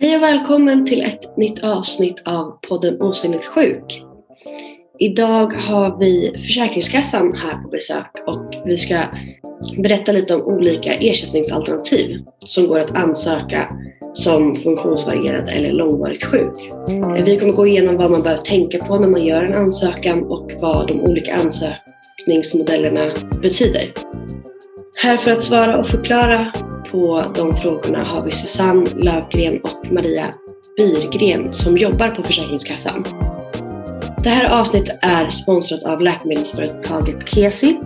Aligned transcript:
Hej 0.00 0.16
och 0.16 0.22
välkommen 0.22 0.86
till 0.86 1.02
ett 1.02 1.36
nytt 1.36 1.64
avsnitt 1.64 2.22
av 2.24 2.58
podden 2.68 3.02
Osynligt 3.02 3.44
sjuk. 3.44 4.02
Idag 4.98 5.52
har 5.52 5.98
vi 5.98 6.32
Försäkringskassan 6.32 7.34
här 7.34 7.62
på 7.62 7.68
besök 7.68 8.10
och 8.26 8.54
vi 8.66 8.76
ska 8.76 8.98
berätta 9.78 10.12
lite 10.12 10.34
om 10.34 10.42
olika 10.42 10.94
ersättningsalternativ 10.94 12.24
som 12.38 12.66
går 12.66 12.80
att 12.80 12.96
ansöka 12.96 13.72
som 14.12 14.56
funktionsvarierad 14.56 15.50
eller 15.50 15.72
långvarigt 15.72 16.24
sjuk. 16.24 16.72
Vi 17.24 17.36
kommer 17.36 17.52
gå 17.52 17.66
igenom 17.66 17.96
vad 17.96 18.10
man 18.10 18.22
behöver 18.22 18.42
tänka 18.42 18.78
på 18.78 18.98
när 18.98 19.08
man 19.08 19.24
gör 19.24 19.44
en 19.44 19.54
ansökan 19.54 20.24
och 20.24 20.52
vad 20.60 20.88
de 20.88 21.00
olika 21.00 21.34
ansökningsmodellerna 21.34 23.04
betyder. 23.42 23.92
Här 25.00 25.16
för 25.16 25.32
att 25.32 25.42
svara 25.42 25.78
och 25.78 25.86
förklara 25.86 26.52
på 26.90 27.24
de 27.34 27.56
frågorna 27.56 28.04
har 28.04 28.22
vi 28.22 28.30
Susanne 28.30 28.86
Lövgren 28.96 29.60
och 29.62 29.92
Maria 29.92 30.24
Byrgren 30.76 31.54
som 31.54 31.76
jobbar 31.76 32.08
på 32.08 32.22
Försäkringskassan. 32.22 33.04
Det 34.22 34.28
här 34.28 34.60
avsnittet 34.60 34.98
är 35.02 35.30
sponsrat 35.30 35.84
av 35.84 36.00
läkemedelsföretaget 36.00 37.28
Kesi 37.28 37.80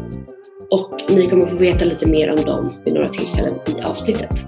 och 0.70 1.01
ni 1.09 1.29
kommer 1.29 1.47
få 1.47 1.56
veta 1.56 1.84
lite 1.84 2.06
mer 2.06 2.33
om 2.33 2.45
dem 2.45 2.73
vid 2.84 2.95
några 2.95 3.09
tillfällen 3.09 3.55
i 3.67 3.83
avsnittet. 3.83 4.45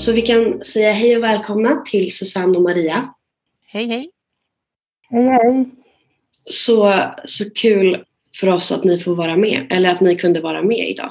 Så 0.00 0.12
vi 0.12 0.22
kan 0.22 0.64
säga 0.64 0.92
hej 0.92 1.16
och 1.16 1.22
välkomna 1.22 1.82
till 1.86 2.12
Susanne 2.16 2.56
och 2.56 2.62
Maria. 2.62 3.14
Hej 3.66 3.86
hej! 3.86 4.10
Hej 5.10 5.24
hej! 5.24 5.64
Så, 6.44 6.94
så 7.24 7.50
kul 7.50 8.04
för 8.34 8.48
oss 8.48 8.72
att 8.72 8.84
ni 8.84 8.98
får 8.98 9.14
vara 9.14 9.36
med, 9.36 9.66
eller 9.70 9.90
att 9.90 10.00
ni 10.00 10.16
kunde 10.16 10.40
vara 10.40 10.62
med 10.62 10.88
idag. 10.88 11.10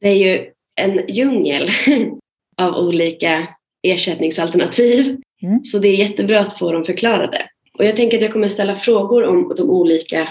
Det 0.00 0.08
är 0.08 0.14
ju 0.14 0.46
en 0.74 1.00
djungel 1.08 1.68
av 2.56 2.74
olika 2.74 3.48
ersättningsalternativ. 3.82 5.20
Mm. 5.42 5.64
Så 5.64 5.78
det 5.78 5.88
är 5.88 5.96
jättebra 5.96 6.40
att 6.40 6.58
få 6.58 6.72
dem 6.72 6.84
förklarade. 6.84 7.38
Och 7.78 7.84
jag 7.84 7.96
tänker 7.96 8.16
att 8.16 8.22
jag 8.22 8.32
kommer 8.32 8.48
ställa 8.48 8.76
frågor 8.76 9.24
om 9.24 9.54
de 9.56 9.70
olika 9.70 10.28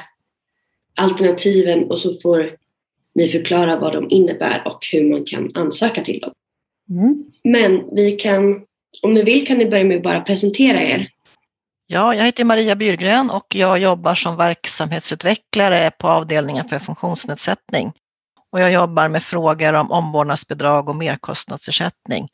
alternativen 0.95 1.83
och 1.83 1.99
så 1.99 2.13
får 2.13 2.51
ni 3.15 3.27
förklara 3.27 3.79
vad 3.79 3.93
de 3.93 4.09
innebär 4.09 4.61
och 4.65 4.79
hur 4.91 5.09
man 5.09 5.25
kan 5.25 5.51
ansöka 5.55 6.01
till 6.01 6.19
dem. 6.19 6.31
Mm. 6.89 7.23
Men 7.43 7.95
vi 7.95 8.11
kan, 8.11 8.61
om 9.03 9.13
ni 9.13 9.23
vill 9.23 9.47
kan 9.47 9.57
ni 9.57 9.65
börja 9.65 9.83
med 9.83 9.97
att 9.97 10.03
bara 10.03 10.21
presentera 10.21 10.81
er. 10.81 11.09
Ja, 11.87 12.15
jag 12.15 12.25
heter 12.25 12.43
Maria 12.43 12.75
Byrgren 12.75 13.29
och 13.29 13.55
jag 13.55 13.79
jobbar 13.79 14.15
som 14.15 14.37
verksamhetsutvecklare 14.37 15.91
på 15.91 16.07
avdelningen 16.07 16.67
för 16.67 16.79
funktionsnedsättning. 16.79 17.93
Och 18.51 18.59
jag 18.61 18.71
jobbar 18.71 19.07
med 19.07 19.23
frågor 19.23 19.73
om 19.73 19.91
omvårdnadsbidrag 19.91 20.89
och 20.89 20.95
merkostnadsersättning. 20.95 22.29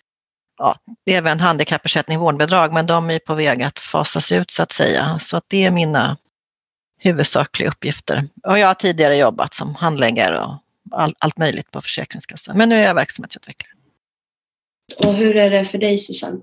Ja, 0.57 0.75
det 1.05 1.13
är 1.13 1.17
även 1.17 1.39
handikappersättning 1.39 2.17
och 2.17 2.23
vårdbidrag, 2.23 2.73
men 2.73 2.85
de 2.85 3.09
är 3.09 3.19
på 3.19 3.35
väg 3.35 3.63
att 3.63 3.79
fasas 3.79 4.31
ut 4.31 4.51
så 4.51 4.63
att 4.63 4.71
säga. 4.71 5.19
Så 5.19 5.37
att 5.37 5.43
det 5.47 5.63
är 5.65 5.71
mina 5.71 6.17
huvudsakliga 6.99 7.69
uppgifter. 7.69 8.27
Och 8.43 8.59
jag 8.59 8.67
har 8.67 8.73
tidigare 8.73 9.17
jobbat 9.17 9.53
som 9.53 9.75
handläggare 9.75 10.39
och 10.39 10.57
all, 10.91 11.15
allt 11.19 11.37
möjligt 11.37 11.71
på 11.71 11.81
Försäkringskassan, 11.81 12.57
men 12.57 12.69
nu 12.69 12.75
är 12.75 12.83
jag 12.83 12.95
verksamhetsutvecklare. 12.95 13.72
Och 14.97 15.13
hur 15.13 15.35
är 15.35 15.49
det 15.49 15.65
för 15.65 15.77
dig 15.77 15.97
Susanne? 15.97 16.39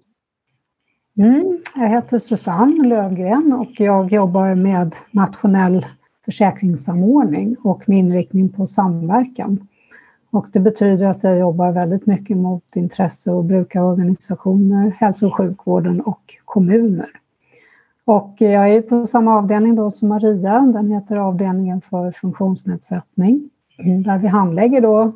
Mm, 1.18 1.58
jag 1.76 1.88
heter 1.88 2.18
Susanne 2.18 2.88
Lövgren 2.88 3.52
och 3.52 3.70
jag 3.80 4.12
jobbar 4.12 4.54
med 4.54 4.94
nationell 5.10 5.86
försäkringssamordning 6.24 7.56
och 7.62 7.88
med 7.88 7.98
inriktning 7.98 8.48
på 8.48 8.66
samverkan. 8.66 9.68
Och 10.30 10.46
det 10.52 10.60
betyder 10.60 11.06
att 11.06 11.24
jag 11.24 11.38
jobbar 11.38 11.72
väldigt 11.72 12.06
mycket 12.06 12.36
mot 12.36 12.76
intresse 12.76 13.30
och 13.30 13.44
brukarorganisationer, 13.44 14.90
hälso 14.90 15.26
och 15.26 15.36
sjukvården 15.36 16.00
och 16.00 16.34
kommuner. 16.44 17.10
Och 18.04 18.34
jag 18.38 18.74
är 18.74 18.82
på 18.82 19.06
samma 19.06 19.38
avdelning 19.38 19.74
då 19.74 19.90
som 19.90 20.08
Maria, 20.08 20.60
den 20.60 20.90
heter 20.90 21.16
avdelningen 21.16 21.80
för 21.80 22.12
funktionsnedsättning, 22.12 23.50
där 24.04 24.18
vi 24.18 24.28
handlägger 24.28 24.80
då 24.80 25.12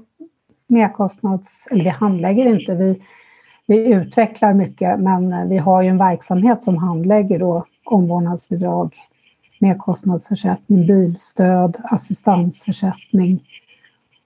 merkostnads, 0.66 1.68
eller 1.70 1.84
vi 1.84 1.90
handlägger 1.90 2.46
inte, 2.46 2.74
vi, 2.74 3.02
vi 3.66 3.92
utvecklar 3.92 4.54
mycket, 4.54 5.00
men 5.00 5.32
eh, 5.32 5.46
vi 5.46 5.58
har 5.58 5.82
ju 5.82 5.88
en 5.88 5.98
verksamhet 5.98 6.62
som 6.62 6.76
handlägger 6.76 7.38
då 7.38 7.66
omvårdnadsbidrag, 7.84 8.94
merkostnadsersättning, 9.58 10.86
bilstöd, 10.86 11.76
assistansersättning 11.84 13.44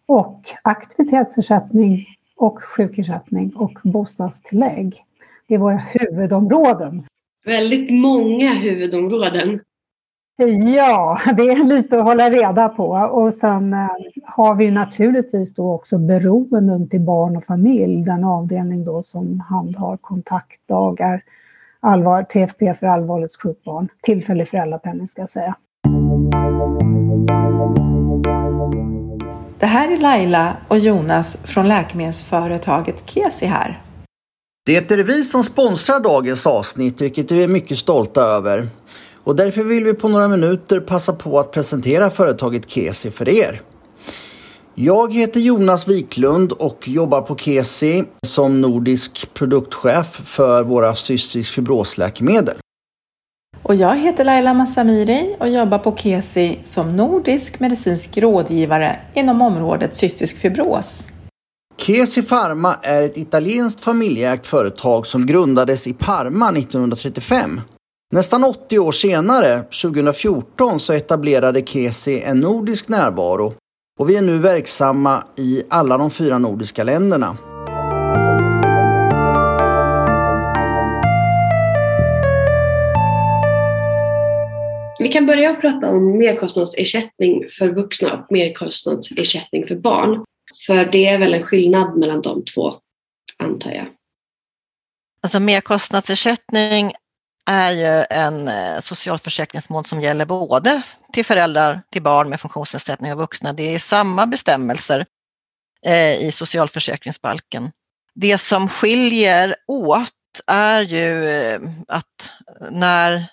och 0.07 0.41
aktivitetsersättning 0.63 2.07
och 2.37 2.63
sjukersättning 2.63 3.57
och 3.57 3.79
bostadstillägg. 3.83 5.05
Det 5.47 5.55
är 5.55 5.59
våra 5.59 5.77
huvudområden. 5.77 7.05
Väldigt 7.45 7.91
många 7.91 8.51
huvudområden. 8.51 9.61
Ja, 10.47 11.19
det 11.37 11.43
är 11.43 11.65
lite 11.65 11.99
att 11.99 12.05
hålla 12.05 12.31
reda 12.31 12.69
på. 12.69 12.89
Och 13.13 13.35
sen 13.35 13.73
eh, 13.73 13.89
har 14.25 14.55
vi 14.55 14.71
naturligtvis 14.71 15.55
då 15.55 15.73
också 15.73 15.99
beroenden 15.99 16.89
till 16.89 17.01
barn 17.01 17.37
och 17.37 17.45
familj, 17.45 18.03
den 18.05 18.25
avdelning 18.25 18.85
då 18.85 19.03
som 19.03 19.41
handhar 19.41 19.97
kontaktdagar, 19.97 21.23
allvar, 21.81 22.23
TFP 22.23 22.75
för 22.75 22.87
allvarligt 22.87 23.43
sjukt 23.43 23.65
barn, 23.65 23.89
tillfällig 24.03 24.49
föräldrapenning 24.49 25.09
ska 25.09 25.23
jag 25.23 25.29
säga. 25.29 25.57
Det 29.59 29.67
här 29.67 29.93
är 29.93 29.97
Laila 29.97 30.57
och 30.69 30.79
Jonas 30.79 31.37
från 31.45 31.69
läkemedelsföretaget 31.69 33.11
Kesi 33.11 33.47
här. 33.47 33.83
Det 34.67 34.91
är 34.91 35.05
vi 35.05 35.25
som 35.25 35.45
sponsrar 35.45 36.01
dagens 36.01 36.47
avsnitt, 36.47 37.01
vilket 37.01 37.31
vi 37.31 37.43
är 37.43 37.49
mycket 37.49 37.79
stolta 37.79 38.21
över. 38.21 38.69
Och 39.29 39.37
därför 39.37 39.65
vill 39.65 39.85
vi 39.85 39.95
på 39.95 40.09
några 40.09 40.29
minuter 40.29 40.81
passa 40.81 41.13
på 41.13 41.39
att 41.41 41.53
presentera 41.53 42.11
företaget 42.11 42.71
Kesi 42.71 43.11
för 43.11 43.29
er. 43.29 43.61
Jag 44.75 45.15
heter 45.15 45.41
Jonas 45.41 45.89
Wiklund 45.89 46.53
och 46.53 46.89
jobbar 46.89 47.23
på 47.23 47.37
Kesi 47.37 48.05
som 48.27 48.61
nordisk 48.61 49.35
produktchef 49.35 50.07
för 50.07 50.63
våra 50.63 50.95
cystisk 50.95 51.55
fibrosläkemedel. 51.55 52.57
Och 53.63 53.75
jag 53.75 53.97
heter 53.97 54.25
Laila 54.25 54.55
Massamiri 54.55 55.37
och 55.41 55.49
jobbar 55.49 55.79
på 55.79 55.97
Kesi 55.97 56.59
som 56.65 56.97
nordisk 56.97 57.61
medicinsk 57.61 58.19
rådgivare 58.19 59.01
inom 59.15 59.43
området 59.43 59.95
cystisk 59.95 60.37
fibros. 60.37 61.11
Kesi 61.77 62.23
Pharma 62.23 62.75
är 62.83 63.03
ett 63.03 63.17
italienskt 63.17 63.85
familjeägt 63.85 64.47
företag 64.47 65.07
som 65.07 65.27
grundades 65.27 65.87
i 65.87 65.93
Parma 65.93 66.49
1935. 66.49 67.61
Nästan 68.11 68.45
80 68.45 68.79
år 68.79 68.93
senare, 68.93 69.63
2014, 69.63 70.81
så 70.81 70.93
etablerade 70.93 71.63
Kesi 71.67 72.23
en 72.23 72.41
nordisk 72.41 72.89
närvaro 72.89 73.55
och 73.99 74.11
vi 74.11 74.17
är 74.17 74.23
nu 74.23 74.39
verksamma 74.39 75.25
i 75.37 75.63
alla 75.71 75.99
de 75.99 76.11
fyra 76.11 76.39
nordiska 76.39 76.85
länderna. 76.85 77.39
Vi 84.99 85.09
kan 85.09 85.27
börja 85.27 85.55
prata 85.55 85.89
om 85.89 86.19
merkostnadsersättning 86.19 87.45
för 87.59 87.69
vuxna 87.69 88.13
och 88.15 88.33
merkostnadsersättning 88.33 89.65
för 89.65 89.77
barn. 89.77 90.25
För 90.67 90.85
det 90.93 91.09
är 91.09 91.19
väl 91.19 91.35
en 91.35 91.43
skillnad 91.43 91.99
mellan 91.99 92.23
de 92.23 92.45
två, 92.45 92.75
antar 93.37 93.71
jag. 93.71 93.87
Alltså 95.21 95.41
merkostnadsersättning 95.41 96.93
är 97.49 97.71
ju 97.71 98.07
en 98.11 98.49
eh, 98.49 98.81
socialförsäkringsmål 98.81 99.85
som 99.85 100.01
gäller 100.01 100.25
både 100.25 100.83
till 101.13 101.25
föräldrar 101.25 101.83
till 101.93 102.03
barn 102.03 102.29
med 102.29 102.41
funktionsnedsättning 102.41 103.13
och 103.13 103.19
vuxna. 103.19 103.53
Det 103.53 103.75
är 103.75 103.79
samma 103.79 104.27
bestämmelser 104.27 105.07
eh, 105.87 106.23
i 106.23 106.33
socialförsäkringsbalken. 106.33 107.73
Det 108.15 108.39
som 108.39 108.69
skiljer 108.69 109.57
åt 109.67 110.13
är 110.47 110.81
ju 110.81 111.29
eh, 111.29 111.61
att 111.89 112.31
när 112.71 113.27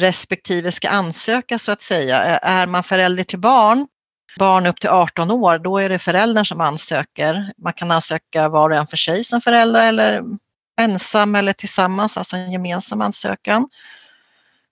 respektive 0.00 0.72
ska 0.72 0.88
ansöka 0.88 1.58
så 1.58 1.72
att 1.72 1.82
säga, 1.82 2.18
är 2.38 2.66
man 2.66 2.84
förälder 2.84 3.24
till 3.24 3.38
barn, 3.38 3.86
barn 4.38 4.66
upp 4.66 4.80
till 4.80 4.90
18 4.90 5.30
år, 5.30 5.58
då 5.58 5.78
är 5.78 5.88
det 5.88 5.98
föräldern 5.98 6.44
som 6.44 6.60
ansöker. 6.60 7.52
Man 7.58 7.72
kan 7.72 7.90
ansöka 7.90 8.48
var 8.48 8.70
och 8.70 8.76
en 8.76 8.86
för 8.86 8.96
sig 8.96 9.24
som 9.24 9.40
förälder 9.40 9.80
eller 9.80 10.22
ensam 10.80 11.34
eller 11.34 11.52
tillsammans, 11.52 12.16
alltså 12.16 12.36
en 12.36 12.52
gemensam 12.52 13.00
ansökan. 13.00 13.68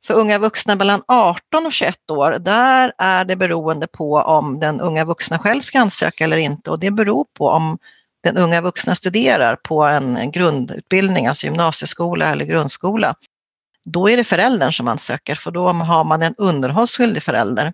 För 0.07 0.15
unga 0.15 0.39
vuxna 0.39 0.75
mellan 0.75 1.03
18 1.09 1.67
och 1.67 1.73
21 1.73 2.11
år, 2.11 2.37
där 2.41 2.93
är 2.99 3.25
det 3.25 3.37
beroende 3.37 3.87
på 3.87 4.15
om 4.15 4.61
den 4.61 4.81
unga 4.81 5.05
vuxna 5.05 5.39
själv 5.39 5.61
ska 5.61 5.81
ansöka 5.81 6.25
eller 6.25 6.37
inte 6.37 6.71
och 6.71 6.81
det 6.81 6.91
beror 6.91 7.27
på 7.39 7.49
om 7.49 7.79
den 8.23 8.37
unga 8.37 8.61
vuxna 8.61 8.95
studerar 8.95 9.57
på 9.57 9.83
en 9.83 10.31
grundutbildning, 10.31 11.27
alltså 11.27 11.47
gymnasieskola 11.47 12.31
eller 12.31 12.45
grundskola, 12.45 13.15
då 13.85 14.11
är 14.11 14.17
det 14.17 14.25
föräldern 14.25 14.73
som 14.73 14.89
ansöker 14.89 15.35
för 15.35 15.51
då 15.51 15.69
har 15.69 16.05
man 16.05 16.23
en 16.23 16.35
underhållsskyldig 16.39 17.23
förälder. 17.23 17.73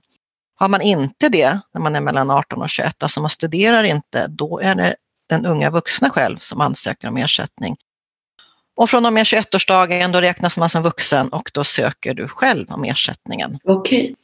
Har 0.55 0.69
man 0.69 0.81
inte 0.81 1.29
det 1.29 1.61
när 1.75 1.81
man 1.81 1.97
är 1.97 2.01
mellan 2.01 2.31
18 2.31 2.63
och 2.63 2.71
21, 2.71 3.03
alltså 3.03 3.21
man 3.21 3.31
studerar 3.31 3.85
inte, 3.85 4.27
då 4.27 4.61
är 4.61 4.75
det 4.75 4.97
den 5.29 5.47
unga 5.47 5.71
vuxna 5.71 6.11
själv 6.11 6.37
som 6.39 6.61
ansöker 6.61 7.09
om 7.09 7.17
ersättning. 7.17 7.77
Och 8.79 8.91
från 8.91 9.07
och 9.07 9.13
med 9.13 9.25
21-årsdagen 9.25 10.13
då 10.13 10.21
räknas 10.21 10.59
man 10.59 10.69
som 10.71 10.83
vuxen 10.83 11.29
och 11.29 11.51
då 11.55 11.65
söker 11.65 12.15
du 12.15 12.29
själv 12.29 12.67
om 12.73 12.85
ersättningen. 12.85 13.59
Okej. 13.65 14.15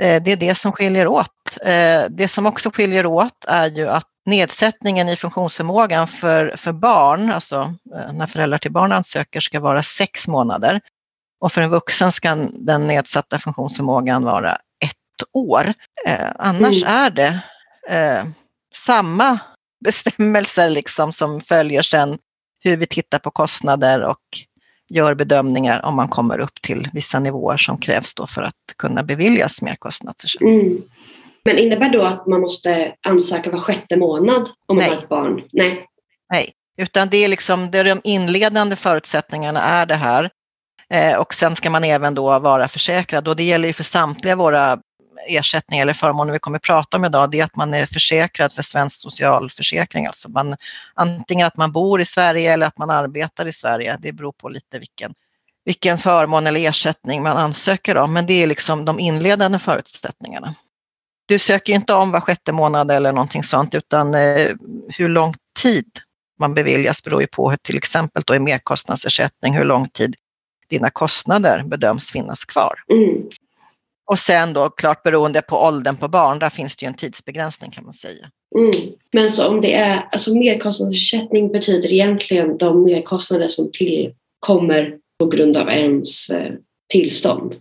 Eh, 0.00 0.22
Det 0.22 0.32
är 0.32 0.36
det 0.36 0.54
som 0.54 0.72
skiljer 0.72 1.06
åt. 1.06 1.58
Eh, 1.60 2.02
Det 2.10 2.28
som 2.28 2.46
också 2.46 2.70
skiljer 2.70 3.06
åt 3.06 3.44
är 3.48 3.66
ju 3.66 3.88
att 3.88 4.06
nedsättningen 4.26 5.08
i 5.08 5.16
funktionsförmågan 5.16 6.08
för, 6.08 6.54
för 6.56 6.72
barn, 6.72 7.30
alltså 7.32 7.74
eh, 7.96 8.12
när 8.12 8.26
föräldrar 8.26 8.58
till 8.58 8.72
barn 8.72 8.92
ansöker, 8.92 9.40
ska 9.40 9.60
vara 9.60 9.82
sex 9.82 10.28
månader. 10.28 10.80
Och 11.40 11.52
för 11.52 11.62
en 11.62 11.70
vuxen 11.70 12.12
ska 12.12 12.34
den 12.52 12.86
nedsatta 12.86 13.38
funktionsförmågan 13.38 14.24
vara 14.24 14.54
ett 14.84 15.26
år. 15.32 15.74
Annars 16.38 16.82
Mm. 16.82 16.94
är 16.94 17.10
det 17.10 17.40
samma 18.74 19.38
bestämmelser 19.84 20.70
liksom 20.70 21.12
som 21.12 21.40
följer 21.40 21.82
sen 21.82 22.18
hur 22.60 22.76
vi 22.76 22.86
tittar 22.86 23.18
på 23.18 23.30
kostnader 23.30 24.02
och 24.02 24.20
gör 24.88 25.14
bedömningar 25.14 25.84
om 25.84 25.96
man 25.96 26.08
kommer 26.08 26.38
upp 26.38 26.62
till 26.62 26.88
vissa 26.92 27.20
nivåer 27.20 27.56
som 27.56 27.78
krävs 27.78 28.14
då 28.14 28.26
för 28.26 28.42
att 28.42 28.54
kunna 28.76 29.02
beviljas 29.02 29.62
merkostnadsersättning. 29.62 30.60
Mm. 30.60 30.82
Men 31.44 31.58
innebär 31.58 31.88
då 31.88 32.02
att 32.02 32.26
man 32.26 32.40
måste 32.40 32.94
ansöka 33.08 33.50
var 33.50 33.58
sjätte 33.58 33.96
månad 33.96 34.48
om 34.66 34.76
man 34.76 34.84
har 34.84 34.92
ett 34.92 35.08
barn? 35.08 35.42
Nej. 35.52 35.86
Nej, 36.32 36.52
utan 36.78 37.08
det 37.08 37.16
är 37.16 37.28
liksom 37.28 37.70
det 37.70 37.78
är 37.78 37.84
de 37.84 38.00
inledande 38.04 38.76
förutsättningarna 38.76 39.62
är 39.62 39.86
det 39.86 39.94
här. 39.94 40.30
Eh, 40.90 41.16
och 41.16 41.34
sen 41.34 41.56
ska 41.56 41.70
man 41.70 41.84
även 41.84 42.14
då 42.14 42.38
vara 42.38 42.68
försäkrad 42.68 43.28
och 43.28 43.36
det 43.36 43.42
gäller 43.42 43.68
ju 43.68 43.74
för 43.74 43.84
samtliga 43.84 44.36
våra 44.36 44.78
ersättning 45.26 45.80
eller 45.80 45.92
förmåner 45.92 46.32
vi 46.32 46.38
kommer 46.38 46.56
att 46.58 46.62
prata 46.62 46.96
om 46.96 47.04
idag, 47.04 47.30
det 47.30 47.40
är 47.40 47.44
att 47.44 47.56
man 47.56 47.74
är 47.74 47.86
försäkrad 47.86 48.52
för 48.52 48.62
svensk 48.62 49.00
socialförsäkring. 49.00 50.06
Alltså 50.06 50.30
man, 50.30 50.56
antingen 50.94 51.46
att 51.46 51.56
man 51.56 51.72
bor 51.72 52.00
i 52.00 52.04
Sverige 52.04 52.52
eller 52.52 52.66
att 52.66 52.78
man 52.78 52.90
arbetar 52.90 53.46
i 53.46 53.52
Sverige. 53.52 53.98
Det 54.00 54.12
beror 54.12 54.32
på 54.32 54.48
lite 54.48 54.78
vilken, 54.78 55.14
vilken 55.64 55.98
förmån 55.98 56.46
eller 56.46 56.68
ersättning 56.68 57.22
man 57.22 57.36
ansöker 57.36 57.96
om, 57.96 58.12
men 58.12 58.26
det 58.26 58.42
är 58.42 58.46
liksom 58.46 58.84
de 58.84 58.98
inledande 58.98 59.58
förutsättningarna. 59.58 60.54
Du 61.26 61.38
söker 61.38 61.72
inte 61.72 61.94
om 61.94 62.10
var 62.10 62.20
sjätte 62.20 62.52
månad 62.52 62.90
eller 62.90 63.12
någonting 63.12 63.42
sånt, 63.42 63.74
utan 63.74 64.14
eh, 64.14 64.48
hur 64.88 65.08
lång 65.08 65.34
tid 65.62 65.86
man 66.38 66.54
beviljas 66.54 67.04
beror 67.04 67.20
ju 67.20 67.26
på 67.26 67.50
hur 67.50 67.56
till 67.56 67.76
exempel 67.76 68.22
då 68.26 68.34
i 68.34 68.38
merkostnadsersättning, 68.38 69.54
hur 69.54 69.64
lång 69.64 69.88
tid 69.88 70.16
dina 70.68 70.90
kostnader 70.90 71.62
bedöms 71.62 72.12
finnas 72.12 72.44
kvar. 72.44 72.74
Mm. 72.92 73.28
Och 74.10 74.18
sen 74.18 74.52
då 74.52 74.70
klart 74.70 75.02
beroende 75.02 75.42
på 75.42 75.56
åldern 75.56 75.96
på 75.96 76.08
barn, 76.08 76.38
där 76.38 76.50
finns 76.50 76.76
det 76.76 76.84
ju 76.84 76.88
en 76.88 76.94
tidsbegränsning 76.94 77.70
kan 77.70 77.84
man 77.84 77.92
säga. 77.92 78.30
Mm. 78.58 78.70
Men 79.12 79.30
så 79.30 79.48
om 79.48 79.60
det 79.60 79.74
är, 79.74 80.08
alltså 80.12 80.34
merkostnadsersättning 80.34 81.52
betyder 81.52 81.92
egentligen 81.92 82.58
de 82.58 82.84
merkostnader 82.84 83.48
som 83.48 83.70
tillkommer 83.72 84.96
på 85.18 85.26
grund 85.26 85.56
av 85.56 85.68
ens 85.68 86.30
eh, 86.30 86.52
tillstånd? 86.88 87.54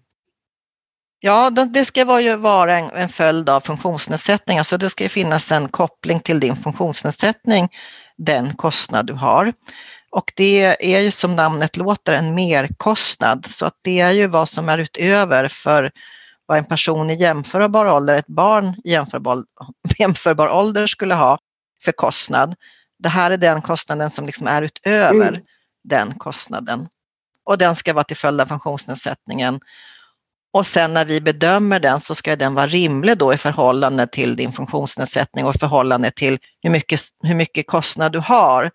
Ja, 1.20 1.50
det 1.50 1.86
ska 1.86 2.06
vara 2.06 2.22
ju 2.22 2.36
vara 2.36 2.78
en, 2.78 2.90
en 2.90 3.10
följd 3.10 3.50
av 3.50 3.60
funktionsnedsättning, 3.60 4.58
alltså 4.58 4.78
det 4.78 4.90
ska 4.90 5.04
ju 5.04 5.10
finnas 5.10 5.52
en 5.52 5.68
koppling 5.68 6.20
till 6.20 6.40
din 6.40 6.56
funktionsnedsättning, 6.56 7.68
den 8.18 8.54
kostnad 8.56 9.08
du 9.08 9.14
har. 9.14 9.54
Och 10.12 10.34
det 10.36 10.64
är 10.94 11.02
ju 11.02 11.12
som 11.12 11.36
namnet 11.36 11.78
låter 11.78 12.14
en 12.14 12.36
merkostnad, 12.36 13.46
så 13.50 13.66
att 13.66 13.76
det 13.82 14.00
är 14.00 14.12
ju 14.12 14.28
vad 14.28 14.50
som 14.50 14.70
är 14.70 14.78
utöver 14.78 15.48
för 15.48 15.92
vad 16.50 16.58
en 16.58 16.66
person 16.66 17.10
i 17.10 17.16
jämförbar 17.16 17.86
ålder, 17.86 18.16
ett 18.16 18.28
barn 18.28 18.76
i 18.84 18.92
jämförbar, 18.92 19.44
jämförbar 20.00 20.50
ålder 20.50 20.88
skulle 20.88 21.16
ha 21.16 21.40
för 21.84 21.92
kostnad. 21.92 22.56
Det 23.00 23.10
här 23.10 23.32
är 23.32 23.38
den 23.38 23.62
kostnaden 23.62 24.10
som 24.10 24.26
liksom 24.26 24.48
är 24.48 24.62
utöver 24.62 25.28
Mm. 25.28 25.42
den 25.84 26.14
kostnaden. 26.14 26.88
Och 27.44 27.58
den 27.58 27.76
ska 27.76 27.94
vara 27.94 28.04
till 28.04 28.18
följd 28.18 28.42
av 28.42 28.46
funktionsnedsättningen. 28.46 29.60
Och 30.54 30.68
sen 30.68 30.94
när 30.94 31.06
vi 31.06 31.22
bedömer 31.22 31.80
den 31.80 32.02
så 32.02 32.16
ska 32.16 32.36
den 32.36 32.54
vara 32.54 32.68
rimlig 32.68 33.18
då 33.18 33.34
i 33.34 33.38
förhållande 33.38 34.08
till 34.08 34.36
din 34.36 34.52
funktionsnedsättning 34.52 35.46
och 35.46 35.56
i 35.56 35.60
förhållande 35.60 36.12
till 36.12 36.40
hur 36.64 36.70
mycket, 36.70 37.02
hur 37.24 37.36
mycket 37.36 37.68
kostnad 37.68 38.12
du 38.12 38.20
har. 38.20 38.72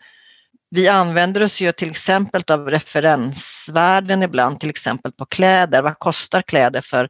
Vi 0.70 0.88
använder 0.88 1.43
oss 1.43 1.61
ju 1.61 1.73
till 1.73 1.91
exempel 1.91 2.43
av 2.50 2.70
referensvärden 2.70 4.23
ibland, 4.23 4.61
till 4.61 4.70
exempel 4.70 5.12
på 5.12 5.27
kläder. 5.27 5.82
Vad 5.82 5.99
kostar 5.99 6.43
kläder 6.43 6.81
för 6.81 7.09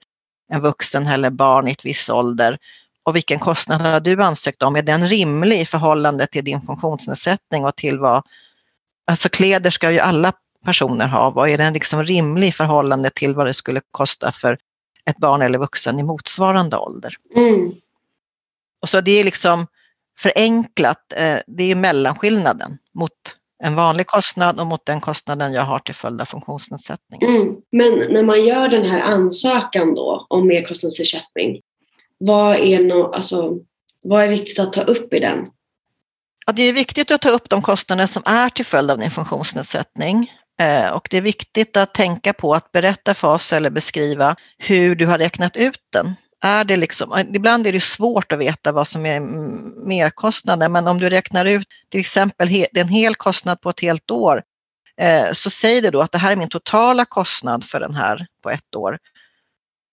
en 0.48 0.60
vuxen 0.60 1.06
eller 1.06 1.30
barn 1.30 1.68
i 1.68 1.70
ett 1.70 1.84
viss 1.84 2.10
ålder? 2.10 2.58
Och 3.02 3.16
vilken 3.16 3.38
kostnad 3.38 3.80
har 3.80 4.00
du 4.00 4.22
ansökt 4.22 4.62
om? 4.62 4.76
Är 4.76 4.82
den 4.82 5.08
rimlig 5.08 5.60
i 5.60 5.66
förhållande 5.66 6.26
till 6.26 6.44
din 6.44 6.60
funktionsnedsättning 6.60 7.64
och 7.64 7.76
till 7.76 7.98
vad... 7.98 8.26
Alltså 9.06 9.28
kläder 9.28 9.70
ska 9.70 9.90
ju 9.90 9.98
alla 9.98 10.32
personer 10.64 11.08
ha. 11.08 11.30
Vad 11.30 11.48
är 11.48 11.58
den 11.58 11.72
liksom 11.72 12.04
rimlig 12.04 12.48
i 12.48 12.52
förhållande 12.52 13.10
till 13.10 13.34
vad 13.34 13.46
det 13.46 13.54
skulle 13.54 13.80
kosta 13.90 14.32
för 14.32 14.58
ett 15.04 15.16
barn 15.16 15.42
eller 15.42 15.58
vuxen 15.58 15.98
i 15.98 16.02
motsvarande 16.02 16.76
ålder? 16.76 17.16
Mm. 17.36 17.72
Och 18.82 18.88
så 18.88 19.00
det 19.00 19.20
är 19.20 19.24
liksom 19.24 19.66
förenklat, 20.18 21.12
eh, 21.16 21.38
det 21.46 21.70
är 21.70 21.74
mellanskillnaden 21.74 22.78
mot 22.94 23.12
en 23.62 23.74
vanlig 23.74 24.06
kostnad 24.06 24.60
och 24.60 24.66
mot 24.66 24.86
den 24.86 25.00
kostnaden 25.00 25.52
jag 25.52 25.62
har 25.62 25.78
till 25.78 25.94
följd 25.94 26.20
av 26.20 26.24
funktionsnedsättning. 26.24 27.22
Mm. 27.22 27.56
Men 27.72 28.12
när 28.12 28.22
man 28.22 28.44
gör 28.44 28.68
den 28.68 28.84
här 28.84 29.00
ansökan 29.00 29.94
då 29.94 30.26
om 30.28 30.46
merkostnadsersättning, 30.46 31.60
vad 32.18 32.56
är, 32.56 32.80
no, 32.80 33.12
alltså, 33.12 33.58
vad 34.02 34.22
är 34.22 34.28
viktigt 34.28 34.58
att 34.58 34.72
ta 34.72 34.82
upp 34.82 35.14
i 35.14 35.18
den? 35.18 35.46
Ja, 36.46 36.52
det 36.52 36.62
är 36.62 36.72
viktigt 36.72 37.10
att 37.10 37.20
ta 37.20 37.28
upp 37.28 37.48
de 37.48 37.62
kostnader 37.62 38.06
som 38.06 38.22
är 38.26 38.50
till 38.50 38.64
följd 38.64 38.90
av 38.90 38.98
din 38.98 39.10
funktionsnedsättning. 39.10 40.32
Eh, 40.60 40.90
Och 40.90 41.08
det 41.10 41.16
är 41.16 41.22
viktigt 41.22 41.76
att 41.76 41.94
tänka 41.94 42.32
på 42.32 42.54
att 42.54 42.72
berätta 42.72 43.14
för 43.14 43.28
oss 43.28 43.52
eller 43.52 43.70
beskriva 43.70 44.36
hur 44.58 44.96
du 44.96 45.06
har 45.06 45.18
räknat 45.18 45.56
ut 45.56 45.80
den. 45.92 46.14
Är 46.44 46.64
det 46.64 46.76
liksom, 46.76 47.18
ibland 47.34 47.66
är 47.66 47.72
det 47.72 47.82
svårt 47.82 48.32
att 48.32 48.38
veta 48.38 48.72
vad 48.72 48.88
som 48.88 49.06
är 49.06 49.20
merkostnaden, 49.86 50.72
men 50.72 50.88
om 50.88 50.98
du 50.98 51.10
räknar 51.10 51.44
ut 51.44 51.68
till 51.88 52.00
exempel 52.00 52.66
en 52.72 52.88
hel 52.88 53.14
kostnad 53.14 53.60
på 53.60 53.70
ett 53.70 53.80
helt 53.80 54.10
år, 54.10 54.42
eh, 54.96 55.32
så 55.32 55.50
säg 55.50 55.80
det 55.80 55.90
då 55.90 56.00
att 56.00 56.12
det 56.12 56.18
här 56.18 56.32
är 56.32 56.36
min 56.36 56.48
totala 56.48 57.04
kostnad 57.04 57.64
för 57.64 57.80
den 57.80 57.94
här 57.94 58.26
på 58.42 58.50
ett 58.50 58.74
år. 58.76 58.98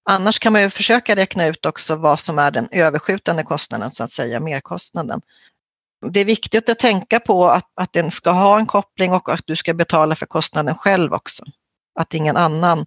Annars 0.09 0.39
kan 0.39 0.53
man 0.53 0.61
ju 0.61 0.69
försöka 0.69 1.15
räkna 1.15 1.45
ut 1.45 1.65
också 1.65 1.95
vad 1.95 2.19
som 2.19 2.39
är 2.39 2.51
den 2.51 2.67
överskjutande 2.71 3.43
kostnaden, 3.43 3.91
så 3.91 4.03
att 4.03 4.11
säga, 4.11 4.39
merkostnaden. 4.39 5.21
Det 6.05 6.19
är 6.19 6.25
viktigt 6.25 6.69
att 6.69 6.79
tänka 6.79 7.19
på 7.19 7.49
att, 7.49 7.71
att 7.75 7.93
den 7.93 8.11
ska 8.11 8.31
ha 8.31 8.59
en 8.59 8.65
koppling 8.65 9.13
och 9.13 9.29
att 9.29 9.43
du 9.45 9.55
ska 9.55 9.73
betala 9.73 10.15
för 10.15 10.25
kostnaden 10.25 10.75
själv 10.75 11.13
också. 11.13 11.43
Att 11.99 12.13
ingen 12.13 12.37
annan 12.37 12.85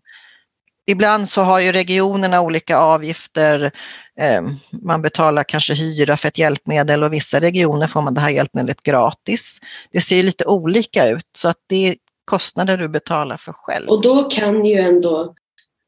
Ibland 0.87 1.29
så 1.29 1.43
har 1.43 1.61
ju 1.61 1.73
regionerna 1.73 2.41
olika 2.41 2.79
avgifter. 2.79 3.73
Eh, 4.21 4.43
man 4.83 5.03
betalar 5.03 5.45
kanske 5.45 5.75
hyra 5.75 6.17
för 6.17 6.29
ett 6.29 6.39
hjälpmedel 6.39 7.03
och 7.03 7.13
vissa 7.13 7.41
regioner 7.41 7.87
får 7.87 8.03
man 8.03 8.15
det 8.15 8.21
här 8.21 8.31
hjälpmedlet 8.31 8.83
gratis. 8.83 9.61
Det 9.93 10.01
ser 10.01 10.23
lite 10.23 10.45
olika 10.45 11.09
ut 11.09 11.29
så 11.37 11.49
att 11.49 11.59
det 11.69 11.89
är 11.89 11.97
kostnader 12.25 12.79
du 12.79 12.89
betalar 12.89 13.37
för 13.37 13.53
själv. 13.53 13.89
Och 13.89 14.03
då 14.03 14.23
kan 14.23 14.65
ju 14.65 14.75
ändå 14.75 15.35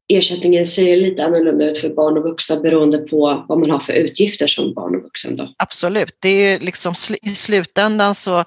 ersättningen 0.08 0.66
se 0.66 0.96
lite 0.96 1.24
annorlunda 1.24 1.70
ut 1.70 1.78
för 1.78 1.88
barn 1.88 2.18
och 2.18 2.24
vuxna 2.24 2.56
beroende 2.56 2.98
på 2.98 3.44
vad 3.48 3.58
man 3.58 3.70
har 3.70 3.78
för 3.78 3.92
utgifter 3.92 4.46
som 4.46 4.74
barn 4.74 4.96
och 4.96 5.02
vuxen. 5.02 5.36
Då. 5.36 5.54
Absolut, 5.58 6.16
det 6.20 6.28
är 6.28 6.60
liksom 6.60 6.92
sl- 6.92 7.18
i 7.22 7.34
slutändan 7.34 8.14
så, 8.14 8.44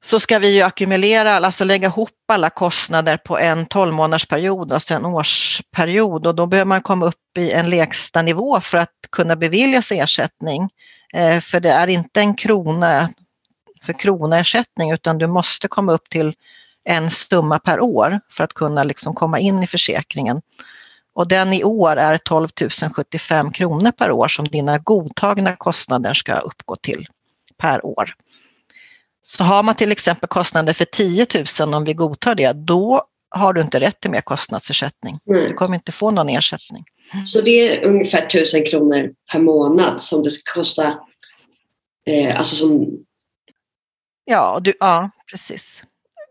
så 0.00 0.20
ska 0.20 0.38
vi 0.38 0.56
ju 0.56 0.62
ackumulera, 0.62 1.36
alltså 1.36 1.64
lägga 1.64 1.88
ihop 1.88 2.10
alla 2.28 2.50
kostnader 2.50 3.16
på 3.16 3.38
en 3.38 3.66
12 3.66 3.94
månadersperiod, 3.94 4.72
alltså 4.72 4.94
en 4.94 5.04
årsperiod 5.04 6.26
och 6.26 6.34
då 6.34 6.46
behöver 6.46 6.68
man 6.68 6.82
komma 6.82 7.06
upp 7.06 7.38
i 7.38 7.52
en 7.52 7.70
lägsta 7.70 8.22
nivå 8.22 8.60
för 8.60 8.78
att 8.78 8.94
kunna 9.12 9.36
beviljas 9.36 9.92
ersättning. 9.92 10.70
Eh, 11.14 11.40
för 11.40 11.60
det 11.60 11.70
är 11.70 11.86
inte 11.86 12.20
en 12.20 12.34
krona 12.34 13.10
för 13.82 13.92
kronaersättning 13.92 14.90
utan 14.90 15.18
du 15.18 15.26
måste 15.26 15.68
komma 15.68 15.92
upp 15.92 16.10
till 16.10 16.34
en 16.84 17.10
summa 17.10 17.58
per 17.58 17.80
år 17.80 18.20
för 18.30 18.44
att 18.44 18.52
kunna 18.52 18.84
liksom 18.84 19.14
komma 19.14 19.38
in 19.38 19.62
i 19.62 19.66
försäkringen. 19.66 20.42
Och 21.14 21.28
den 21.28 21.52
i 21.52 21.64
år 21.64 21.96
är 21.96 22.16
12 22.16 22.48
075 22.94 23.52
kronor 23.52 23.90
per 23.90 24.10
år 24.10 24.28
som 24.28 24.48
dina 24.48 24.78
godtagna 24.78 25.56
kostnader 25.56 26.14
ska 26.14 26.34
uppgå 26.34 26.76
till 26.76 27.06
per 27.56 27.86
år. 27.86 28.14
Så 29.30 29.44
har 29.44 29.62
man 29.62 29.74
till 29.74 29.92
exempel 29.92 30.28
kostnader 30.28 30.72
för 30.72 30.84
10 30.84 31.26
000 31.60 31.74
om 31.74 31.84
vi 31.84 31.94
godtar 31.94 32.34
det, 32.34 32.52
då 32.52 33.02
har 33.30 33.52
du 33.52 33.60
inte 33.60 33.80
rätt 33.80 34.00
till 34.00 34.10
mer 34.10 34.20
kostnadsersättning. 34.20 35.18
Du 35.24 35.32
Nej. 35.32 35.54
kommer 35.54 35.74
inte 35.74 35.92
få 35.92 36.10
någon 36.10 36.28
ersättning. 36.28 36.84
Så 37.24 37.40
det 37.40 37.50
är 37.50 37.86
ungefär 37.88 38.26
1000 38.26 38.64
kronor 38.64 39.10
per 39.32 39.38
månad 39.38 40.02
som 40.02 40.22
det 40.22 40.30
ska 40.30 40.52
kosta, 40.54 40.98
eh, 42.06 42.38
alltså 42.38 42.56
som 42.56 42.86
Ja, 44.24 44.58
du, 44.62 44.72
ja, 44.80 45.10
precis. 45.30 45.84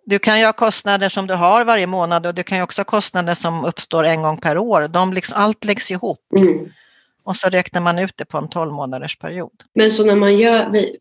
Du 0.06 0.20
kan 0.20 0.40
ju 0.40 0.46
ha 0.46 0.54
kostnader 0.54 1.10
som 1.10 1.28
du 1.28 1.34
har 1.34 1.66
varje 1.66 1.88
månad 1.88 2.26
och 2.26 2.36
du 2.36 2.44
kan 2.44 2.58
ju 2.58 2.64
också 2.64 2.80
ha 2.80 2.86
kostnader 2.86 3.34
som 3.36 3.66
uppstår 3.66 4.04
en 4.04 4.22
gång 4.22 4.38
per 4.38 4.58
år. 4.58 4.88
De 4.88 5.14
liksom, 5.14 5.36
allt 5.38 5.66
läggs 5.66 5.92
ihop 5.92 6.20
Mm. 6.38 6.70
och 7.24 7.38
så 7.38 7.50
räknar 7.50 7.82
man 7.82 8.00
ut 8.00 8.14
det 8.18 8.26
på 8.26 8.38
en 8.38 8.50
12 8.50 8.72
månaders 8.74 9.18
period. 9.18 9.64
Men 9.76 9.92
så 9.92 10.06
när 10.06 10.16
man 10.16 10.38
gör, 10.38 10.70
vi 10.72 10.98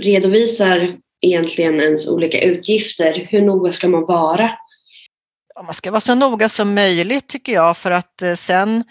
redovisar 0.00 0.96
egentligen 1.20 1.80
ens 1.80 2.08
olika 2.08 2.40
utgifter, 2.40 3.26
hur 3.30 3.42
noga 3.42 3.72
ska 3.72 3.88
man 3.88 4.06
vara? 4.06 4.50
Man 5.64 5.74
ska 5.74 5.90
vara 5.90 6.00
så 6.00 6.14
noga 6.14 6.48
som 6.48 6.74
möjligt 6.74 7.28
tycker 7.28 7.52
jag 7.52 7.76
för 7.76 7.90
att 7.90 8.22
eh, 8.22 8.34
sen 8.34 8.84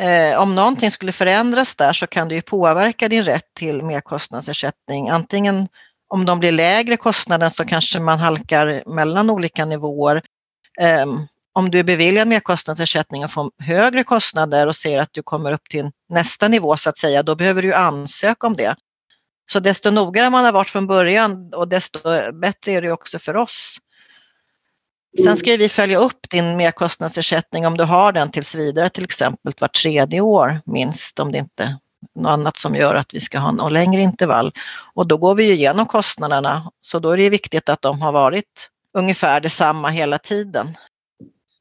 eh, 0.00 0.38
om 0.40 0.54
någonting 0.54 0.90
skulle 0.90 1.12
förändras 1.12 1.76
där 1.76 1.92
så 1.92 2.06
kan 2.06 2.28
det 2.28 2.34
ju 2.34 2.42
påverka 2.42 3.08
din 3.08 3.22
rätt 3.22 3.54
till 3.54 3.82
merkostnadsersättning. 3.82 5.08
Antingen 5.08 5.68
om 6.08 6.24
de 6.24 6.38
blir 6.38 6.52
lägre 6.52 6.96
kostnaden 6.96 7.50
så 7.50 7.64
kanske 7.64 8.00
man 8.00 8.18
halkar 8.18 8.82
mellan 8.86 9.30
olika 9.30 9.64
nivåer. 9.64 10.22
Eh, 10.80 11.06
om 11.52 11.70
du 11.70 11.78
är 11.78 11.84
beviljad 11.84 12.28
merkostnadsersättning 12.28 13.24
och 13.24 13.30
får 13.30 13.50
högre 13.58 14.04
kostnader 14.04 14.66
och 14.66 14.76
ser 14.76 14.98
att 14.98 15.12
du 15.12 15.22
kommer 15.22 15.52
upp 15.52 15.68
till 15.70 15.90
nästa 16.08 16.48
nivå 16.48 16.76
så 16.76 16.90
att 16.90 16.98
säga, 16.98 17.22
då 17.22 17.34
behöver 17.34 17.62
du 17.62 17.74
ansöka 17.74 18.46
om 18.46 18.54
det. 18.54 18.76
Så 19.52 19.60
desto 19.60 19.90
noggrannare 19.90 20.30
man 20.30 20.44
har 20.44 20.52
varit 20.52 20.70
från 20.70 20.86
början 20.86 21.54
och 21.54 21.68
desto 21.68 21.98
bättre 22.32 22.72
är 22.72 22.82
det 22.82 22.92
också 22.92 23.18
för 23.18 23.36
oss. 23.36 23.78
Sen 25.24 25.36
ska 25.36 25.56
vi 25.56 25.68
följa 25.68 25.98
upp 25.98 26.30
din 26.30 26.56
merkostnadsersättning 26.56 27.66
om 27.66 27.76
du 27.76 27.84
har 27.84 28.12
den 28.12 28.30
tills 28.30 28.54
vidare 28.54 28.88
till 28.90 29.04
exempel 29.04 29.52
var 29.58 29.68
tredje 29.68 30.20
år 30.20 30.60
minst 30.64 31.20
om 31.20 31.32
det 31.32 31.38
inte 31.38 31.62
är 31.62 31.76
något 32.20 32.30
annat 32.30 32.56
som 32.56 32.74
gör 32.74 32.94
att 32.94 33.14
vi 33.14 33.20
ska 33.20 33.38
ha 33.38 33.66
en 33.66 33.72
längre 33.72 34.00
intervall. 34.00 34.52
Och 34.94 35.06
då 35.06 35.16
går 35.16 35.34
vi 35.34 35.44
ju 35.44 35.52
igenom 35.52 35.86
kostnaderna 35.86 36.70
så 36.80 36.98
då 36.98 37.10
är 37.10 37.16
det 37.16 37.30
viktigt 37.30 37.68
att 37.68 37.82
de 37.82 38.02
har 38.02 38.12
varit 38.12 38.70
ungefär 38.94 39.40
detsamma 39.40 39.88
hela 39.88 40.18
tiden. 40.18 40.76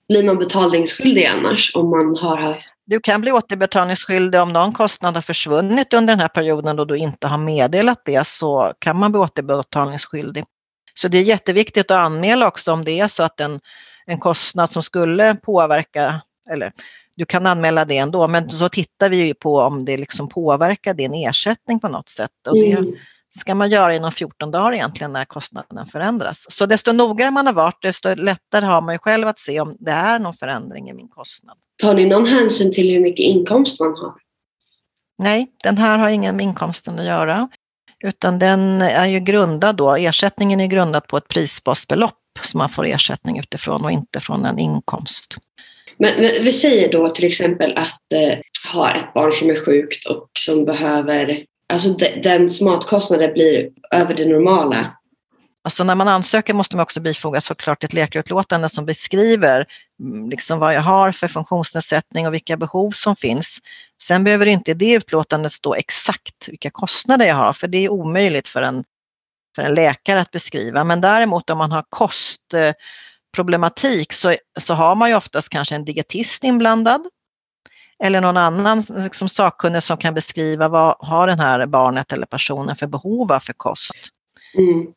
Blir 0.08 0.24
man 0.24 0.38
betalningsskyldig 0.38 1.26
annars 1.26 1.76
om 1.76 1.90
man 1.90 2.16
har 2.16 2.38
haft... 2.38 2.76
Du 2.86 3.00
kan 3.00 3.22
bli 3.22 3.32
återbetalningsskyldig 3.32 4.42
om 4.42 4.54
någon 4.54 4.74
kostnad 4.74 5.16
har 5.16 5.22
försvunnit 5.22 5.94
under 5.94 6.14
den 6.14 6.20
här 6.20 6.28
perioden 6.28 6.80
och 6.80 6.88
du 6.88 6.98
inte 6.98 7.28
har 7.28 7.38
meddelat 7.38 8.02
det 8.06 8.28
så 8.28 8.74
kan 8.80 8.98
man 8.98 9.12
bli 9.12 9.20
återbetalningsskyldig. 9.20 10.46
Så 10.94 11.08
det 11.08 11.18
är 11.18 11.24
jätteviktigt 11.24 11.92
att 11.92 11.98
anmäla 11.98 12.48
också 12.48 12.72
om 12.72 12.84
det 12.84 13.00
är 13.00 13.08
så 13.08 13.24
att 13.24 13.40
en, 13.40 13.60
en 14.06 14.20
kostnad 14.20 14.70
som 14.70 14.84
skulle 14.84 15.36
påverka, 15.36 16.22
eller 16.50 16.72
du 17.16 17.26
kan 17.26 17.46
anmäla 17.46 17.86
det 17.86 17.98
ändå, 17.98 18.28
men 18.28 18.48
då 18.48 18.70
tittar 18.70 19.10
vi 19.10 19.28
ju 19.28 19.34
på 19.34 19.58
om 19.60 19.86
det 19.86 19.98
liksom 19.98 20.30
påverkar 20.30 20.94
din 20.94 21.14
ersättning 21.14 21.80
på 21.80 21.88
något 21.88 22.10
sätt. 22.10 22.48
Och 22.48 22.56
det 22.56 22.72
Mm. 22.72 22.96
Ska 23.40 23.56
man 23.56 23.70
göra 23.70 23.96
inom 23.96 24.12
14 24.12 24.52
dagar 24.52 24.74
egentligen 24.74 25.14
när 25.14 25.26
kostnaden 25.26 25.86
förändras. 25.86 26.46
Så 26.50 26.66
desto 26.66 26.92
noggrannare 26.92 27.32
man 27.32 27.46
har 27.46 27.54
varit, 27.54 27.82
desto 27.82 28.16
lättare 28.16 28.66
har 28.66 28.82
man 28.82 28.96
ju 28.96 29.00
själv 29.00 29.28
att 29.28 29.40
se 29.40 29.60
om 29.60 29.76
det 29.80 29.92
är 29.92 30.20
någon 30.20 30.34
förändring 30.34 30.90
i 30.90 30.94
min 30.94 31.08
kostnad. 31.08 31.58
Tar 31.82 31.94
ni 31.94 32.06
någon 32.06 32.26
hänsyn 32.26 32.72
till 32.72 32.90
hur 32.90 33.00
mycket 33.00 33.24
inkomst 33.24 33.80
man 33.80 33.90
har? 33.90 34.14
Nej, 35.18 35.52
den 35.64 35.78
här 35.78 35.98
har 35.98 36.10
ingen 36.10 36.36
med 36.36 36.44
inkomsten 36.44 37.00
att 37.00 37.06
göra, 37.06 37.50
utan 38.04 38.40
den 38.40 38.82
är 38.82 39.08
ju 39.08 39.20
grundad 39.20 39.76
då, 39.76 39.96
ersättningen 39.96 40.60
är 40.60 40.68
grundad 40.68 41.08
på 41.08 41.18
ett 41.18 41.28
prisbasbelopp 41.28 42.20
som 42.42 42.58
man 42.58 42.70
får 42.70 42.86
ersättning 42.86 43.40
utifrån 43.40 43.86
och 43.86 43.92
inte 43.92 44.20
från 44.20 44.46
en 44.46 44.60
inkomst. 44.60 45.38
Men, 45.98 46.12
men 46.16 46.32
vi 46.44 46.52
säger 46.52 46.92
då 46.92 47.10
till 47.10 47.26
exempel 47.26 47.78
att 47.78 48.14
eh, 48.14 48.40
ha 48.74 48.92
ett 48.92 49.14
barn 49.14 49.32
som 49.32 49.50
är 49.50 49.66
sjukt 49.66 50.06
och 50.06 50.30
som 50.40 50.66
behöver... 50.66 51.46
Alltså 51.74 51.90
de, 51.90 52.22
dens 52.22 52.62
matkostnader 52.62 53.34
blir 53.34 53.70
över 53.92 54.16
det 54.16 54.26
normala. 54.26 54.98
Alltså 55.64 55.84
när 55.84 55.96
man 55.96 56.08
ansöker 56.08 56.54
måste 56.54 56.76
man 56.76 56.84
också 56.84 57.02
bifoga 57.02 57.42
såklart 57.42 57.84
ett 57.84 57.94
läkarutlåtande 57.94 58.70
som 58.70 58.86
beskriver 58.86 59.66
mm, 60.00 60.30
liksom 60.30 60.60
vad 60.60 60.74
jag 60.74 60.82
har 60.82 61.12
för 61.12 61.28
funktionsnedsättning 61.28 62.28
och 62.28 62.34
vilka 62.34 62.58
behov 62.58 62.92
som 62.92 63.16
finns. 63.16 63.60
Sen 64.04 64.24
behöver 64.24 64.46
inte 64.46 64.72
i 64.72 64.74
det 64.74 64.92
utlåtandet 64.92 65.52
stå 65.52 65.76
exakt 65.76 66.50
vilka 66.50 66.70
kostnader 66.70 67.26
jag 67.26 67.36
har, 67.36 67.54
för 67.54 67.68
det 67.68 67.78
är 67.78 67.90
omöjligt 67.90 68.48
för 68.48 68.62
en, 68.62 68.84
för 69.56 69.64
en 69.64 69.76
läkare 69.76 70.22
att 70.22 70.32
beskriva. 70.32 70.84
Men 70.84 71.02
däremot 71.02 71.50
om 71.50 71.58
man 71.58 71.72
har 71.72 71.86
kostproblematik 71.90 74.14
så, 74.14 74.36
så 74.60 74.74
har 74.74 74.96
man 74.96 75.10
ju 75.10 75.16
oftast 75.16 75.50
kanske 75.50 75.76
en 75.76 75.86
dietist 75.86 76.44
inblandad 76.44 77.08
eller 78.04 78.22
någon 78.22 78.38
annan 78.38 78.82
liksom 78.90 79.30
sakkunnig 79.30 79.84
som 79.84 79.98
kan 79.98 80.14
beskriva 80.14 80.68
vad 80.68 80.96
har 81.00 81.28
den 81.28 81.40
här 81.40 81.66
barnet 81.66 82.14
eller 82.14 82.26
personen 82.26 82.76
för 82.76 82.88
behov 82.88 83.32
av 83.32 83.40
för 83.40 83.54
kost. 83.54 84.10
Mm. 84.58 84.88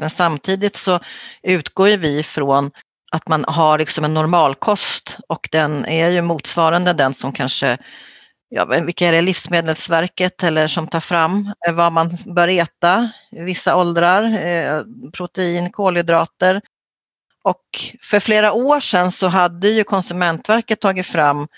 Men 0.00 0.10
samtidigt 0.10 0.76
så 0.76 1.00
utgår 1.42 1.88
ju 1.88 1.96
vi 1.96 2.22
från 2.22 2.70
att 3.12 3.28
man 3.28 3.44
har 3.48 3.78
liksom 3.78 4.04
en 4.04 4.14
normalkost 4.14 5.18
och 5.28 5.48
den 5.52 5.86
är 5.86 6.08
ju 6.08 6.22
motsvarande 6.22 6.92
den 6.92 7.14
som 7.14 7.32
kanske, 7.32 7.78
ja, 8.48 8.64
vilka 8.64 9.08
är 9.08 9.12
det, 9.12 9.22
Livsmedelsverket 9.22 10.42
eller 10.42 10.66
som 10.66 10.88
tar 10.88 11.00
fram 11.00 11.52
eh, 11.68 11.74
vad 11.74 11.92
man 11.92 12.16
bör 12.26 12.48
äta 12.48 13.10
i 13.30 13.42
vissa 13.42 13.76
åldrar, 13.76 14.46
eh, 14.46 14.82
protein, 15.12 15.70
kolhydrater. 15.70 16.60
Och 17.44 17.64
för 18.02 18.20
flera 18.20 18.52
år 18.52 18.80
sedan 18.80 19.12
så 19.12 19.28
hade 19.28 19.68
ju 19.68 19.84
Konsumentverket 19.84 20.80
tagit 20.80 21.06
fram 21.06 21.48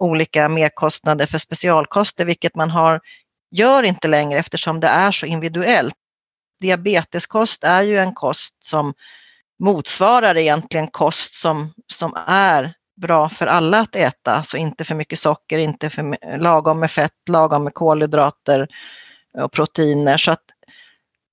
olika 0.00 0.48
merkostnader 0.48 1.26
för 1.26 1.38
specialkoster, 1.38 2.24
vilket 2.24 2.54
man 2.54 2.70
har, 2.70 3.00
gör 3.50 3.82
inte 3.82 4.08
längre 4.08 4.38
eftersom 4.38 4.80
det 4.80 4.88
är 4.88 5.12
så 5.12 5.26
individuellt 5.26 5.94
diabeteskost 6.60 7.64
är 7.64 7.82
ju 7.82 7.98
en 7.98 8.14
kost 8.14 8.54
som 8.64 8.94
motsvarar 9.58 10.36
egentligen 10.36 10.88
kost 10.88 11.34
som, 11.34 11.72
som 11.92 12.16
är 12.26 12.74
bra 13.00 13.28
för 13.28 13.46
alla 13.46 13.78
att 13.78 13.96
äta. 13.96 14.34
Alltså 14.34 14.56
inte 14.56 14.84
för 14.84 14.94
mycket 14.94 15.18
socker, 15.18 15.58
inte 15.58 15.90
för 15.90 16.36
lagom 16.38 16.80
med 16.80 16.90
fett, 16.90 17.28
lagom 17.28 17.64
med 17.64 17.74
kolhydrater 17.74 18.68
och 19.38 19.52
proteiner. 19.52 20.18
Så 20.18 20.30
att 20.30 20.44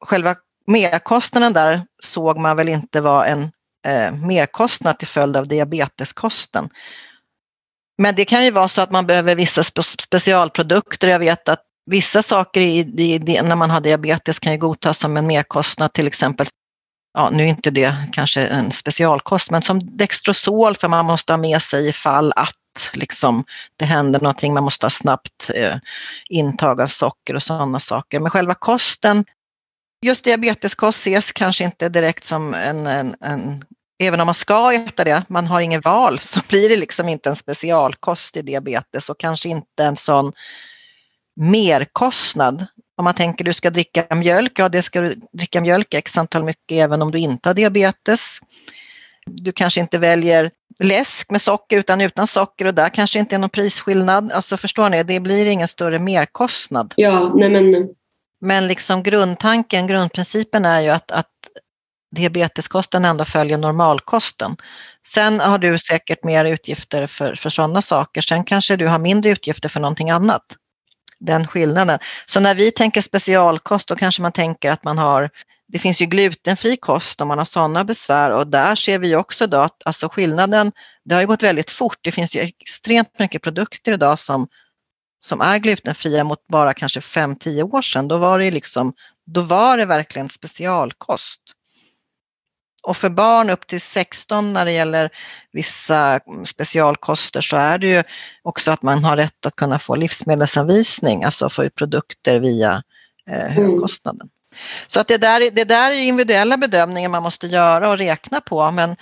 själva 0.05 0.35
merkostnaden 0.67 1.53
där 1.53 1.81
såg 2.03 2.37
man 2.37 2.57
väl 2.57 2.69
inte 2.69 3.01
var 3.01 3.25
en 3.25 3.51
eh, 3.85 4.13
merkostnad 4.13 4.99
till 4.99 5.07
följd 5.07 5.37
av 5.37 5.47
diabeteskosten. 5.47 6.69
Men 7.97 8.15
det 8.15 8.25
kan 8.25 8.45
ju 8.45 8.51
vara 8.51 8.67
så 8.67 8.81
att 8.81 8.91
man 8.91 9.05
behöver 9.05 9.35
vissa 9.35 9.63
specialprodukter. 9.83 11.07
Jag 11.07 11.19
vet 11.19 11.49
att 11.49 11.63
vissa 11.85 12.21
saker 12.21 12.61
i, 12.61 12.79
i, 12.79 13.19
när 13.41 13.55
man 13.55 13.69
har 13.69 13.81
diabetes 13.81 14.39
kan 14.39 14.51
ju 14.51 14.57
godtas 14.57 14.97
som 14.97 15.17
en 15.17 15.27
merkostnad, 15.27 15.93
till 15.93 16.07
exempel, 16.07 16.47
ja 17.13 17.29
nu 17.29 17.43
är 17.43 17.47
inte 17.47 17.71
det 17.71 17.95
kanske 18.11 18.41
en 18.41 18.71
specialkost, 18.71 19.51
men 19.51 19.61
som 19.61 19.97
Dextrosol 19.97 20.75
för 20.75 20.87
man 20.87 21.05
måste 21.05 21.33
ha 21.33 21.37
med 21.37 21.61
sig 21.61 21.89
ifall 21.89 22.33
att 22.35 22.55
liksom, 22.93 23.43
det 23.77 23.85
händer 23.85 24.19
någonting, 24.19 24.53
man 24.53 24.63
måste 24.63 24.85
ha 24.85 24.89
snabbt 24.89 25.51
eh, 25.55 25.75
intag 26.29 26.81
av 26.81 26.87
socker 26.87 27.35
och 27.35 27.43
sådana 27.43 27.79
saker. 27.79 28.19
Men 28.19 28.31
själva 28.31 28.55
kosten, 28.55 29.25
just 30.05 30.23
diabeteskost 30.23 30.99
ses 30.99 31.31
kanske 31.31 31.63
inte 31.63 31.89
direkt 31.89 32.25
som 32.25 32.53
en, 32.53 32.87
en, 32.87 33.15
en 33.21 33.63
Även 33.99 34.19
om 34.19 34.27
man 34.27 34.33
ska 34.33 34.73
äta 34.73 35.03
det, 35.03 35.23
man 35.27 35.47
har 35.47 35.61
ingen 35.61 35.81
val, 35.81 36.19
så 36.21 36.39
blir 36.49 36.69
det 36.69 36.77
liksom 36.77 37.09
inte 37.09 37.29
en 37.29 37.35
specialkost 37.35 38.37
i 38.37 38.41
diabetes 38.41 39.09
och 39.09 39.19
kanske 39.19 39.49
inte 39.49 39.83
en 39.83 39.95
sån 39.95 40.33
merkostnad. 41.35 42.65
Om 42.97 43.03
man 43.03 43.13
tänker 43.13 43.45
du 43.45 43.53
ska 43.53 43.69
dricka 43.69 44.15
mjölk, 44.15 44.59
ja 44.59 44.69
det 44.69 44.81
ska 44.81 45.01
du 45.01 45.15
dricka 45.31 45.61
mjölk 45.61 45.93
x 45.93 46.17
antal 46.17 46.43
mycket 46.43 46.77
även 46.77 47.01
om 47.01 47.11
du 47.11 47.17
inte 47.17 47.49
har 47.49 47.53
diabetes. 47.53 48.39
Du 49.25 49.51
kanske 49.51 49.79
inte 49.79 49.97
väljer 49.97 50.51
läsk 50.79 51.31
med 51.31 51.41
socker 51.41 51.77
utan 51.77 52.01
utan 52.01 52.27
socker 52.27 52.65
och 52.65 52.73
där 52.73 52.89
kanske 52.89 53.19
inte 53.19 53.35
är 53.35 53.39
någon 53.39 53.49
prisskillnad. 53.49 54.31
Alltså 54.31 54.57
förstår 54.57 54.89
ni, 54.89 55.03
det 55.03 55.19
blir 55.19 55.45
ingen 55.45 55.67
större 55.67 55.99
merkostnad. 55.99 56.93
Ja, 56.97 57.31
nej 57.35 57.49
men... 57.49 57.89
Men 58.39 58.67
liksom 58.67 59.03
grundtanken, 59.03 59.87
grundprincipen 59.87 60.65
är 60.65 60.81
ju 60.81 60.89
att, 60.89 61.11
att 61.11 61.31
diabeteskosten 62.15 63.05
ändå 63.05 63.25
följer 63.25 63.57
normalkosten. 63.57 64.57
Sen 65.07 65.39
har 65.39 65.57
du 65.57 65.77
säkert 65.77 66.23
mer 66.23 66.45
utgifter 66.45 67.07
för, 67.07 67.35
för 67.35 67.49
sådana 67.49 67.81
saker. 67.81 68.21
Sen 68.21 68.43
kanske 68.43 68.75
du 68.75 68.87
har 68.87 68.99
mindre 68.99 69.31
utgifter 69.31 69.69
för 69.69 69.79
någonting 69.79 70.09
annat. 70.09 70.43
Den 71.19 71.47
skillnaden. 71.47 71.99
Så 72.25 72.39
när 72.39 72.55
vi 72.55 72.71
tänker 72.71 73.01
specialkost 73.01 73.87
då 73.87 73.95
kanske 73.95 74.21
man 74.21 74.31
tänker 74.31 74.71
att 74.71 74.83
man 74.83 74.97
har 74.97 75.29
det 75.67 75.79
finns 75.79 76.01
ju 76.01 76.05
glutenfri 76.05 76.77
kost 76.77 77.21
om 77.21 77.27
man 77.27 77.37
har 77.37 77.45
sådana 77.45 77.83
besvär 77.83 78.31
och 78.31 78.47
där 78.47 78.75
ser 78.75 78.99
vi 78.99 79.15
också 79.15 79.47
då 79.47 79.57
att 79.57 79.81
alltså 79.85 80.09
skillnaden, 80.09 80.71
det 81.05 81.15
har 81.15 81.21
ju 81.21 81.27
gått 81.27 81.43
väldigt 81.43 81.69
fort. 81.69 81.97
Det 82.01 82.11
finns 82.11 82.35
ju 82.35 82.39
extremt 82.41 83.19
mycket 83.19 83.41
produkter 83.41 83.91
idag 83.91 84.19
som, 84.19 84.47
som 85.19 85.41
är 85.41 85.57
glutenfria 85.57 86.23
mot 86.23 86.47
bara 86.47 86.73
kanske 86.73 86.99
5-10 86.99 87.61
år 87.75 87.81
sedan. 87.81 88.07
Då 88.07 88.17
var 88.17 88.39
det 88.39 88.51
liksom, 88.51 88.93
då 89.25 89.41
var 89.41 89.77
det 89.77 89.85
verkligen 89.85 90.29
specialkost. 90.29 91.41
Och 92.83 92.97
för 92.97 93.09
barn 93.09 93.49
upp 93.49 93.67
till 93.67 93.81
16 93.81 94.53
när 94.53 94.65
det 94.65 94.71
gäller 94.71 95.09
vissa 95.51 96.19
specialkoster 96.45 97.41
så 97.41 97.57
är 97.57 97.77
det 97.77 97.87
ju 97.87 98.03
också 98.41 98.71
att 98.71 98.81
man 98.81 99.03
har 99.03 99.17
rätt 99.17 99.45
att 99.45 99.55
kunna 99.55 99.79
få 99.79 99.95
livsmedelsanvisning, 99.95 101.23
alltså 101.23 101.49
få 101.49 101.63
ut 101.63 101.75
produkter 101.75 102.39
via 102.39 102.83
eh, 103.29 103.47
högkostnaden. 103.47 104.29
Så 104.87 104.99
att 104.99 105.07
det 105.07 105.17
där, 105.17 105.51
det 105.51 105.63
där 105.63 105.91
är 105.91 105.95
individuella 105.95 106.57
bedömningar 106.57 107.09
man 107.09 107.23
måste 107.23 107.47
göra 107.47 107.89
och 107.89 107.97
räkna 107.97 108.41
på 108.41 108.71
men 108.71 108.95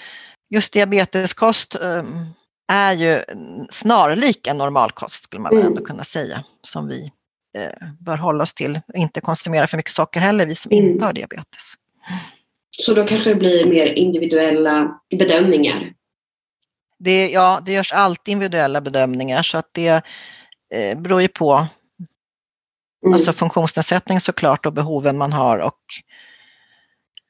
just 0.50 0.74
diabeteskost 0.74 1.76
um, 1.82 2.34
är 2.68 2.94
ju 2.94 3.24
snarlik 3.70 4.48
en 4.48 4.58
normalkost 4.58 5.24
skulle 5.24 5.42
man 5.42 5.54
mm. 5.54 5.66
ändå 5.66 5.86
kunna 5.86 6.04
säga 6.04 6.44
som 6.62 6.88
vi 6.88 7.12
eh, 7.58 7.88
bör 8.00 8.18
hålla 8.18 8.44
oss 8.44 8.54
till. 8.54 8.82
Inte 8.94 9.22
konsumera 9.22 9.68
för 9.68 9.78
mycket 9.78 9.92
socker 9.92 10.20
heller, 10.20 10.46
vi 10.46 10.56
som 10.56 10.72
mm. 10.72 10.86
inte 10.86 11.06
har 11.06 11.14
diabetes. 11.14 11.74
Så 12.80 12.94
då 12.94 13.04
kanske 13.04 13.30
det 13.30 13.36
blir 13.36 13.66
mer 13.66 13.86
individuella 13.86 15.00
bedömningar? 15.18 15.94
Det, 17.00 17.30
ja, 17.30 17.62
det 17.66 17.72
görs 17.72 17.94
alltid 17.94 18.32
individuella 18.32 18.82
bedömningar 18.82 19.44
så 19.44 19.58
att 19.58 19.70
det 19.72 20.04
eh, 20.74 20.98
beror 20.98 21.22
ju 21.22 21.28
på 21.28 21.68
mm. 23.04 23.14
alltså 23.14 23.34
funktionsnedsättning 23.34 24.22
såklart 24.22 24.66
och 24.66 24.74
behoven 24.74 25.18
man 25.18 25.34
har 25.34 25.58
och 25.58 25.80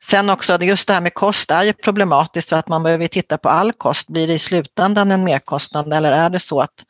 Sen 0.03 0.29
också, 0.29 0.61
just 0.61 0.87
det 0.87 0.93
här 0.93 1.01
med 1.01 1.13
kost 1.13 1.51
är 1.51 1.63
ju 1.63 1.73
problematiskt 1.73 2.49
för 2.49 2.55
att 2.55 2.67
man 2.67 2.83
behöver 2.83 3.07
titta 3.07 3.37
på 3.37 3.49
all 3.49 3.73
kost. 3.73 4.07
Blir 4.07 4.27
det 4.27 4.33
i 4.33 4.39
slutändan 4.39 5.11
en 5.11 5.23
merkostnad 5.23 5.93
eller 5.93 6.11
är 6.11 6.29
det 6.29 6.39
så 6.39 6.61
att 6.61 6.83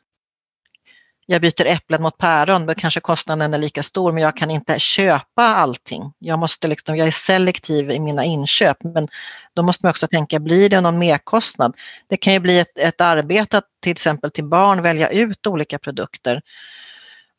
jag 1.26 1.42
byter 1.42 1.66
äpplen 1.66 2.02
mot 2.02 2.18
päron, 2.18 2.66
då 2.66 2.74
kanske 2.74 3.00
kostnaden 3.00 3.54
är 3.54 3.58
lika 3.58 3.82
stor 3.82 4.12
men 4.12 4.22
jag 4.22 4.36
kan 4.36 4.50
inte 4.50 4.78
köpa 4.78 5.42
allting. 5.42 6.12
Jag, 6.18 6.38
måste 6.38 6.68
liksom, 6.68 6.96
jag 6.96 7.06
är 7.06 7.12
selektiv 7.12 7.90
i 7.90 8.00
mina 8.00 8.24
inköp 8.24 8.76
men 8.84 9.08
då 9.54 9.62
måste 9.62 9.84
man 9.84 9.90
också 9.90 10.06
tänka, 10.06 10.38
blir 10.38 10.68
det 10.68 10.80
någon 10.80 10.98
merkostnad? 10.98 11.76
Det 12.08 12.16
kan 12.16 12.32
ju 12.32 12.40
bli 12.40 12.58
ett, 12.58 12.78
ett 12.78 13.00
arbete 13.00 13.58
att 13.58 13.66
till 13.82 13.92
exempel 13.92 14.30
till 14.30 14.44
barn 14.44 14.82
välja 14.82 15.10
ut 15.10 15.46
olika 15.46 15.78
produkter 15.78 16.42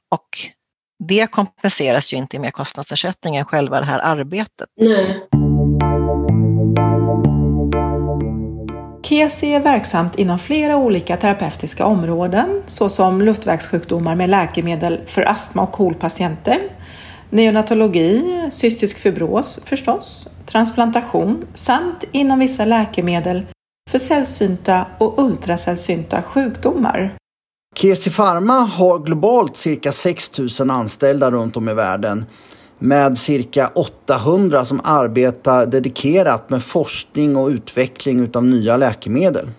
och 0.10 0.28
det 1.00 1.32
kompenseras 1.32 2.14
ju 2.14 2.18
inte 2.18 2.36
i 2.36 2.40
merkostnadsersättningen, 2.40 3.46
själva 3.46 3.80
det 3.80 3.86
här 3.86 4.00
arbetet. 4.00 4.70
Nej. 4.76 5.28
KESI 9.10 9.54
är 9.54 9.60
verksamt 9.60 10.16
inom 10.16 10.40
flera 10.40 10.78
olika 10.78 11.18
terapeutiska 11.18 11.86
områden 11.86 12.64
såsom 12.66 13.22
luftvägssjukdomar 13.22 14.16
med 14.16 14.30
läkemedel 14.30 15.00
för 15.06 15.30
astma 15.30 15.62
och 15.62 15.72
KOL-patienter, 15.72 16.60
neonatologi, 17.30 18.42
cystisk 18.52 18.98
fibros 18.98 19.60
förstås, 19.64 20.28
transplantation 20.46 21.48
samt 21.54 22.04
inom 22.12 22.40
vissa 22.40 22.66
läkemedel 22.66 23.46
för 23.90 24.00
sällsynta 24.00 24.86
och 24.98 25.20
ultrasällsynta 25.20 26.22
sjukdomar. 26.22 27.16
Kesi 27.76 28.10
Pharma 28.10 28.60
har 28.60 29.00
globalt 29.00 29.58
cirka 29.58 29.92
6 29.92 30.32
000 30.60 30.70
anställda 30.70 31.32
runt 31.32 31.58
om 31.58 31.70
i 31.70 31.74
världen 31.74 32.26
med 32.80 33.18
cirka 33.18 33.72
800 33.76 34.66
som 34.66 34.82
arbetar 34.84 35.66
dedikerat 35.66 36.50
med 36.50 36.64
forskning 36.64 37.36
och 37.36 37.48
utveckling 37.48 38.30
av 38.34 38.44
nya 38.44 38.78
läkemedel. 38.78 39.50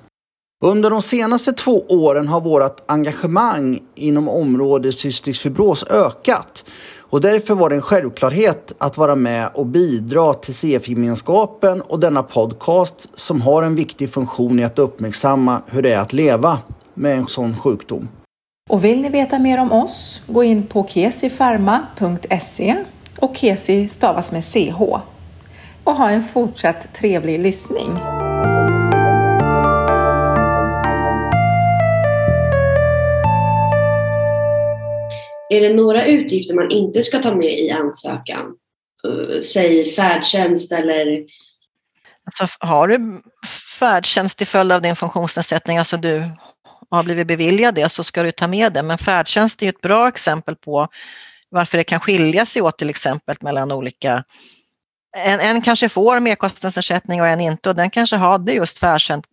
Under 0.64 0.90
de 0.90 1.02
senaste 1.02 1.52
två 1.52 1.84
åren 1.88 2.28
har 2.28 2.40
vårt 2.40 2.90
engagemang 2.90 3.80
inom 3.94 4.28
området 4.28 4.98
cystisk 4.98 5.42
fibros 5.42 5.84
ökat 5.90 6.64
och 7.10 7.20
därför 7.20 7.54
var 7.54 7.68
det 7.68 7.74
en 7.74 7.82
självklarhet 7.82 8.74
att 8.78 8.96
vara 8.96 9.14
med 9.14 9.50
och 9.54 9.66
bidra 9.66 10.34
till 10.34 10.54
CF-gemenskapen 10.54 11.80
och 11.80 12.00
denna 12.00 12.22
podcast 12.22 13.08
som 13.14 13.40
har 13.40 13.62
en 13.62 13.74
viktig 13.74 14.12
funktion 14.12 14.58
i 14.58 14.64
att 14.64 14.78
uppmärksamma 14.78 15.62
hur 15.66 15.82
det 15.82 15.92
är 15.92 15.98
att 15.98 16.12
leva 16.12 16.58
med 16.94 17.18
en 17.18 17.26
sån 17.26 17.56
sjukdom. 17.56 18.08
Och 18.70 18.84
vill 18.84 19.00
ni 19.00 19.08
veta 19.08 19.38
mer 19.38 19.60
om 19.60 19.72
oss, 19.72 20.22
gå 20.26 20.44
in 20.44 20.66
på 20.66 20.86
kesifarma.se 20.88 22.76
och 23.18 23.36
Kesi 23.36 23.88
stavas 23.88 24.32
med 24.32 24.44
CH. 24.44 24.80
Och 25.84 25.94
ha 25.94 26.10
en 26.10 26.28
fortsatt 26.28 26.94
trevlig 26.94 27.40
lyssning. 27.40 27.98
Är 35.50 35.60
det 35.60 35.74
några 35.74 36.06
utgifter 36.06 36.54
man 36.54 36.70
inte 36.70 37.02
ska 37.02 37.18
ta 37.18 37.34
med 37.34 37.58
i 37.58 37.70
ansökan? 37.70 38.54
Uh, 39.06 39.40
säg 39.40 39.84
färdtjänst 39.84 40.72
eller? 40.72 41.24
Alltså, 42.24 42.66
har 42.66 42.88
du 42.88 43.22
färdtjänst 43.78 44.38
till 44.38 44.46
följd 44.46 44.72
av 44.72 44.82
din 44.82 44.96
funktionsnedsättning, 44.96 45.78
alltså 45.78 45.96
du 45.96 46.30
har 46.90 47.02
blivit 47.02 47.26
beviljad 47.26 47.74
det, 47.74 47.88
så 47.88 48.04
ska 48.04 48.22
du 48.22 48.32
ta 48.32 48.46
med 48.46 48.72
det. 48.72 48.82
Men 48.82 48.98
färdtjänst 48.98 49.62
är 49.62 49.68
ett 49.68 49.80
bra 49.80 50.08
exempel 50.08 50.56
på 50.56 50.88
varför 51.50 51.78
det 51.78 51.84
kan 51.84 52.00
skilja 52.00 52.46
sig 52.46 52.62
åt 52.62 52.78
till 52.78 52.90
exempel 52.90 53.36
mellan 53.40 53.72
olika 53.72 54.24
en, 55.16 55.40
en 55.40 55.62
kanske 55.62 55.88
får 55.88 56.20
merkostnadsersättning 56.20 57.20
och 57.20 57.26
en 57.26 57.40
inte 57.40 57.68
och 57.68 57.76
den 57.76 57.90
kanske 57.90 58.16
hade 58.16 58.52
just 58.52 58.78
färdtjänst 58.78 59.26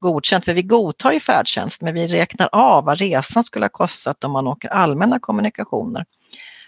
godkänt, 0.00 0.44
för 0.44 0.54
vi 0.54 0.62
godtar 0.62 1.12
ju 1.12 1.20
färdtjänst 1.20 1.82
men 1.82 1.94
vi 1.94 2.08
räknar 2.08 2.48
av 2.52 2.84
vad 2.84 2.98
resan 2.98 3.44
skulle 3.44 3.64
ha 3.64 3.70
kostat 3.70 4.24
om 4.24 4.32
man 4.32 4.46
åker 4.46 4.68
allmänna 4.68 5.18
kommunikationer. 5.18 6.04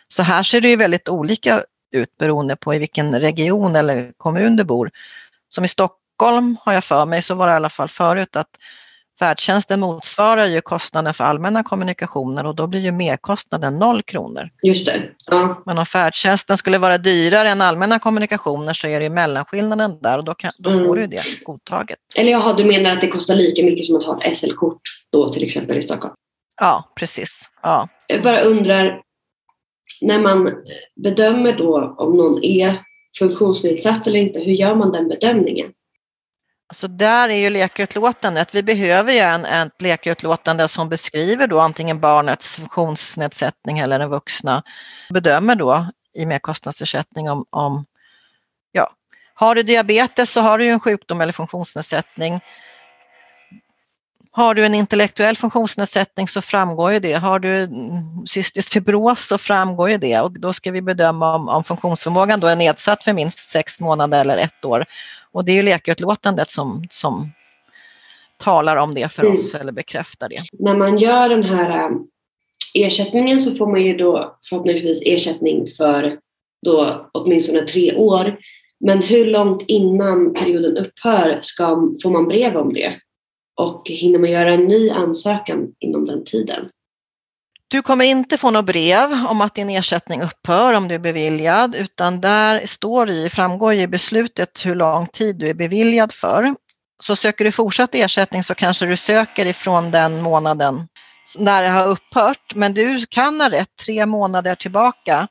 Så 0.09 0.23
här 0.23 0.43
ser 0.43 0.61
det 0.61 0.69
ju 0.69 0.77
väldigt 0.77 1.09
olika 1.09 1.65
ut 1.93 2.17
beroende 2.19 2.57
på 2.57 2.75
i 2.75 2.79
vilken 2.79 3.21
region 3.21 3.77
eller 3.77 4.13
kommun 4.17 4.57
du 4.57 4.65
bor. 4.65 4.91
Som 5.49 5.65
i 5.65 5.69
Stockholm 5.69 6.57
har 6.61 6.73
jag 6.73 6.85
för 6.85 7.07
mig 7.07 7.23
så 7.23 7.35
var 7.35 7.47
det 7.47 7.53
i 7.53 7.57
alla 7.57 7.69
fall 7.69 7.89
förut 7.89 8.37
att 8.37 8.49
Färdtjänsten 9.19 9.81
motsvarar 9.81 10.47
ju 10.47 10.61
kostnaden 10.61 11.15
för 11.15 11.25
allmänna 11.25 11.63
kommunikationer 11.63 12.47
och 12.47 12.55
då 12.55 12.67
blir 12.67 12.81
ju 12.81 12.93
merkostnaden 12.93 13.79
noll 13.79 14.03
kronor. 14.03 14.51
Just 14.63 14.87
det. 14.87 15.03
Ja. 15.31 15.63
Men 15.67 15.79
om 15.79 15.87
färdtjänsten 15.87 16.59
skulle 16.59 16.79
vara 16.79 16.99
dyrare 16.99 17.49
än 17.49 17.61
allmänna 17.61 17.99
kommunikationer 17.99 18.73
så 18.73 18.87
är 18.87 19.01
det 19.01 19.05
ju 19.05 19.11
mellanskillnaden 19.11 19.99
där 20.01 20.19
och 20.19 20.25
då, 20.25 20.35
kan, 20.35 20.51
då 20.59 20.71
mm. 20.71 20.87
får 20.87 20.97
du 20.97 21.07
det 21.07 21.23
godtaget. 21.45 21.99
Eller 22.17 22.33
jaha, 22.33 22.53
du 22.53 22.65
menar 22.65 22.91
att 22.91 23.01
det 23.01 23.09
kostar 23.09 23.35
lika 23.35 23.63
mycket 23.63 23.85
som 23.85 23.97
att 23.97 24.05
ha 24.05 24.19
ett 24.23 24.37
SL-kort 24.37 24.81
då 25.13 25.29
till 25.29 25.45
exempel 25.45 25.77
i 25.79 25.83
Stockholm? 25.83 26.15
Ja, 26.61 26.93
precis. 26.97 27.41
Ja. 27.63 27.89
Jag 28.07 28.23
bara 28.23 28.41
undrar, 28.41 29.01
när 30.01 30.19
man 30.19 30.51
bedömer 31.03 31.53
då 31.53 31.95
om 31.99 32.17
någon 32.17 32.45
är 32.45 32.77
funktionsnedsatt 33.19 34.07
eller 34.07 34.21
inte, 34.21 34.41
hur 34.41 34.53
gör 34.53 34.75
man 34.75 34.93
den 34.93 35.09
bedömningen? 35.09 35.73
Så 36.73 36.87
där 36.87 37.29
är 37.29 37.37
ju 37.37 37.51
läkarutlåtandet. 37.51 38.55
Vi 38.55 38.63
behöver 38.63 39.13
ju 39.13 39.19
en, 39.19 39.45
ett 39.45 39.83
läkarutlåtande 39.83 40.69
som 40.69 40.89
beskriver 40.89 41.47
då 41.47 41.61
antingen 41.61 42.01
barnets 42.01 42.57
funktionsnedsättning 42.57 43.79
eller 43.79 43.99
den 43.99 44.11
vuxna 44.11 44.63
bedömer 45.11 45.55
då 45.55 45.87
i 46.15 46.27
merkostnadsersättning 46.27 47.31
om, 47.31 47.45
om 47.51 47.87
ja, 48.73 48.91
har 49.35 49.55
du 49.55 49.63
diabetes 49.63 50.31
så 50.31 50.41
har 50.41 50.59
du 50.59 50.65
ju 50.65 50.71
en 50.71 50.81
sjukdom 50.81 51.21
eller 51.21 51.33
funktionsnedsättning. 51.33 52.41
Har 54.35 54.55
du 54.55 54.65
en 54.65 54.75
intellektuell 54.75 55.37
funktionsnedsättning 55.37 56.29
så 56.29 56.43
framgår 56.43 56.93
ju 56.93 56.99
det. 56.99 57.13
Har 57.13 57.39
du 57.39 57.69
cystisk 58.27 58.73
fibros 58.73 59.27
så 59.27 59.39
framgår 59.39 59.91
ju 59.91 59.99
det 59.99 60.21
och 60.21 60.41
då 60.41 60.53
ska 60.53 60.71
vi 60.71 60.83
bedöma 60.83 61.35
om, 61.35 61.49
om 61.49 61.65
funktionsförmågan 61.65 62.41
då 62.41 62.47
är 62.47 62.57
nedsatt 62.57 63.05
för 63.05 63.13
minst 63.13 63.51
sex 63.51 63.81
månader 63.81 64.21
eller 64.21 64.37
ett 64.37 64.65
år. 64.65 64.85
Och 65.33 65.45
det 65.45 65.53
är 65.53 65.57
ju 65.57 65.63
läkarutlåtandet 65.63 66.51
som, 66.51 66.87
som 66.91 67.33
talar 68.37 68.77
om 68.77 68.95
det 68.95 69.13
för 69.13 69.23
mm. 69.23 69.35
oss 69.35 69.55
eller 69.55 69.73
bekräftar 69.73 70.29
det. 70.29 70.43
När 70.53 70.77
man 70.77 70.99
gör 70.99 71.29
den 71.29 71.45
här 71.45 71.71
äh, 71.71 71.91
ersättningen 72.75 73.41
så 73.41 73.53
får 73.53 73.67
man 73.67 73.83
ju 73.83 73.97
då 73.97 74.37
förhoppningsvis 74.49 75.03
ersättning 75.07 75.67
för 75.67 76.19
då 76.67 77.07
åtminstone 77.13 77.61
tre 77.61 77.97
år. 77.97 78.39
Men 78.81 79.03
hur 79.03 79.25
långt 79.25 79.65
innan 79.69 80.35
perioden 80.35 80.77
upphör 80.77 81.39
ska, 81.43 81.67
får 82.03 82.11
man 82.11 82.29
brev 82.29 82.57
om 82.57 82.73
det? 82.73 82.93
Och 83.57 83.83
hinner 83.87 84.19
man 84.19 84.31
göra 84.31 84.53
en 84.53 84.65
ny 84.65 84.91
ansökan 84.91 85.69
inom 85.81 86.07
den 86.07 86.25
tiden? 86.25 86.69
Du 87.69 87.83
kommer 87.83 88.05
inte 88.05 88.39
få 88.39 88.51
något 88.51 88.67
brev 88.67 89.27
om 89.29 89.41
att 89.41 89.55
din 89.55 89.71
ersättning 89.71 90.23
upphör 90.23 90.77
om 90.77 90.89
du 90.89 90.95
är 90.95 90.99
beviljad 90.99 91.75
utan 91.75 92.21
där 92.21 92.67
står 92.67 93.07
det, 93.07 93.31
framgår 93.31 93.73
i 93.75 93.87
beslutet 93.87 94.67
hur 94.67 94.75
lång 94.75 95.07
tid 95.07 95.37
du 95.37 95.49
är 95.49 95.55
beviljad 95.55 96.13
för. 96.13 96.55
Så 97.03 97.17
söker 97.17 97.45
du 97.45 97.53
fortsatt 97.53 97.95
ersättning 97.95 98.45
så 98.45 98.55
kanske 98.55 98.87
du 98.87 98.97
söker 98.97 99.47
ifrån 99.47 99.91
den 99.91 100.23
månaden 100.23 100.89
när 101.39 101.63
det 101.63 101.69
har 101.69 101.89
upphört 101.89 102.55
men 102.55 102.75
du 102.75 103.07
kan 103.07 103.41
ha 103.41 103.51
rätt 103.51 103.77
tre 103.85 104.07
månader 104.07 104.55
tillbaka 104.55 105.29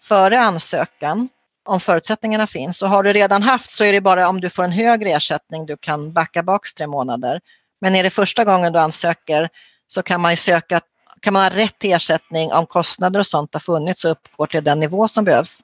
före 0.00 0.40
ansökan 0.40 1.28
om 1.68 1.80
förutsättningarna 1.80 2.46
finns. 2.46 2.82
Och 2.82 2.88
har 2.88 3.02
du 3.02 3.12
redan 3.12 3.42
haft 3.42 3.72
så 3.72 3.84
är 3.84 3.92
det 3.92 4.00
bara 4.00 4.28
om 4.28 4.40
du 4.40 4.50
får 4.50 4.62
en 4.64 4.72
högre 4.72 5.10
ersättning 5.10 5.66
du 5.66 5.76
kan 5.76 6.12
backa 6.12 6.42
bak 6.42 6.74
tre 6.76 6.86
månader. 6.86 7.40
Men 7.80 7.94
är 7.94 8.02
det 8.02 8.10
första 8.10 8.44
gången 8.44 8.72
du 8.72 8.78
ansöker 8.78 9.48
så 9.86 10.02
kan 10.02 10.20
man 10.20 10.36
söka 10.36 10.80
kan 11.20 11.32
man 11.32 11.42
ha 11.42 11.50
rätt 11.50 11.78
till 11.78 11.92
ersättning 11.92 12.52
om 12.52 12.66
kostnader 12.66 13.20
och 13.20 13.26
sånt 13.26 13.54
har 13.54 13.60
funnits 13.60 14.04
och 14.04 14.10
uppgår 14.10 14.46
till 14.46 14.64
den 14.64 14.80
nivå 14.80 15.08
som 15.08 15.24
behövs 15.24 15.60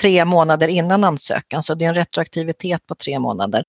tre 0.00 0.24
månader 0.24 0.68
innan 0.68 1.04
ansökan. 1.04 1.62
Så 1.62 1.74
det 1.74 1.84
är 1.84 1.88
en 1.88 1.94
retroaktivitet 1.94 2.86
på 2.86 2.94
tre 2.94 3.18
månader. 3.18 3.64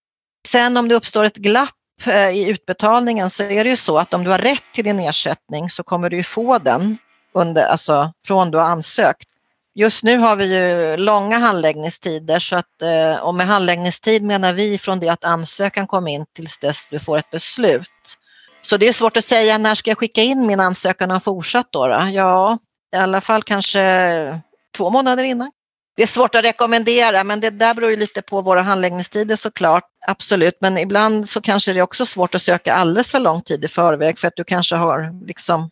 Sen 0.48 0.78
om 0.78 0.88
det 0.88 0.96
uppstår 0.96 1.24
ett 1.24 1.36
glapp 1.36 1.70
eh, 2.06 2.30
i 2.30 2.50
utbetalningen 2.50 3.30
så 3.30 3.44
är 3.44 3.64
det 3.64 3.70
ju 3.70 3.78
så 3.78 3.98
att 3.98 4.14
om 4.14 4.24
du 4.24 4.30
har 4.30 4.40
rätt 4.40 4.74
till 4.74 4.84
din 4.84 5.00
ersättning 5.00 5.70
så 5.70 5.84
kommer 5.84 6.10
du 6.10 6.18
ju 6.18 6.24
få 6.24 6.58
den 6.58 6.98
under, 7.34 7.66
alltså 7.66 8.14
från 8.26 8.52
du 8.52 8.58
har 8.58 8.66
ansökt 8.66 9.30
Just 9.76 10.04
nu 10.04 10.18
har 10.18 10.36
vi 10.36 10.46
ju 10.46 10.98
långa 10.98 11.38
handläggningstider 11.38 12.40
så 12.40 12.56
att, 12.56 12.82
eh, 12.82 13.16
och 13.16 13.36
med 13.36 13.48
handläggningstid 13.48 14.24
menar 14.24 14.54
vi 14.54 14.78
från 14.78 15.00
det 15.00 15.10
att 15.10 15.24
ansökan 15.24 15.88
kom 15.88 16.08
in 16.08 16.26
tills 16.36 16.58
dess 16.58 16.88
du 16.90 17.00
får 17.00 17.18
ett 17.18 17.32
beslut. 17.32 18.18
Så 18.62 18.78
det 18.78 18.88
är 18.88 18.94
svårt 18.94 19.18
att 19.18 19.26
säga 19.26 19.58
när 19.58 19.76
ska 19.76 19.92
jag 19.92 19.98
skicka 19.98 20.22
in 20.22 20.48
min 20.48 20.60
ansökan 20.60 21.12
om 21.12 21.22
fortsatt 21.22 21.68
då? 21.72 21.88
då? 21.88 22.10
Ja, 22.14 22.58
i 22.96 22.98
alla 22.98 23.22
fall 23.22 23.44
kanske 23.44 24.42
två 24.78 24.90
månader 24.90 25.24
innan. 25.24 25.52
Det 25.96 26.04
är 26.04 26.08
svårt 26.08 26.36
att 26.36 26.46
rekommendera 26.46 27.24
men 27.24 27.40
det 27.40 27.50
där 27.50 27.74
beror 27.74 27.92
ju 27.92 27.98
lite 27.98 28.22
på 28.22 28.42
våra 28.42 28.62
handläggningstider 28.62 29.36
såklart. 29.36 29.84
Absolut, 30.08 30.58
men 30.60 30.78
ibland 30.78 31.30
så 31.30 31.42
kanske 31.42 31.74
det 31.74 31.80
är 31.80 31.84
också 31.84 32.06
svårt 32.06 32.36
att 32.36 32.42
söka 32.42 32.74
alldeles 32.74 33.12
för 33.12 33.20
lång 33.20 33.42
tid 33.42 33.66
i 33.66 33.68
förväg 33.68 34.20
för 34.20 34.28
att 34.28 34.36
du 34.36 34.44
kanske 34.44 34.76
har 34.76 35.26
liksom 35.28 35.70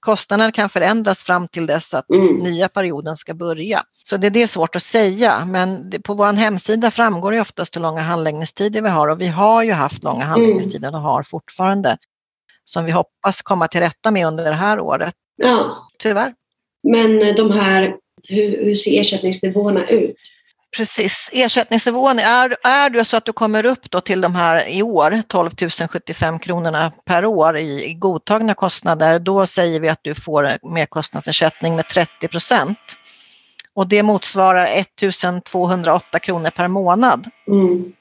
kostnaden 0.00 0.52
kan 0.52 0.68
förändras 0.68 1.24
fram 1.24 1.48
till 1.48 1.66
dess 1.66 1.94
att 1.94 2.10
mm. 2.10 2.36
nya 2.36 2.68
perioden 2.68 3.16
ska 3.16 3.34
börja. 3.34 3.84
Så 4.02 4.16
det, 4.16 4.30
det 4.30 4.42
är 4.42 4.46
svårt 4.46 4.76
att 4.76 4.82
säga, 4.82 5.44
men 5.44 5.90
det, 5.90 6.00
på 6.00 6.14
vår 6.14 6.32
hemsida 6.32 6.90
framgår 6.90 7.32
det 7.32 7.40
oftast 7.40 7.76
hur 7.76 7.80
långa 7.80 8.02
handläggningstider 8.02 8.82
vi 8.82 8.88
har 8.88 9.08
och 9.08 9.20
vi 9.20 9.26
har 9.26 9.62
ju 9.62 9.72
haft 9.72 10.04
långa 10.04 10.24
mm. 10.24 10.28
handläggningstider 10.28 10.94
och 10.94 11.00
har 11.00 11.22
fortfarande 11.22 11.98
som 12.64 12.84
vi 12.84 12.90
hoppas 12.90 13.42
komma 13.42 13.68
till 13.68 13.80
rätta 13.80 14.10
med 14.10 14.26
under 14.26 14.44
det 14.44 14.54
här 14.54 14.80
året. 14.80 15.14
Ja. 15.36 15.88
Tyvärr. 15.98 16.34
Men 16.82 17.18
de 17.36 17.50
här, 17.50 17.96
hur, 18.28 18.64
hur 18.64 18.74
ser 18.74 19.00
ersättningsnivåerna 19.00 19.86
ut? 19.86 20.16
Precis, 20.76 21.30
ersättningsnivån, 21.32 22.18
är, 22.18 22.56
är 22.64 22.90
det 22.90 23.04
så 23.04 23.16
att 23.16 23.24
du 23.24 23.32
kommer 23.32 23.66
upp 23.66 23.90
då 23.90 24.00
till 24.00 24.20
de 24.20 24.34
här 24.34 24.68
i 24.68 24.82
år 24.82 25.22
12 25.28 25.50
075 25.90 26.38
kronorna 26.38 26.92
per 27.04 27.24
år 27.24 27.56
i, 27.56 27.84
i 27.84 27.94
godtagna 27.94 28.54
kostnader, 28.54 29.18
då 29.18 29.46
säger 29.46 29.80
vi 29.80 29.88
att 29.88 30.00
du 30.02 30.14
får 30.14 30.58
merkostnadsersättning 30.62 31.76
med 31.76 31.88
30 31.88 32.28
procent. 32.28 32.78
Och 33.74 33.88
det 33.88 34.02
motsvarar 34.02 34.66
1 34.66 35.44
208 35.44 36.18
kronor 36.18 36.50
per 36.50 36.68
månad. 36.68 37.30
Mm. 37.48 37.92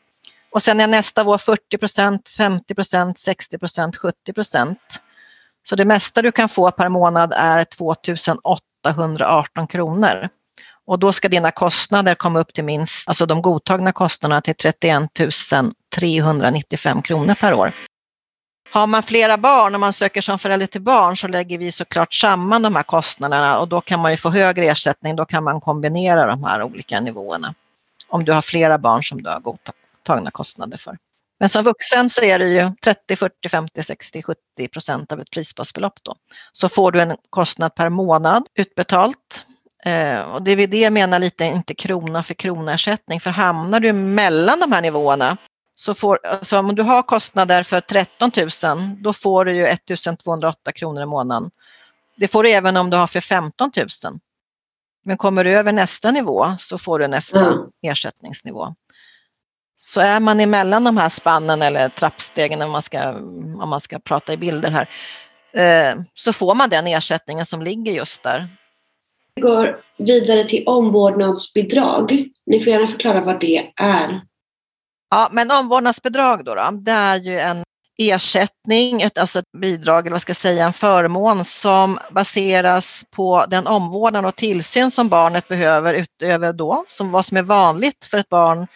Och 0.50 0.64
sen 0.64 0.80
är 0.80 0.88
nästa 0.88 1.24
år 1.24 1.38
40 1.38 1.78
procent, 1.78 2.30
50 2.30 2.76
procent, 2.76 3.20
60 3.20 3.58
procent, 3.58 3.96
70 3.96 4.34
procent. 4.34 5.02
Så 5.64 5.76
det 5.76 5.86
mesta 5.86 6.22
du 6.22 6.32
kan 6.32 6.50
få 6.50 6.72
per 6.72 6.90
månad 6.90 7.34
är 7.36 7.64
2 7.64 7.96
818 8.44 9.68
kronor. 9.68 10.30
Och 10.88 11.00
då 11.00 11.14
ska 11.14 11.30
dina 11.30 11.52
kostnader 11.52 12.16
komma 12.16 12.40
upp 12.40 12.54
till 12.54 12.64
minst, 12.64 13.08
alltså 13.08 13.26
de 13.26 13.42
godtagna 13.42 13.92
kostnaderna 13.92 14.42
till 14.42 14.56
31 14.56 15.10
395 15.96 17.02
kronor 17.02 17.34
per 17.34 17.54
år. 17.54 17.74
Har 18.72 18.88
man 18.88 19.04
flera 19.04 19.38
barn 19.38 19.74
och 19.74 19.80
man 19.80 19.94
söker 19.94 20.22
som 20.22 20.40
förälder 20.40 20.68
till 20.68 20.82
barn 20.82 21.18
så 21.18 21.28
lägger 21.28 21.58
vi 21.58 21.72
såklart 21.72 22.14
samman 22.14 22.62
de 22.62 22.76
här 22.76 22.84
kostnaderna 22.84 23.60
och 23.60 23.68
då 23.68 23.82
kan 23.82 24.00
man 24.00 24.12
ju 24.12 24.18
få 24.18 24.30
högre 24.30 24.66
ersättning. 24.66 25.16
Då 25.16 25.26
kan 25.26 25.44
man 25.44 25.62
kombinera 25.62 26.26
de 26.26 26.44
här 26.44 26.64
olika 26.64 27.00
nivåerna. 27.00 27.54
Om 28.08 28.26
du 28.26 28.32
har 28.32 28.42
flera 28.42 28.78
barn 28.78 29.04
som 29.04 29.22
du 29.24 29.30
har 29.30 29.40
godtagna 29.40 30.32
kostnader 30.32 30.78
för. 30.78 30.98
Men 31.40 31.50
som 31.50 31.64
vuxen 31.64 32.10
så 32.10 32.22
är 32.22 32.40
det 32.40 32.46
ju 32.46 32.72
30, 32.84 33.16
40, 33.16 33.50
50, 33.50 33.84
60, 33.84 34.24
70 34.24 34.68
procent 34.68 35.12
av 35.12 35.20
ett 35.20 35.32
prisbasbelopp 35.32 36.00
då. 36.04 36.16
Så 36.52 36.70
får 36.70 36.92
du 36.92 37.02
en 37.02 37.18
kostnad 37.30 37.76
per 37.76 37.90
månad 37.90 38.48
utbetalt 38.56 39.46
och 40.22 40.42
det 40.42 40.52
är 40.52 40.68
det 40.68 40.78
jag 40.78 40.94
menar 40.94 41.20
lite, 41.20 41.46
inte 41.46 41.74
krona 41.74 42.24
för 42.24 42.34
krona-ersättning, 42.34 43.20
för 43.20 43.30
hamnar 43.30 43.80
du 43.80 43.94
mellan 43.94 44.60
de 44.60 44.72
här 44.72 44.82
nivåerna 44.82 45.38
så 45.76 45.94
får, 45.94 46.20
alltså 46.26 46.60
om 46.60 46.76
du 46.76 46.84
har 46.84 47.04
kostnader 47.04 47.64
för 47.64 47.82
13 47.82 48.32
000, 48.64 48.96
då 49.02 49.14
får 49.14 49.46
du 49.46 49.56
ju 49.56 49.68
1 49.68 49.82
208 50.24 50.72
kronor 50.72 51.04
i 51.04 51.06
månaden. 51.06 51.52
Det 52.16 52.28
får 52.28 52.44
du 52.44 52.50
även 52.50 52.78
om 52.78 52.90
du 52.90 52.98
har 52.98 53.08
för 53.08 53.20
15 53.20 53.72
000. 53.76 54.20
Men 55.04 55.18
kommer 55.18 55.44
du 55.44 55.52
över 55.52 55.72
nästa 55.72 56.12
nivå 56.12 56.56
så 56.60 56.78
får 56.78 57.00
du 57.00 57.08
nästa 57.08 57.40
mm. 57.40 57.60
ersättningsnivå. 57.82 58.76
Så 59.78 60.02
är 60.02 60.20
man 60.20 60.40
emellan 60.40 60.84
de 60.84 60.98
här 60.98 61.10
spannen 61.10 61.62
eller 61.62 61.90
trappstegen 61.90 62.62
om 62.62 62.72
man 62.72 62.82
ska, 62.82 63.10
om 63.12 63.70
man 63.70 63.82
ska 63.82 64.00
prata 64.00 64.34
i 64.34 64.38
bilder 64.38 64.72
här, 64.72 64.90
eh, 65.54 66.02
så 66.14 66.34
får 66.34 66.56
man 66.56 66.70
den 66.70 66.88
ersättningen 66.88 67.46
som 67.46 67.62
ligger 67.62 67.92
just 67.92 68.24
där 68.24 68.50
går 69.42 69.80
vidare 69.98 70.44
till 70.44 70.64
omvårdnadsbidrag. 70.66 72.30
Ni 72.46 72.60
får 72.60 72.74
gärna 72.74 72.88
förklara 72.88 73.22
vad 73.22 73.40
det 73.40 73.72
är. 73.76 74.22
Ja, 75.10 75.30
men 75.32 75.52
omvårdnadsbidrag 75.52 76.46
då, 76.46 76.56
då 76.56 76.72
det 76.72 76.92
är 76.92 77.16
ju 77.16 77.40
en 77.40 77.64
ersättning, 77.98 79.02
ett, 79.02 79.18
alltså 79.18 79.40
ett 79.40 79.52
bidrag 79.58 80.06
eller 80.06 80.12
vad 80.12 80.22
ska 80.22 80.30
jag 80.30 80.38
säga, 80.38 80.66
en 80.66 80.74
förmån 80.74 81.46
som 81.46 82.00
baseras 82.12 83.06
på 83.12 83.46
den 83.48 83.68
omvårdnad 83.68 84.26
och 84.26 84.36
tillsyn 84.36 84.92
som 84.92 85.10
barnet 85.10 85.48
behöver 85.48 85.94
utöver 85.94 86.54
då, 86.54 86.86
som 86.88 87.12
vad 87.12 87.26
som 87.26 87.38
är 87.38 87.44
vanligt 87.44 88.06
för 88.06 88.18
ett 88.18 88.30
barn 88.30 88.68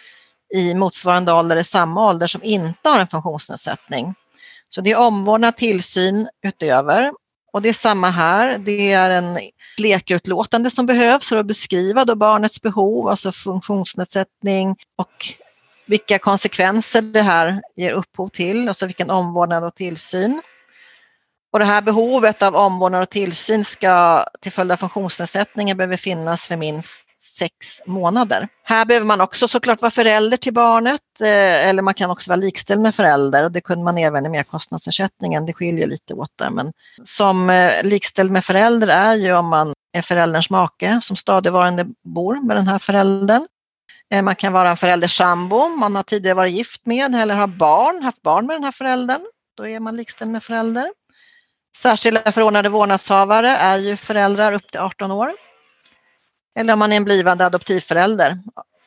i 0.54 0.74
motsvarande 0.74 1.34
ålder 1.34 1.58
i 1.58 1.64
samma 1.64 2.10
ålder 2.10 2.28
som 2.28 2.44
inte 2.44 2.90
har 2.90 3.00
en 3.00 3.08
funktionsnedsättning. 3.08 4.16
Så 4.70 4.82
det 4.82 4.92
är 4.92 4.98
omvårdnad, 4.98 5.58
tillsyn 5.58 6.30
utöver 6.44 7.12
och 7.52 7.62
det 7.62 7.70
är 7.70 7.74
samma 7.74 8.10
här. 8.10 8.58
Det 8.58 8.92
är 8.92 9.10
en 9.10 9.40
läkarutlåtande 9.78 10.70
som 10.70 10.86
behövs 10.86 11.30
för 11.30 11.38
att 11.38 11.46
beskriva 11.46 12.06
då 12.06 12.16
barnets 12.16 12.62
behov, 12.62 13.08
alltså 13.08 13.32
funktionsnedsättning 13.32 14.76
och 14.96 15.34
vilka 15.86 16.20
konsekvenser 16.20 17.02
det 17.02 17.22
här 17.22 17.62
ger 17.76 17.92
upphov 17.92 18.28
till, 18.28 18.68
alltså 18.68 18.86
vilken 18.86 19.10
omvårdnad 19.10 19.64
och 19.64 19.76
tillsyn. 19.76 20.42
Och 21.54 21.60
det 21.60 21.66
här 21.66 21.82
behovet 21.82 22.42
av 22.42 22.56
omvårdnad 22.56 23.02
och 23.02 23.10
tillsyn 23.10 23.66
ska 23.66 24.26
till 24.42 24.52
följd 24.52 24.72
av 24.72 24.78
funktionsnedsättningen 24.78 25.78
behöver 25.78 25.98
finnas 25.98 26.48
för 26.48 26.58
minst 26.58 27.11
sex 27.42 27.82
månader. 27.86 28.48
Här 28.64 28.86
behöver 28.86 29.06
man 29.06 29.22
också 29.22 29.48
såklart 29.48 29.82
vara 29.82 29.92
förälder 29.92 30.38
till 30.38 30.54
barnet 30.54 31.02
eh, 31.22 31.68
eller 31.68 31.82
man 31.82 31.94
kan 31.94 32.10
också 32.10 32.32
vara 32.32 32.40
likställd 32.40 32.82
med 32.82 32.96
förälder 32.96 33.44
och 33.44 33.52
det 33.52 33.62
kunde 33.62 33.84
man 33.84 33.98
även 33.98 34.26
i 34.26 34.30
merkostnadsersättningen. 34.30 35.46
Det 35.46 35.54
skiljer 35.54 35.88
lite 35.88 36.14
åt 36.14 36.32
där 36.36 36.50
men 36.50 36.74
som 37.04 37.50
eh, 37.50 37.84
likställd 37.84 38.32
med 38.32 38.46
förälder 38.46 38.88
är 38.88 39.16
ju 39.16 39.34
om 39.34 39.48
man 39.48 39.74
är 39.94 40.02
förälderns 40.02 40.50
make 40.50 41.00
som 41.02 41.16
stadigvarande 41.16 41.86
bor 42.04 42.46
med 42.48 42.58
den 42.58 42.68
här 42.68 42.80
föräldern. 42.80 43.48
Eh, 44.14 44.22
man 44.22 44.36
kan 44.36 44.54
vara 44.54 44.70
en 44.70 44.78
föräldersambo, 44.78 45.68
man 45.68 45.96
har 45.96 46.04
tidigare 46.04 46.36
varit 46.36 46.54
gift 46.54 46.86
med 46.86 47.16
eller 47.16 47.36
har 47.36 47.48
barn, 47.48 48.04
haft 48.04 48.22
barn 48.22 48.46
med 48.48 48.56
den 48.56 48.64
här 48.64 48.72
föräldern. 48.72 49.22
Då 49.58 49.68
är 49.68 49.80
man 49.80 49.98
likställd 49.98 50.32
med 50.32 50.44
förälder. 50.44 50.92
Särskilda 51.78 52.32
förordnade 52.32 52.70
vårdnadshavare 52.70 53.50
är 53.50 53.78
ju 53.78 53.96
föräldrar 53.96 54.52
upp 54.52 54.72
till 54.72 54.80
18 54.80 55.12
år 55.12 55.34
eller 56.60 56.74
om 56.74 56.80
man 56.80 56.92
är 56.92 56.98
en 56.98 57.04
blivande 57.04 57.46
adoptivförälder 57.46 58.38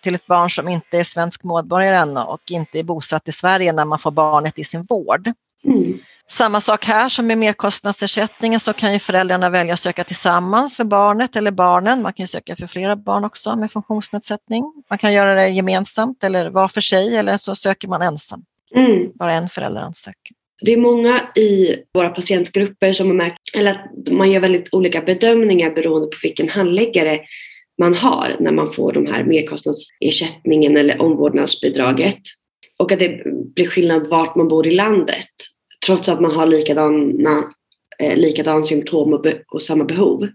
till 0.02 0.14
ett 0.14 0.26
barn 0.26 0.50
som 0.50 0.68
inte 0.68 0.98
är 0.98 1.04
svensk 1.04 1.44
medborgare 1.44 1.96
ännu 1.96 2.20
och 2.20 2.50
inte 2.50 2.78
är 2.78 2.82
bosatt 2.82 3.28
i 3.28 3.32
Sverige 3.32 3.72
när 3.72 3.84
man 3.84 3.98
får 3.98 4.10
barnet 4.10 4.58
i 4.58 4.64
sin 4.64 4.84
vård. 4.84 5.32
Mm. 5.64 5.98
Samma 6.30 6.60
sak 6.60 6.84
här 6.84 7.08
som 7.08 7.26
med 7.26 7.38
merkostnadsersättningen 7.38 8.60
så 8.60 8.72
kan 8.72 8.92
ju 8.92 8.98
föräldrarna 8.98 9.50
välja 9.50 9.74
att 9.74 9.80
söka 9.80 10.04
tillsammans 10.04 10.76
för 10.76 10.84
barnet 10.84 11.36
eller 11.36 11.50
barnen. 11.50 12.02
Man 12.02 12.12
kan 12.12 12.26
söka 12.26 12.56
för 12.56 12.66
flera 12.66 12.96
barn 12.96 13.24
också 13.24 13.56
med 13.56 13.72
funktionsnedsättning. 13.72 14.84
Man 14.90 14.98
kan 14.98 15.12
göra 15.12 15.34
det 15.34 15.48
gemensamt 15.48 16.24
eller 16.24 16.50
var 16.50 16.68
för 16.68 16.80
sig 16.80 17.16
eller 17.16 17.36
så 17.36 17.56
söker 17.56 17.88
man 17.88 18.02
ensam. 18.02 18.44
Mm. 18.74 19.12
Bara 19.14 19.32
en 19.32 19.48
förälder 19.48 19.80
ansöker. 19.80 20.36
Det 20.60 20.72
är 20.72 20.76
många 20.76 21.20
i 21.34 21.76
våra 21.94 22.08
patientgrupper 22.08 22.92
som 22.92 23.06
har 23.06 23.14
märkt 23.14 23.56
eller 23.56 23.70
att 23.70 24.10
man 24.10 24.30
gör 24.30 24.40
väldigt 24.40 24.74
olika 24.74 25.00
bedömningar 25.00 25.70
beroende 25.70 26.06
på 26.06 26.16
vilken 26.22 26.48
handläggare 26.48 27.20
man 27.78 27.94
har 27.94 28.36
när 28.40 28.52
man 28.52 28.66
får 28.66 28.92
de 28.92 29.06
här 29.06 29.24
merkostnadsersättningen 29.24 30.76
eller 30.76 31.02
omvårdnadsbidraget. 31.02 32.20
Och 32.78 32.92
att 32.92 32.98
det 32.98 33.22
blir 33.54 33.66
skillnad 33.66 34.06
vart 34.06 34.36
man 34.36 34.48
bor 34.48 34.66
i 34.66 34.70
landet 34.70 35.28
trots 35.86 36.08
att 36.08 36.20
man 36.20 36.34
har 36.34 36.46
likadana, 36.46 37.52
eh, 37.98 38.16
likadana 38.16 38.62
symptom 38.62 39.12
och, 39.12 39.22
be, 39.22 39.42
och 39.52 39.62
samma 39.62 39.84
behov. 39.84 40.28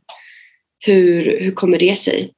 Hur, 0.86 1.42
hur 1.42 1.52
kommer 1.52 1.80
det 1.80 1.96
sig? 1.96 2.34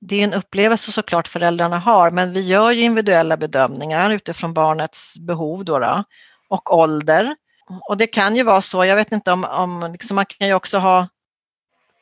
Det 0.00 0.20
är 0.20 0.24
en 0.24 0.34
upplevelse 0.34 0.92
såklart 0.92 1.28
föräldrarna 1.28 1.78
har 1.78 2.10
men 2.10 2.32
vi 2.32 2.40
gör 2.40 2.70
ju 2.70 2.82
individuella 2.82 3.36
bedömningar 3.36 4.10
utifrån 4.10 4.54
barnets 4.54 5.18
behov 5.18 5.64
då, 5.64 5.78
då 5.78 6.04
och 6.48 6.78
ålder. 6.78 7.36
Och 7.88 7.96
det 7.96 8.06
kan 8.06 8.36
ju 8.36 8.42
vara 8.42 8.60
så, 8.60 8.84
jag 8.84 8.96
vet 8.96 9.12
inte 9.12 9.32
om, 9.32 9.44
om 9.44 9.88
liksom 9.92 10.14
man 10.14 10.26
kan 10.26 10.48
ju 10.48 10.54
också 10.54 10.78
ha 10.78 11.08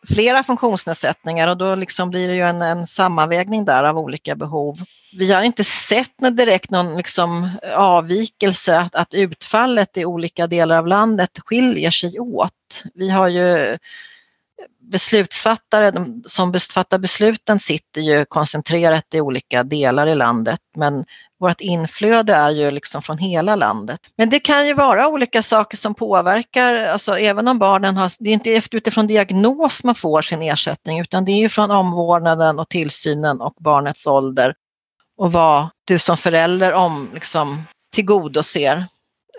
flera 0.08 0.42
funktionsnedsättningar 0.42 1.48
och 1.48 1.56
då 1.56 1.74
liksom 1.74 2.10
blir 2.10 2.28
det 2.28 2.34
ju 2.34 2.42
en, 2.42 2.62
en 2.62 2.86
sammanvägning 2.86 3.64
där 3.64 3.84
av 3.84 3.98
olika 3.98 4.36
behov. 4.36 4.78
Vi 5.18 5.32
har 5.32 5.42
inte 5.42 5.64
sett 5.64 6.36
direkt 6.36 6.70
någon 6.70 6.96
liksom 6.96 7.50
avvikelse, 7.76 8.78
att, 8.78 8.94
att 8.94 9.14
utfallet 9.14 9.96
i 9.96 10.04
olika 10.04 10.46
delar 10.46 10.76
av 10.76 10.86
landet 10.86 11.30
skiljer 11.44 11.90
sig 11.90 12.20
åt. 12.20 12.82
Vi 12.94 13.10
har 13.10 13.28
ju 13.28 13.78
beslutsfattare 14.80 15.90
de, 15.90 16.22
som 16.26 16.52
fattar 16.74 16.98
besluten 16.98 17.60
sitter 17.60 18.00
ju 18.00 18.24
koncentrerat 18.24 19.14
i 19.14 19.20
olika 19.20 19.62
delar 19.62 20.06
i 20.06 20.14
landet 20.14 20.60
men 20.76 21.04
vårt 21.40 21.60
inflöde 21.60 22.34
är 22.34 22.50
ju 22.50 22.70
liksom 22.70 23.02
från 23.02 23.18
hela 23.18 23.56
landet. 23.56 24.00
Men 24.16 24.30
det 24.30 24.40
kan 24.40 24.66
ju 24.66 24.74
vara 24.74 25.08
olika 25.08 25.42
saker 25.42 25.76
som 25.76 25.94
påverkar, 25.94 26.74
alltså 26.74 27.18
även 27.18 27.48
om 27.48 27.58
barnen 27.58 27.96
har, 27.96 28.12
det 28.18 28.30
är 28.30 28.34
inte 28.34 28.60
utifrån 28.70 29.06
diagnos 29.06 29.84
man 29.84 29.94
får 29.94 30.22
sin 30.22 30.42
ersättning 30.42 31.00
utan 31.00 31.24
det 31.24 31.32
är 31.32 31.40
ju 31.40 31.48
från 31.48 31.70
omvårdnaden 31.70 32.58
och 32.58 32.68
tillsynen 32.68 33.40
och 33.40 33.54
barnets 33.60 34.06
ålder 34.06 34.54
och 35.16 35.32
vad 35.32 35.68
du 35.84 35.98
som 35.98 36.16
förälder 36.16 36.72
om, 36.72 37.10
liksom, 37.14 37.62
tillgodoser. 37.94 38.86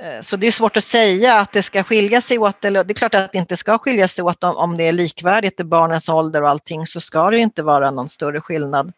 Eh, 0.01 0.21
så 0.21 0.36
det 0.36 0.47
är 0.47 0.51
svårt 0.51 0.77
att 0.77 0.84
säga 0.84 1.39
att 1.39 1.51
det 1.51 1.63
ska 1.63 1.84
skilja 1.84 2.21
sig 2.21 2.38
åt, 2.38 2.65
eller 2.65 2.84
det 2.84 2.91
är 2.91 2.95
klart 2.95 3.15
att 3.15 3.32
det 3.32 3.38
inte 3.38 3.58
ska 3.58 3.77
skilja 3.77 4.08
sig 4.08 4.23
åt 4.23 4.43
om 4.43 4.77
det 4.77 4.88
är 4.88 4.91
likvärdigt 4.91 5.60
i 5.60 5.63
barnens 5.63 6.10
ålder 6.10 6.41
och 6.41 6.49
allting 6.49 6.88
så 6.88 7.01
ska 7.01 7.29
det 7.29 7.38
inte 7.38 7.63
vara 7.63 7.91
någon 7.91 8.10
större 8.10 8.41
skillnad. 8.41 8.93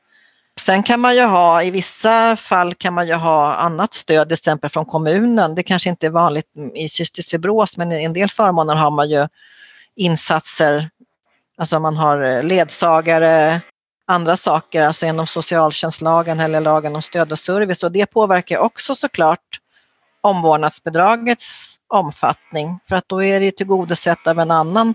Sen 0.60 0.84
kan 0.84 1.00
man 1.00 1.16
ju 1.16 1.22
ha, 1.22 1.64
i 1.64 1.72
vissa 1.72 2.36
fall 2.36 2.76
kan 2.76 2.94
man 2.94 3.08
ju 3.08 3.14
ha 3.14 3.56
annat 3.56 3.94
stöd, 3.94 4.28
till 4.28 4.34
exempel 4.34 4.70
från 4.70 4.86
kommunen. 4.86 5.56
Det 5.56 5.64
kanske 5.64 5.90
inte 5.90 6.06
är 6.06 6.10
vanligt 6.10 6.48
i 6.76 6.90
cystisk 6.90 7.32
fibros 7.32 7.78
men 7.78 7.92
i 7.92 8.04
en 8.04 8.14
del 8.14 8.30
förmåner 8.30 8.76
har 8.76 8.92
man 8.92 9.10
ju 9.10 9.28
insatser, 9.96 10.90
alltså 11.58 11.80
man 11.80 11.98
har 11.98 12.22
eh, 12.22 12.44
ledsagare, 12.44 13.62
andra 14.08 14.38
saker, 14.38 14.82
alltså 14.82 15.06
inom 15.06 15.28
socialtjänstlagen 15.28 16.40
eller 16.40 16.62
lagen 16.62 16.96
om 16.96 17.02
stöd 17.02 17.32
och 17.32 17.40
service 17.40 17.84
och 17.84 17.92
det 17.92 18.06
påverkar 18.06 18.58
också 18.58 18.96
såklart 18.96 19.60
omvårdnadsbidragets 20.26 21.76
omfattning 21.88 22.80
för 22.90 22.96
att 22.96 23.10
då 23.10 23.24
är 23.24 23.40
det 23.40 23.52
tillgodosett 23.52 24.28
av 24.28 24.40
en 24.40 24.52
annan 24.52 24.94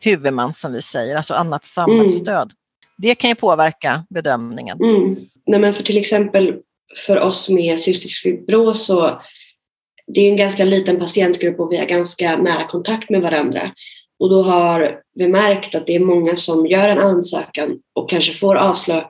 huvudman 0.00 0.52
som 0.52 0.72
vi 0.72 0.82
säger, 0.82 1.16
alltså 1.16 1.34
annat 1.34 1.64
samhällsstöd. 1.64 2.52
Mm. 2.52 2.56
Det 2.98 3.14
kan 3.14 3.30
ju 3.30 3.36
påverka 3.36 4.04
bedömningen. 4.10 4.78
Mm. 4.82 5.16
Nej, 5.46 5.60
men 5.60 5.74
för 5.74 5.82
till 5.82 5.98
exempel 5.98 6.54
för 7.06 7.20
oss 7.20 7.48
med 7.48 7.80
cystisk 7.80 8.22
fibros 8.22 8.86
så 8.86 9.20
det 10.06 10.20
är 10.20 10.30
en 10.30 10.36
ganska 10.36 10.64
liten 10.64 10.98
patientgrupp 10.98 11.60
och 11.60 11.72
vi 11.72 11.76
har 11.76 11.86
ganska 11.86 12.36
nära 12.36 12.66
kontakt 12.66 13.10
med 13.10 13.22
varandra. 13.22 13.70
Och 14.18 14.30
då 14.30 14.42
har 14.42 15.00
vi 15.14 15.28
märkt 15.28 15.74
att 15.74 15.86
det 15.86 15.94
är 15.94 16.00
många 16.00 16.36
som 16.36 16.66
gör 16.66 16.88
en 16.88 16.98
ansökan 16.98 17.78
och 17.94 18.10
kanske 18.10 18.32
får 18.32 18.54
avslag, 18.54 19.04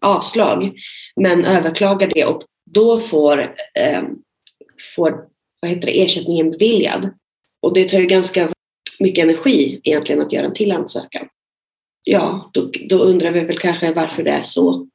avslag 0.00 0.72
men 1.16 1.44
överklagar 1.44 2.10
det 2.14 2.24
och 2.24 2.42
då 2.70 3.00
får, 3.00 3.40
eh, 3.74 4.02
får 4.96 5.24
vad 5.60 5.70
heter 5.70 5.86
det, 5.86 6.02
ersättningen 6.02 6.50
beviljad. 6.50 7.10
Och 7.62 7.74
det 7.74 7.88
tar 7.88 7.98
ju 7.98 8.06
ganska 8.06 8.48
mycket 9.00 9.24
energi 9.24 9.80
egentligen 9.84 10.22
att 10.22 10.32
göra 10.32 10.46
en 10.46 10.54
till 10.54 10.72
ansökan. 10.72 11.28
Ja, 12.02 12.50
då, 12.52 12.70
då 12.88 12.98
undrar 12.98 13.30
vi 13.30 13.40
väl 13.40 13.58
kanske 13.58 13.92
varför 13.92 14.22
det 14.22 14.30
är 14.30 14.42
så. 14.42 14.86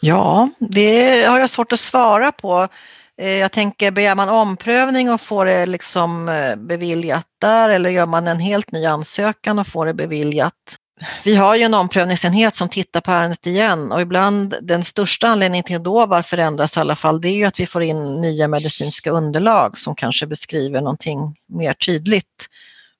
Ja, 0.00 0.50
det 0.58 1.24
har 1.24 1.40
jag 1.40 1.50
svårt 1.50 1.72
att 1.72 1.80
svara 1.80 2.32
på. 2.32 2.68
Eh, 3.16 3.28
jag 3.28 3.52
tänker, 3.52 3.90
begär 3.90 4.14
man 4.14 4.28
omprövning 4.28 5.10
och 5.10 5.20
får 5.20 5.44
det 5.44 5.66
liksom 5.66 6.28
eh, 6.28 6.56
beviljat 6.56 7.26
där 7.38 7.68
eller 7.68 7.90
gör 7.90 8.06
man 8.06 8.28
en 8.28 8.40
helt 8.40 8.72
ny 8.72 8.84
ansökan 8.86 9.58
och 9.58 9.66
får 9.66 9.86
det 9.86 9.94
beviljat? 9.94 10.76
Vi 11.24 11.34
har 11.34 11.56
ju 11.56 11.62
en 11.62 11.74
omprövningsenhet 11.74 12.56
som 12.56 12.68
tittar 12.68 13.00
på 13.00 13.10
ärendet 13.10 13.46
igen 13.46 13.92
och 13.92 14.00
ibland 14.00 14.54
den 14.62 14.84
största 14.84 15.28
anledningen 15.28 15.64
till 15.64 15.82
då 15.82 16.06
varför 16.06 16.36
det 16.36 16.42
ändras 16.42 16.76
i 16.76 16.80
alla 16.80 16.96
fall 16.96 17.20
det 17.20 17.28
är 17.28 17.36
ju 17.36 17.44
att 17.44 17.60
vi 17.60 17.66
får 17.66 17.82
in 17.82 18.20
nya 18.20 18.48
medicinska 18.48 19.10
underlag 19.10 19.78
som 19.78 19.94
kanske 19.94 20.26
beskriver 20.26 20.80
någonting 20.80 21.36
mer 21.46 21.72
tydligt. 21.72 22.46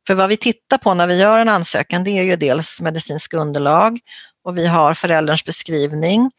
För 0.07 0.15
vad 0.15 0.29
vi 0.29 0.37
tittar 0.37 0.79
på 0.79 0.95
när 0.95 1.07
vi 1.07 1.17
gör 1.17 1.39
en 1.39 1.49
ansökan 1.49 2.05
det 2.05 2.11
är 2.11 2.23
ju 2.23 2.37
dels 2.37 2.81
medicinska 2.81 3.37
underlag 3.37 4.01
och 4.45 4.59
vi 4.59 4.67
har 4.67 4.95
förälderns 4.95 5.45
beskrivning 5.45 6.31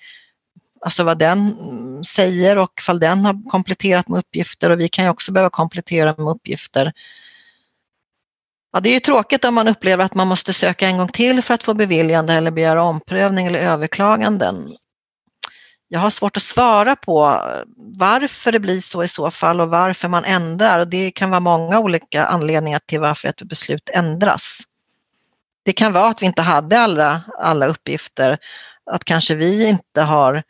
alltså 0.82 1.04
vad 1.04 1.18
den 1.18 1.56
säger 2.04 2.58
och 2.58 2.72
ifall 2.82 3.00
den 3.00 3.26
har 3.26 3.50
kompletterat 3.50 4.08
med 4.08 4.20
uppgifter 4.20 4.70
och 4.70 4.80
vi 4.80 4.88
kan 4.88 5.06
ju 5.06 5.12
också 5.12 5.32
behöva 5.32 5.50
komplettera 5.50 6.16
med 6.18 6.32
uppgifter. 6.32 6.94
Ja, 8.72 8.80
det 8.80 8.90
är 8.90 8.94
ju 8.94 9.00
tråkigt 9.00 9.46
om 9.46 9.56
man 9.56 9.68
upplever 9.68 10.06
att 10.06 10.16
man 10.16 10.28
måste 10.28 10.54
söka 10.54 10.88
en 10.88 10.98
gång 10.98 11.08
till 11.08 11.42
för 11.42 11.54
att 11.54 11.64
få 11.64 11.74
beviljande 11.74 12.34
eller 12.34 12.52
begära 12.52 12.84
omprövning 12.84 13.48
eller 13.48 13.60
överklaganden. 13.60 14.76
Jag 15.88 16.00
har 16.00 16.10
svårt 16.10 16.38
att 16.38 16.44
svara 16.44 16.96
på 16.96 17.42
varför 17.98 18.52
det 18.52 18.60
blir 18.60 18.82
så 18.82 19.04
i 19.04 19.08
så 19.08 19.32
fall 19.32 19.62
och 19.62 19.70
varför 19.70 20.08
man 20.08 20.26
ändrar 20.26 20.86
det 20.86 21.12
kan 21.12 21.30
vara 21.30 21.40
många 21.40 21.80
olika 21.80 22.26
anledningar 22.26 22.80
till 22.86 23.00
varför 23.00 23.28
ett 23.28 23.42
beslut 23.42 23.90
ändras. 23.94 24.60
Det 25.66 25.74
kan 25.74 25.94
vara 25.94 26.08
att 26.08 26.22
vi 26.22 26.26
inte 26.26 26.42
hade 26.42 26.80
alla, 26.80 27.22
alla 27.40 27.68
uppgifter, 27.68 28.38
att 28.92 29.04
kanske 29.04 29.36
vi 29.36 29.68
inte 29.68 30.02
har 30.02 30.44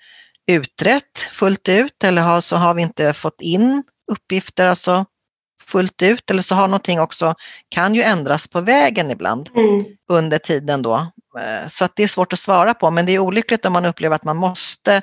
utrett 0.47 1.19
fullt 1.31 1.69
ut 1.69 2.03
eller 2.03 2.21
har, 2.21 2.41
så 2.41 2.55
har 2.55 2.73
vi 2.73 2.81
inte 2.81 3.13
fått 3.13 3.41
in 3.41 3.83
uppgifter 4.11 4.67
alltså 4.67 5.05
fullt 5.69 6.01
ut 6.01 6.31
eller 6.31 6.41
så 6.41 6.55
har 6.55 6.67
någonting 6.67 6.99
också, 6.99 7.35
kan 7.69 7.95
ju 7.95 8.01
ändras 8.01 8.47
på 8.47 8.61
vägen 8.61 9.11
ibland 9.11 9.49
mm. 9.55 9.85
under 10.09 10.37
tiden 10.37 10.81
då. 10.81 10.95
Eh, 11.39 11.67
så 11.67 11.85
att 11.85 11.95
det 11.95 12.03
är 12.03 12.07
svårt 12.07 12.33
att 12.33 12.39
svara 12.39 12.73
på 12.73 12.91
men 12.91 13.05
det 13.05 13.11
är 13.11 13.19
olyckligt 13.19 13.65
om 13.65 13.73
man 13.73 13.85
upplever 13.85 14.15
att 14.15 14.23
man 14.23 14.37
måste 14.37 15.01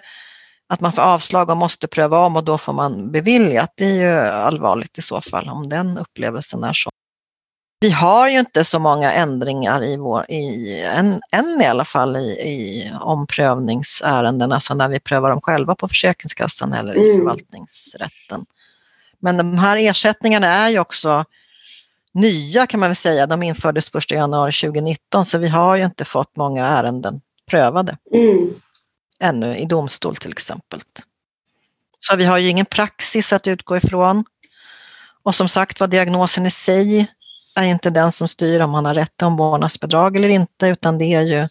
att 0.69 0.81
man 0.81 0.93
får 0.93 1.03
avslag 1.03 1.51
och 1.51 1.57
måste 1.57 1.89
pröva 1.89 2.19
om 2.19 2.37
och 2.37 2.45
då 2.45 2.59
får 2.59 2.73
man 2.73 3.11
beviljat. 3.11 3.73
Det 3.77 3.85
är 3.85 3.95
ju 3.95 4.31
allvarligt 4.31 4.99
i 4.99 5.03
så 5.03 5.21
fall 5.21 5.49
om 5.49 5.69
den 5.69 5.99
upplevelsen 5.99 6.65
är 6.65 6.73
så. 6.73 6.91
Vi 7.81 7.91
har 7.91 8.29
ju 8.29 8.39
inte 8.39 8.65
så 8.65 8.79
många 8.79 9.13
ändringar 9.13 9.85
i 9.85 9.97
vår, 9.97 10.31
i, 10.31 10.83
än, 10.83 11.21
än 11.33 11.61
i 11.61 11.67
alla 11.67 11.85
fall 11.85 12.17
i, 12.17 12.31
i 12.31 12.93
omprövningsärenden, 13.01 14.53
alltså 14.53 14.75
när 14.75 14.89
vi 14.89 15.01
prövar 15.01 15.31
dem 15.31 15.41
själva 15.41 15.75
på 15.75 15.89
Försäkringskassan 15.89 16.73
eller 16.73 16.97
i 16.97 17.11
mm. 17.11 17.17
förvaltningsrätten. 17.17 18.47
Men 19.19 19.37
de 19.37 19.59
här 19.59 19.77
ersättningarna 19.77 20.47
är 20.47 20.69
ju 20.69 20.79
också 20.79 21.25
nya 22.13 22.67
kan 22.67 22.81
man 22.81 22.89
väl 22.89 22.97
säga. 22.97 23.27
De 23.27 23.43
infördes 23.43 23.95
1 23.95 24.11
januari 24.11 24.53
2019 24.53 25.27
så 25.27 25.39
vi 25.39 25.49
har 25.49 25.77
ju 25.77 25.85
inte 25.85 26.05
fått 26.05 26.37
många 26.37 26.67
ärenden 26.67 27.21
prövade 27.47 27.97
mm. 28.13 28.55
ännu 29.21 29.57
i 29.57 29.65
domstol 29.65 30.17
till 30.17 30.31
exempel. 30.31 30.81
Så 31.99 32.17
vi 32.17 32.25
har 32.25 32.39
ju 32.39 32.49
ingen 32.49 32.67
praxis 32.67 33.33
att 33.33 33.47
utgå 33.47 33.77
ifrån. 33.77 34.25
Och 35.23 35.35
som 35.35 35.49
sagt 35.49 35.81
var 35.81 35.89
diagnosen 35.89 36.47
i 36.47 36.51
sig 36.51 37.07
är 37.55 37.65
inte 37.65 37.91
den 37.91 38.13
som 38.13 38.29
styr 38.29 38.61
om 38.61 38.71
man 38.71 38.85
har 38.87 38.95
rätt 38.95 39.17
till 39.17 39.27
omvårdnadsbidrag 39.27 40.17
eller 40.17 40.29
inte 40.29 40.67
utan 40.67 40.99
det 40.99 41.05
är 41.05 41.23
ju 41.23 41.49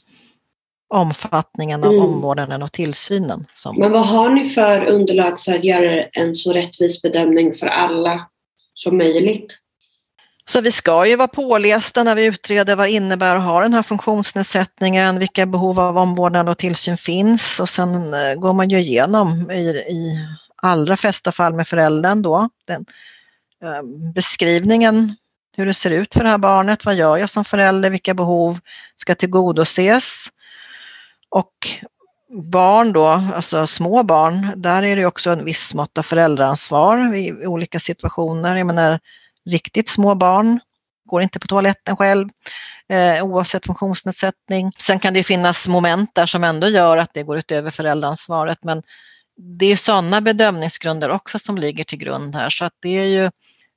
omfattningen 0.87 1.83
av 1.83 1.91
mm. 1.91 2.05
omvårdnaden 2.05 2.63
och 2.63 2.71
tillsynen. 2.71 3.45
Som... 3.53 3.79
Men 3.79 3.91
vad 3.91 4.05
har 4.05 4.29
ni 4.29 4.43
för 4.43 4.85
underlag 4.85 5.39
för 5.39 5.51
att 5.51 5.63
göra 5.63 6.03
en 6.03 6.33
så 6.33 6.53
rättvis 6.53 7.01
bedömning 7.01 7.53
för 7.53 7.67
alla 7.67 8.27
som 8.73 8.97
möjligt? 8.97 9.57
Så 10.47 10.61
vi 10.61 10.71
ska 10.71 11.05
ju 11.05 11.15
vara 11.15 11.27
pålästa 11.27 12.03
när 12.03 12.15
vi 12.15 12.25
utreder 12.25 12.75
vad 12.75 12.87
det 12.87 12.91
innebär 12.91 13.35
att 13.35 13.43
ha 13.43 13.61
den 13.61 13.73
här 13.73 13.83
funktionsnedsättningen, 13.83 15.19
vilka 15.19 15.45
behov 15.45 15.79
av 15.79 15.97
omvårdnad 15.97 16.49
och 16.49 16.57
tillsyn 16.57 16.97
finns 16.97 17.59
och 17.59 17.69
sen 17.69 18.13
eh, 18.13 18.33
går 18.33 18.53
man 18.53 18.69
ju 18.69 18.77
igenom 18.77 19.51
i, 19.51 19.69
i 19.69 20.27
allra 20.55 20.97
flesta 20.97 21.31
fall 21.31 21.53
med 21.53 21.67
föräldern 21.67 22.21
då, 22.21 22.49
den, 22.67 22.85
eh, 23.63 23.83
beskrivningen 24.13 25.15
hur 25.57 25.65
det 25.65 25.73
ser 25.73 25.91
ut 25.91 26.13
för 26.13 26.23
det 26.23 26.29
här 26.29 26.37
barnet, 26.37 26.85
vad 26.85 26.95
gör 26.95 27.17
jag 27.17 27.29
som 27.29 27.45
förälder, 27.45 27.89
vilka 27.89 28.13
behov 28.13 28.59
ska 28.95 29.15
tillgodoses? 29.15 30.27
Och 31.35 31.67
barn 32.43 32.93
då, 32.93 33.05
alltså 33.07 33.67
små 33.67 34.03
barn, 34.03 34.53
där 34.55 34.83
är 34.83 34.95
det 34.95 35.05
också 35.05 35.29
en 35.29 35.45
viss 35.45 35.73
mått 35.73 35.97
av 35.97 36.03
föräldraansvar 36.03 37.15
i 37.15 37.45
olika 37.47 37.79
situationer. 37.79 38.55
Jag 38.55 38.67
menar, 38.67 38.99
riktigt 39.45 39.89
små 39.89 40.15
barn 40.15 40.59
går 41.05 41.21
inte 41.21 41.39
på 41.39 41.47
toaletten 41.47 41.97
själv 41.97 42.29
eh, 42.89 43.25
oavsett 43.25 43.65
funktionsnedsättning. 43.65 44.71
Sen 44.77 44.99
kan 44.99 45.13
det 45.13 45.23
finnas 45.23 45.67
moment 45.67 46.15
där 46.15 46.25
som 46.25 46.43
ändå 46.43 46.67
gör 46.67 46.97
att 46.97 47.13
det 47.13 47.23
går 47.23 47.37
utöver 47.37 47.71
föräldraansvaret 47.71 48.59
men 48.63 48.83
det 49.37 49.65
är 49.65 49.77
sådana 49.77 50.21
bedömningsgrunder 50.21 51.09
också 51.09 51.39
som 51.39 51.57
ligger 51.57 51.83
till 51.83 51.97
grund 51.97 52.35
här 52.35 52.49
så 52.49 52.65
att 52.65 52.73
det 52.79 52.97
är 52.97 53.05
ju 53.05 53.31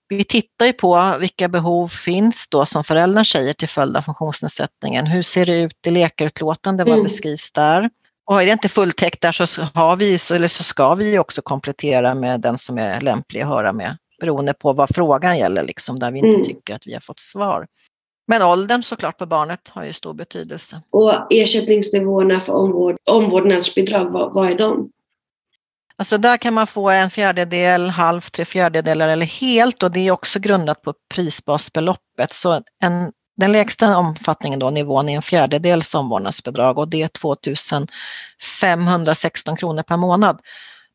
vi 0.08 0.24
tittar 0.24 0.66
ju 0.66 0.72
på 0.72 1.16
vilka 1.20 1.48
behov 1.48 1.88
finns 1.88 2.48
då 2.50 2.66
som 2.66 2.84
föräldern 2.84 3.24
säger 3.24 3.52
till 3.52 3.68
följd 3.68 3.96
av 3.96 4.02
funktionsnedsättningen. 4.02 5.06
Hur 5.06 5.22
ser 5.22 5.46
det 5.46 5.60
ut 5.60 5.86
i 5.86 5.90
läkarutlåtande, 5.90 6.84
vad 6.84 6.92
mm. 6.92 7.02
beskrivs 7.02 7.52
där? 7.52 7.90
Och 8.26 8.42
är 8.42 8.46
det 8.46 8.52
inte 8.52 8.68
fulltäckt 8.68 9.20
där 9.20 9.32
så, 9.32 9.62
har 9.74 9.96
vi, 9.96 10.18
eller 10.32 10.48
så 10.48 10.64
ska 10.64 10.94
vi 10.94 11.18
också 11.18 11.42
komplettera 11.42 12.14
med 12.14 12.40
den 12.40 12.58
som 12.58 12.78
är 12.78 13.00
lämplig 13.00 13.40
att 13.40 13.48
höra 13.48 13.72
med 13.72 13.96
beroende 14.20 14.54
på 14.54 14.72
vad 14.72 14.94
frågan 14.94 15.38
gäller, 15.38 15.64
liksom, 15.64 15.98
där 15.98 16.10
vi 16.10 16.18
inte 16.18 16.28
mm. 16.28 16.44
tycker 16.44 16.74
att 16.74 16.86
vi 16.86 16.92
har 16.92 17.00
fått 17.00 17.20
svar. 17.20 17.66
Men 18.26 18.42
åldern 18.42 18.82
såklart 18.82 19.18
på 19.18 19.26
barnet 19.26 19.68
har 19.68 19.84
ju 19.84 19.92
stor 19.92 20.14
betydelse. 20.14 20.82
Och 20.90 21.12
ersättningsnivåerna 21.32 22.40
för 22.40 22.52
omvård, 22.52 22.96
omvårdnadsbidrag, 23.10 24.12
vad, 24.12 24.34
vad 24.34 24.50
är 24.50 24.58
de? 24.58 24.90
Alltså 25.98 26.18
där 26.18 26.36
kan 26.36 26.54
man 26.54 26.66
få 26.66 26.90
en 26.90 27.10
fjärdedel, 27.10 27.90
halvt, 27.90 28.32
tre 28.32 28.44
fjärdedelar 28.44 29.08
eller 29.08 29.26
helt 29.26 29.82
och 29.82 29.92
det 29.92 30.00
är 30.00 30.10
också 30.10 30.38
grundat 30.38 30.82
på 30.82 30.94
prisbasbeloppet. 31.14 32.32
Så 32.32 32.62
en 32.82 33.12
Den 33.36 33.52
lägsta 33.52 33.96
omfattningen 33.96 34.58
då, 34.58 34.70
nivån 34.70 35.08
är 35.08 35.16
en 35.16 35.22
fjärdedels 35.22 35.94
omvårdnadsbidrag 35.94 36.78
och 36.78 36.88
det 36.88 37.02
är 37.02 37.08
2 37.08 37.36
516 38.60 39.56
kronor 39.56 39.82
per 39.82 39.96
månad. 39.96 40.40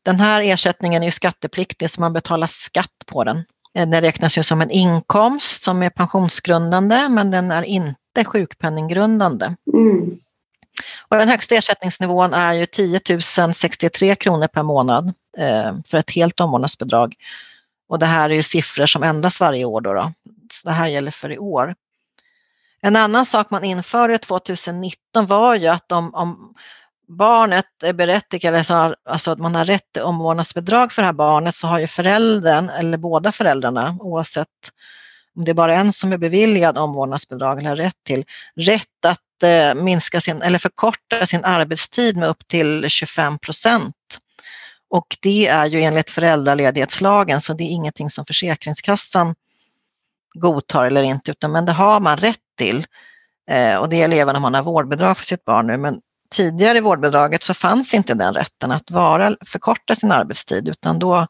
Den 0.04 0.20
här 0.20 0.42
ersättningen 0.42 1.02
är 1.02 1.06
ju 1.06 1.12
skattepliktig 1.12 1.90
så 1.90 2.00
man 2.00 2.12
betalar 2.12 2.46
skatt 2.46 3.04
på 3.06 3.24
den. 3.24 3.36
Eh, 3.74 3.88
den 3.88 4.00
räknas 4.00 4.38
ju 4.38 4.42
som 4.42 4.60
en 4.60 4.70
inkomst 4.70 5.62
som 5.62 5.82
är 5.82 5.90
pensionsgrundande 5.90 7.08
men 7.08 7.30
den 7.30 7.50
är 7.50 7.62
inte 7.62 8.24
sjukpenninggrundande. 8.24 9.54
Mm. 9.72 10.18
Och 11.14 11.20
den 11.20 11.28
högsta 11.28 11.54
ersättningsnivån 11.54 12.34
är 12.34 12.52
ju 12.52 12.66
10 12.66 13.00
063 13.52 14.14
kronor 14.14 14.46
per 14.46 14.62
månad 14.62 15.14
eh, 15.38 15.72
för 15.86 15.98
ett 15.98 16.10
helt 16.10 16.40
omvårdnadsbidrag. 16.40 17.14
Och 17.88 17.98
det 17.98 18.06
här 18.06 18.30
är 18.30 18.34
ju 18.34 18.42
siffror 18.42 18.86
som 18.86 19.02
ändras 19.02 19.40
varje 19.40 19.64
år. 19.64 19.80
Då, 19.80 19.92
då. 19.92 20.12
Så 20.52 20.68
det 20.68 20.74
här 20.74 20.86
gäller 20.86 21.10
för 21.10 21.32
i 21.32 21.38
år. 21.38 21.74
En 22.80 22.96
annan 22.96 23.26
sak 23.26 23.50
man 23.50 23.64
införde 23.64 24.18
2019 24.18 25.26
var 25.26 25.54
ju 25.54 25.66
att 25.66 25.92
om, 25.92 26.14
om 26.14 26.54
barnet 27.08 27.82
är 27.82 27.92
berättigat, 27.92 28.70
alltså 29.04 29.30
att 29.30 29.38
man 29.38 29.54
har 29.54 29.64
rätt 29.64 29.92
till 29.92 30.02
omvårdnadsbidrag 30.02 30.92
för 30.92 31.02
det 31.02 31.06
här 31.06 31.12
barnet 31.12 31.54
så 31.54 31.66
har 31.66 31.78
ju 31.78 31.86
föräldern 31.86 32.68
eller 32.68 32.98
båda 32.98 33.32
föräldrarna 33.32 33.96
oavsett 34.00 34.48
om 35.36 35.44
det 35.44 35.52
är 35.52 35.54
bara 35.54 35.74
en 35.74 35.92
som 35.92 36.12
är 36.12 36.18
beviljad 36.18 36.78
omvårdnadsbidrag 36.78 37.58
eller 37.58 37.68
har 37.68 37.76
rätt 37.76 38.04
till, 38.04 38.24
rätt 38.56 39.04
att 39.06 39.20
eh, 39.44 39.74
minska 39.74 40.20
sin 40.20 40.42
eller 40.42 40.58
förkorta 40.58 41.26
sin 41.26 41.44
arbetstid 41.44 42.16
med 42.16 42.28
upp 42.28 42.48
till 42.48 42.88
25 42.88 43.38
procent. 43.38 43.96
Och 44.90 45.16
det 45.20 45.46
är 45.46 45.66
ju 45.66 45.82
enligt 45.82 46.10
föräldraledighetslagen 46.10 47.40
så 47.40 47.52
det 47.52 47.64
är 47.64 47.68
ingenting 47.68 48.10
som 48.10 48.26
Försäkringskassan 48.26 49.34
godtar 50.34 50.84
eller 50.84 51.02
inte 51.02 51.30
utan 51.30 51.52
men 51.52 51.66
det 51.66 51.72
har 51.72 52.00
man 52.00 52.16
rätt 52.16 52.38
till. 52.58 52.86
Eh, 53.50 53.76
och 53.76 53.88
det 53.88 53.96
gäller 53.96 54.16
även 54.16 54.36
om 54.36 54.42
man 54.42 54.54
har 54.54 54.62
vårdbidrag 54.62 55.18
för 55.18 55.24
sitt 55.24 55.44
barn 55.44 55.66
nu 55.66 55.76
men 55.76 56.00
tidigare 56.30 56.78
i 56.78 56.80
vårdbidraget 56.80 57.42
så 57.42 57.54
fanns 57.54 57.94
inte 57.94 58.14
den 58.14 58.34
rätten 58.34 58.72
att 58.72 58.90
vara, 58.90 59.36
förkorta 59.46 59.94
sin 59.94 60.12
arbetstid 60.12 60.68
utan 60.68 60.98
då 60.98 61.26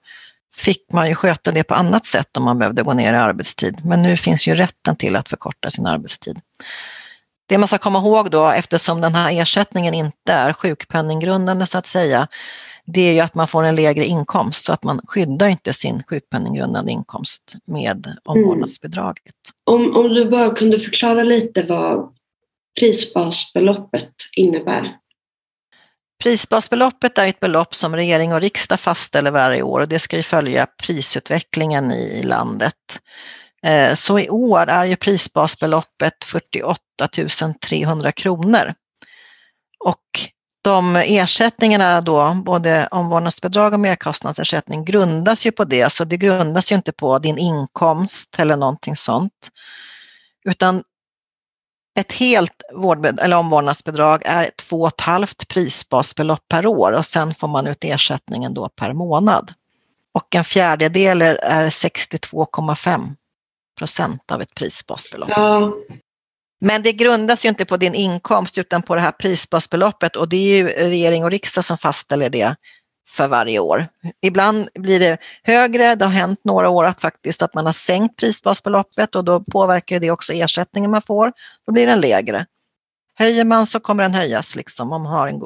fick 0.56 0.92
man 0.92 1.08
ju 1.08 1.14
sköta 1.14 1.52
det 1.52 1.64
på 1.64 1.74
annat 1.74 2.06
sätt 2.06 2.36
om 2.36 2.44
man 2.44 2.58
behövde 2.58 2.82
gå 2.82 2.94
ner 2.94 3.12
i 3.12 3.16
arbetstid. 3.16 3.84
Men 3.84 4.02
nu 4.02 4.16
finns 4.16 4.46
ju 4.46 4.54
rätten 4.54 4.96
till 4.96 5.16
att 5.16 5.28
förkorta 5.28 5.70
sin 5.70 5.86
arbetstid. 5.86 6.40
Det 7.46 7.58
man 7.58 7.68
ska 7.68 7.78
komma 7.78 7.98
ihåg 7.98 8.30
då 8.30 8.48
eftersom 8.48 9.00
den 9.00 9.14
här 9.14 9.40
ersättningen 9.40 9.94
inte 9.94 10.32
är 10.32 10.52
sjukpenninggrundande 10.52 11.66
så 11.66 11.78
att 11.78 11.86
säga, 11.86 12.28
det 12.86 13.00
är 13.00 13.12
ju 13.12 13.20
att 13.20 13.34
man 13.34 13.48
får 13.48 13.62
en 13.62 13.76
lägre 13.76 14.04
inkomst 14.04 14.64
så 14.64 14.72
att 14.72 14.82
man 14.82 15.00
skyddar 15.04 15.48
inte 15.48 15.72
sin 15.72 16.02
sjukpenninggrundande 16.02 16.92
inkomst 16.92 17.54
med 17.66 18.16
omvårdnadsbidraget. 18.24 19.34
Mm. 19.70 19.90
Om, 19.90 19.96
om 19.96 20.14
du 20.14 20.30
bara 20.30 20.50
kunde 20.50 20.78
förklara 20.78 21.22
lite 21.22 21.62
vad 21.62 22.14
prisbasbeloppet 22.80 24.12
innebär? 24.36 24.96
Prisbasbeloppet 26.22 27.18
är 27.18 27.28
ett 27.28 27.40
belopp 27.40 27.74
som 27.74 27.96
regering 27.96 28.32
och 28.34 28.40
riksdag 28.40 28.80
fastställer 28.80 29.30
varje 29.30 29.62
år 29.62 29.80
och 29.80 29.88
det 29.88 29.98
ska 29.98 30.16
ju 30.16 30.22
följa 30.22 30.66
prisutvecklingen 30.66 31.92
i 31.92 32.22
landet. 32.22 33.00
Eh, 33.66 33.94
så 33.94 34.18
i 34.18 34.28
år 34.28 34.66
är 34.68 34.84
ju 34.84 34.96
prisbasbeloppet 34.96 36.24
48 36.24 36.83
300 37.60 38.12
kronor. 38.12 38.74
Och 39.78 40.30
de 40.62 40.96
ersättningarna 40.96 42.00
då, 42.00 42.34
både 42.34 42.88
omvårdnadsbidrag 42.90 43.72
och 43.72 43.80
merkostnadsersättning, 43.80 44.84
grundas 44.84 45.46
ju 45.46 45.52
på 45.52 45.64
det. 45.64 45.92
Så 45.92 46.04
det 46.04 46.16
grundas 46.16 46.72
ju 46.72 46.76
inte 46.76 46.92
på 46.92 47.18
din 47.18 47.38
inkomst 47.38 48.38
eller 48.38 48.56
någonting 48.56 48.96
sånt. 48.96 49.50
Utan 50.44 50.82
ett 51.98 52.12
helt 52.12 52.62
vård, 52.72 53.06
eller 53.06 53.36
omvårdnadsbidrag 53.36 54.22
är 54.24 54.50
2,5 54.70 55.46
prisbasbelopp 55.48 56.48
per 56.48 56.66
år 56.66 56.92
och 56.92 57.06
sen 57.06 57.34
får 57.34 57.48
man 57.48 57.66
ut 57.66 57.84
ersättningen 57.84 58.54
då 58.54 58.68
per 58.68 58.92
månad. 58.92 59.54
Och 60.12 60.34
en 60.34 60.44
fjärdedel 60.44 61.22
är 61.22 61.70
62,5 61.70 63.14
procent 63.78 64.30
av 64.30 64.42
ett 64.42 64.54
prisbasbelopp. 64.54 65.30
Ja. 65.36 65.72
Men 66.64 66.82
det 66.82 66.92
grundas 66.92 67.44
ju 67.44 67.48
inte 67.48 67.64
på 67.64 67.76
din 67.76 67.94
inkomst 67.94 68.58
utan 68.58 68.82
på 68.82 68.94
det 68.94 69.00
här 69.00 69.10
prisbasbeloppet 69.10 70.16
och 70.16 70.28
det 70.28 70.36
är 70.36 70.56
ju 70.56 70.66
regering 70.66 71.24
och 71.24 71.30
riksdag 71.30 71.64
som 71.64 71.78
fastställer 71.78 72.30
det 72.30 72.56
för 73.08 73.28
varje 73.28 73.58
år. 73.58 73.86
Ibland 74.22 74.68
blir 74.74 75.00
det 75.00 75.18
högre, 75.42 75.94
det 75.94 76.04
har 76.04 76.12
hänt 76.12 76.40
några 76.44 76.68
år 76.68 76.84
att 76.84 77.00
faktiskt 77.00 77.42
att 77.42 77.54
man 77.54 77.66
har 77.66 77.72
sänkt 77.72 78.16
prisbasbeloppet 78.16 79.14
och 79.14 79.24
då 79.24 79.40
påverkar 79.40 80.00
det 80.00 80.10
också 80.10 80.32
ersättningen 80.32 80.90
man 80.90 81.02
får, 81.02 81.32
då 81.66 81.72
blir 81.72 81.86
den 81.86 82.00
lägre. 82.00 82.46
Höjer 83.14 83.44
man 83.44 83.66
så 83.66 83.80
kommer 83.80 84.02
den 84.02 84.14
höjas 84.14 84.56
liksom, 84.56 84.92
om 84.92 85.02
man 85.02 85.12
har 85.12 85.28
en, 85.28 85.42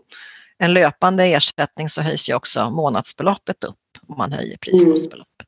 en 0.58 0.72
löpande 0.72 1.24
ersättning 1.24 1.88
så 1.88 2.00
höjs 2.00 2.28
ju 2.28 2.34
också 2.34 2.70
månadsbeloppet 2.70 3.64
upp 3.64 3.76
om 4.08 4.16
man 4.18 4.32
höjer 4.32 4.56
prisbasbeloppet. 4.56 5.46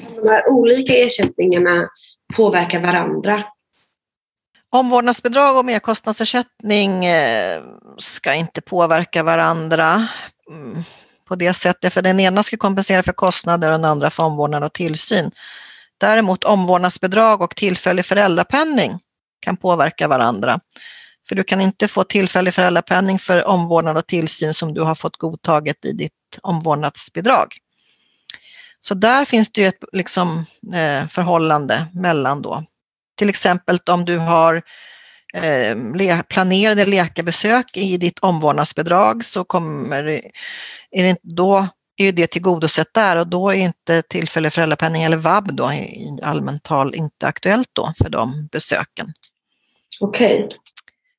Mm. 0.00 0.22
De 0.22 0.28
här 0.28 0.48
olika 0.48 0.94
ersättningarna 0.94 1.88
påverkar 2.36 2.80
varandra 2.80 3.44
Omvårdnadsbidrag 4.74 5.56
och 5.56 5.64
merkostnadsersättning 5.64 7.04
eh, 7.04 7.62
ska 7.98 8.34
inte 8.34 8.60
påverka 8.60 9.22
varandra 9.22 10.08
mm, 10.50 10.82
på 11.28 11.34
det 11.34 11.54
sättet, 11.54 11.92
för 11.92 12.02
den 12.02 12.20
ena 12.20 12.42
ska 12.42 12.56
kompensera 12.56 13.02
för 13.02 13.12
kostnader 13.12 13.68
och 13.68 13.78
den 13.78 13.84
andra 13.84 14.10
för 14.10 14.22
omvårdnad 14.22 14.64
och 14.64 14.72
tillsyn. 14.72 15.30
Däremot 15.98 16.44
omvårdnadsbidrag 16.44 17.42
och 17.42 17.56
tillfällig 17.56 18.06
föräldrapenning 18.06 18.98
kan 19.40 19.56
påverka 19.56 20.08
varandra. 20.08 20.60
För 21.28 21.34
du 21.34 21.44
kan 21.44 21.60
inte 21.60 21.88
få 21.88 22.04
tillfällig 22.04 22.54
föräldrapenning 22.54 23.18
för 23.18 23.44
omvårdnad 23.44 23.96
och 23.96 24.06
tillsyn 24.06 24.54
som 24.54 24.74
du 24.74 24.80
har 24.80 24.94
fått 24.94 25.16
godtaget 25.16 25.84
i 25.84 25.92
ditt 25.92 26.38
omvårdnadsbidrag. 26.42 27.56
Så 28.80 28.94
där 28.94 29.24
finns 29.24 29.52
det 29.52 29.60
ju 29.60 29.66
ett 29.66 29.84
liksom, 29.92 30.46
eh, 30.74 31.06
förhållande 31.08 31.86
mellan 31.92 32.42
då 32.42 32.64
till 33.18 33.28
exempel 33.28 33.78
om 33.90 34.04
du 34.04 34.18
har 34.18 34.62
eh, 35.34 36.22
planerade 36.22 36.86
läkarbesök 36.86 37.76
i 37.76 37.96
ditt 37.96 38.18
omvårdnadsbidrag 38.18 39.24
så 39.24 39.44
kommer, 39.44 40.04
är 40.90 41.02
det, 41.02 41.16
då 41.22 41.68
är 41.96 42.12
det 42.12 42.26
tillgodosett 42.26 42.94
där 42.94 43.16
och 43.16 43.26
då 43.26 43.50
är 43.50 43.54
inte 43.54 44.02
tillfällig 44.02 44.52
föräldrapenning 44.52 45.02
eller 45.02 45.16
vab 45.16 45.54
då 45.54 45.72
i 45.72 46.18
allmänt 46.22 46.62
tal 46.62 46.94
inte 46.94 47.26
aktuellt 47.26 47.70
då 47.72 47.92
för 47.98 48.08
de 48.08 48.48
besöken. 48.52 49.12
Okej. 50.00 50.44
Okay. 50.44 50.58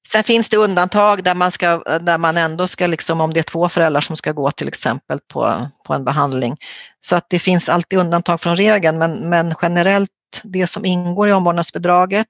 Sen 0.07 0.23
finns 0.23 0.49
det 0.49 0.57
undantag 0.57 1.23
där 1.23 1.35
man, 1.35 1.51
ska, 1.51 1.77
där 1.77 2.17
man 2.17 2.37
ändå 2.37 2.67
ska, 2.67 2.87
liksom, 2.87 3.21
om 3.21 3.33
det 3.33 3.39
är 3.39 3.43
två 3.43 3.69
föräldrar 3.69 4.01
som 4.01 4.15
ska 4.15 4.31
gå 4.31 4.51
till 4.51 4.67
exempel 4.67 5.19
på, 5.27 5.67
på 5.85 5.93
en 5.93 6.05
behandling. 6.05 6.57
Så 6.99 7.15
att 7.15 7.29
det 7.29 7.39
finns 7.39 7.69
alltid 7.69 7.99
undantag 7.99 8.41
från 8.41 8.55
regeln 8.55 8.97
men, 8.97 9.29
men 9.29 9.55
generellt 9.61 10.09
det 10.43 10.67
som 10.67 10.85
ingår 10.85 11.29
i 11.29 11.33
omvårdnadsbidraget, 11.33 12.27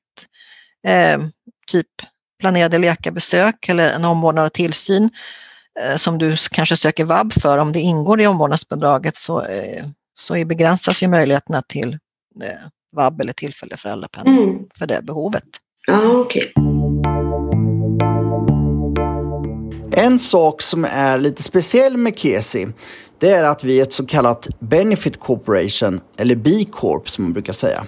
eh, 0.87 1.19
typ 1.67 1.87
planerade 2.39 2.77
läkarbesök 2.77 3.69
eller 3.69 3.91
en 3.91 4.05
omvårdnad 4.05 4.45
och 4.45 4.53
tillsyn 4.53 5.09
eh, 5.79 5.95
som 5.95 6.17
du 6.17 6.35
kanske 6.51 6.77
söker 6.77 7.05
vab 7.05 7.33
för, 7.33 7.57
om 7.57 7.71
det 7.71 7.79
ingår 7.79 8.21
i 8.21 8.27
omvårdnadsbidraget 8.27 9.15
så, 9.15 9.45
eh, 9.45 9.85
så 10.13 10.45
begränsas 10.45 11.03
ju 11.03 11.07
möjligheterna 11.07 11.61
till 11.61 11.93
eh, 12.43 12.67
vab 12.95 13.21
eller 13.21 13.33
tillfällig 13.33 13.79
föräldrapenning 13.79 14.43
mm. 14.43 14.65
för 14.77 14.85
det 14.85 15.01
behovet. 15.01 15.43
Ja, 15.87 16.01
okay. 16.01 16.72
En 19.95 20.19
sak 20.19 20.61
som 20.61 20.85
är 20.85 21.19
lite 21.19 21.43
speciell 21.43 21.97
med 21.97 22.19
KESI 22.19 22.67
det 23.19 23.29
är 23.29 23.43
att 23.43 23.63
vi 23.63 23.79
är 23.79 23.83
ett 23.83 23.93
så 23.93 24.05
kallat 24.05 24.47
Benefit 24.59 25.19
Corporation, 25.19 26.01
eller 26.17 26.35
B-Corp 26.35 27.09
som 27.09 27.23
man 27.23 27.33
brukar 27.33 27.53
säga. 27.53 27.87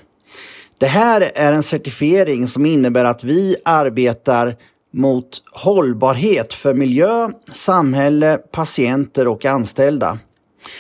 Det 0.78 0.88
här 0.88 1.32
är 1.36 1.54
en 1.54 1.64
certifiering 1.64 2.48
som 2.48 2.66
innebär 2.66 3.06
att 3.06 3.24
vi 3.24 3.56
arbetar 3.66 4.56
mot 4.94 5.42
hållbarhet 5.52 6.54
för 6.54 6.74
miljö, 6.74 7.30
samhälle, 7.54 8.38
patienter 8.38 9.28
och 9.28 9.46
anställda. 9.46 10.20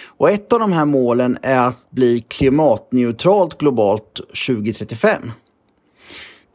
Och 0.06 0.30
ett 0.30 0.54
av 0.54 0.60
de 0.60 0.74
här 0.74 0.86
målen 0.86 1.38
är 1.42 1.68
att 1.68 1.90
bli 1.90 2.26
klimatneutralt 2.28 3.58
globalt 3.58 4.16
2035. 4.48 5.32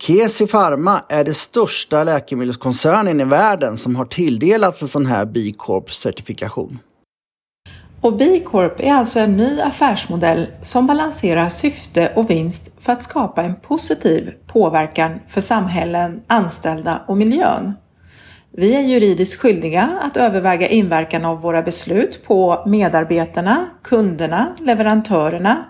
Kesi 0.03 0.47
Pharma 0.47 1.03
är 1.09 1.25
det 1.25 1.35
största 1.35 2.05
läkemedelskoncernen 2.05 3.21
i 3.21 3.25
världen 3.25 3.77
som 3.77 3.97
har 3.97 4.05
tilldelats 4.05 4.83
en 4.83 4.89
sån 4.89 5.07
här 5.07 5.25
B 5.25 5.53
Corp-certifikation. 5.59 6.79
Och 8.01 8.17
B 8.17 8.41
Corp 8.41 8.81
är 8.81 8.93
alltså 8.93 9.21
en 9.21 9.37
ny 9.37 9.61
affärsmodell 9.61 10.47
som 10.63 10.87
balanserar 10.87 11.49
syfte 11.49 12.13
och 12.17 12.31
vinst 12.31 12.71
för 12.81 12.93
att 12.93 13.03
skapa 13.03 13.43
en 13.43 13.55
positiv 13.61 14.33
påverkan 14.47 15.21
för 15.27 15.41
samhällen, 15.41 16.23
anställda 16.27 17.03
och 17.07 17.17
miljön. 17.17 17.75
Vi 18.53 18.75
är 18.75 18.81
juridiskt 18.81 19.41
skyldiga 19.41 19.99
att 20.03 20.17
överväga 20.17 20.69
inverkan 20.69 21.25
av 21.25 21.41
våra 21.41 21.63
beslut 21.63 22.25
på 22.27 22.63
medarbetarna, 22.67 23.67
kunderna, 23.83 24.57
leverantörerna, 24.59 25.65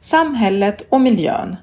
samhället 0.00 0.82
och 0.88 1.00
miljön. 1.00 1.56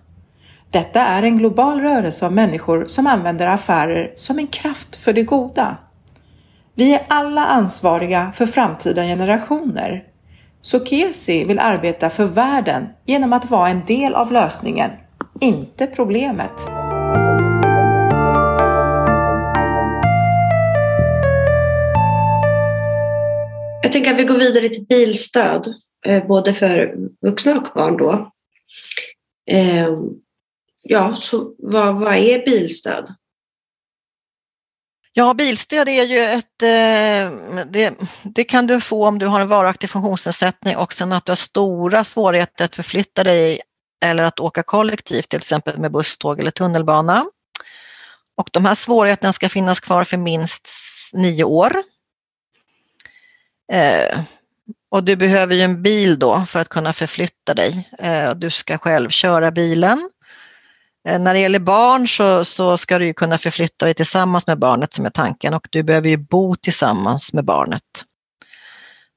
Detta 0.74 1.02
är 1.02 1.24
en 1.24 1.38
global 1.38 1.82
rörelse 1.82 2.26
av 2.26 2.34
människor 2.34 2.86
som 2.86 3.08
använder 3.08 3.48
affärer 3.48 4.14
som 4.16 4.40
en 4.40 4.48
kraft 4.48 4.96
för 4.96 5.14
det 5.14 5.24
goda. 5.24 5.78
Vi 6.76 6.94
är 6.94 7.06
alla 7.08 7.46
ansvariga 7.46 8.32
för 8.36 8.46
framtida 8.46 9.04
generationer. 9.04 10.04
Så 10.62 10.86
Kesi 10.86 11.46
vill 11.46 11.60
arbeta 11.60 12.10
för 12.10 12.26
världen 12.26 12.88
genom 13.06 13.34
att 13.34 13.52
vara 13.52 13.70
en 13.70 13.86
del 13.86 14.16
av 14.16 14.32
lösningen, 14.32 14.92
inte 15.40 15.88
problemet. 15.88 16.52
Jag 23.84 23.92
tänker 23.92 24.12
att 24.12 24.18
vi 24.20 24.24
går 24.24 24.38
vidare 24.38 24.70
till 24.70 24.86
bilstöd, 24.86 25.74
eh, 26.06 26.28
både 26.28 26.54
för 26.54 26.96
vuxna 27.22 27.58
och 27.58 27.68
barn 27.76 27.98
då. 27.98 28.32
Ehm, 29.52 30.23
Ja, 30.84 31.16
så 31.16 31.56
vad, 31.58 32.00
vad 32.00 32.16
är 32.16 32.46
bilstöd? 32.46 33.16
Ja, 35.14 35.34
bilstöd 35.34 35.90
är 35.90 36.04
ju 36.04 36.20
ett, 36.20 36.62
eh, 36.62 37.66
det, 37.66 37.96
det, 38.24 38.44
kan 38.44 38.68
du 38.68 38.82
få 38.82 39.08
om 39.08 39.20
du 39.20 39.26
har 39.26 39.40
en 39.40 39.48
varaktig 39.48 39.90
funktionsnedsättning 39.90 40.78
och 40.78 40.94
sen 40.94 41.14
att 41.14 41.26
du 41.26 41.32
har 41.32 41.36
stora 41.36 42.04
svårigheter 42.04 42.66
att 42.66 42.76
förflytta 42.76 43.24
dig 43.24 43.62
eller 44.06 44.24
att 44.24 44.40
åka 44.40 44.64
kollektivt, 44.64 45.30
till 45.30 45.38
exempel 45.38 45.78
med 45.78 45.92
buss, 45.92 46.18
tåg 46.18 46.40
eller 46.40 46.52
tunnelbana. 46.52 47.26
Och 48.38 48.50
de 48.54 48.66
här 48.66 48.76
svårigheterna 48.76 49.34
ska 49.34 49.50
finnas 49.50 49.80
kvar 49.80 50.04
för 50.04 50.18
minst 50.18 50.68
nio 51.14 51.44
år. 51.44 51.84
Eh, 53.72 54.20
och 54.90 55.04
du 55.04 55.16
behöver 55.16 55.56
ju 55.56 55.62
en 55.62 55.84
bil 55.84 56.20
då 56.20 56.46
för 56.48 56.60
att 56.60 56.70
kunna 56.70 56.94
förflytta 56.94 57.54
dig. 57.54 57.90
Eh, 58.00 58.36
du 58.36 58.50
ska 58.50 58.78
själv 58.78 59.10
köra 59.10 59.52
bilen. 59.52 60.10
Eh, 61.08 61.20
när 61.20 61.34
det 61.34 61.40
gäller 61.40 61.60
barn 61.60 62.08
så, 62.08 62.46
så 62.46 62.78
ska 62.78 63.00
du 63.00 63.14
kunna 63.14 63.38
förflytta 63.38 63.86
dig 63.86 63.94
tillsammans 63.94 64.48
med 64.48 64.60
barnet 64.60 64.94
som 64.94 65.06
är 65.06 65.10
tanken 65.10 65.54
och 65.54 65.68
du 65.72 65.84
behöver 65.84 66.10
ju 66.10 66.18
bo 66.18 66.56
tillsammans 66.56 67.34
med 67.34 67.46
barnet. 67.46 67.84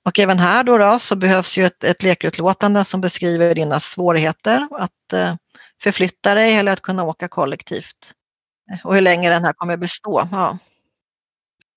Och 0.04 0.18
även 0.18 0.38
här 0.38 0.64
då, 0.64 0.78
då 0.78 0.98
så 0.98 1.16
behövs 1.16 1.58
ju 1.58 1.66
ett, 1.66 1.84
ett 1.84 2.02
lekutlåtande 2.02 2.84
som 2.84 3.00
beskriver 3.00 3.54
dina 3.54 3.80
svårigheter 3.80 4.68
att 4.70 5.12
eh, 5.12 5.34
förflytta 5.82 6.34
dig 6.34 6.56
eller 6.56 6.72
att 6.72 6.82
kunna 6.82 7.04
åka 7.04 7.28
kollektivt. 7.28 8.12
Och 8.84 8.94
hur 8.94 9.02
länge 9.02 9.30
den 9.30 9.44
här 9.44 9.52
kommer 9.52 9.76
bestå. 9.76 10.28
Ja. 10.32 10.58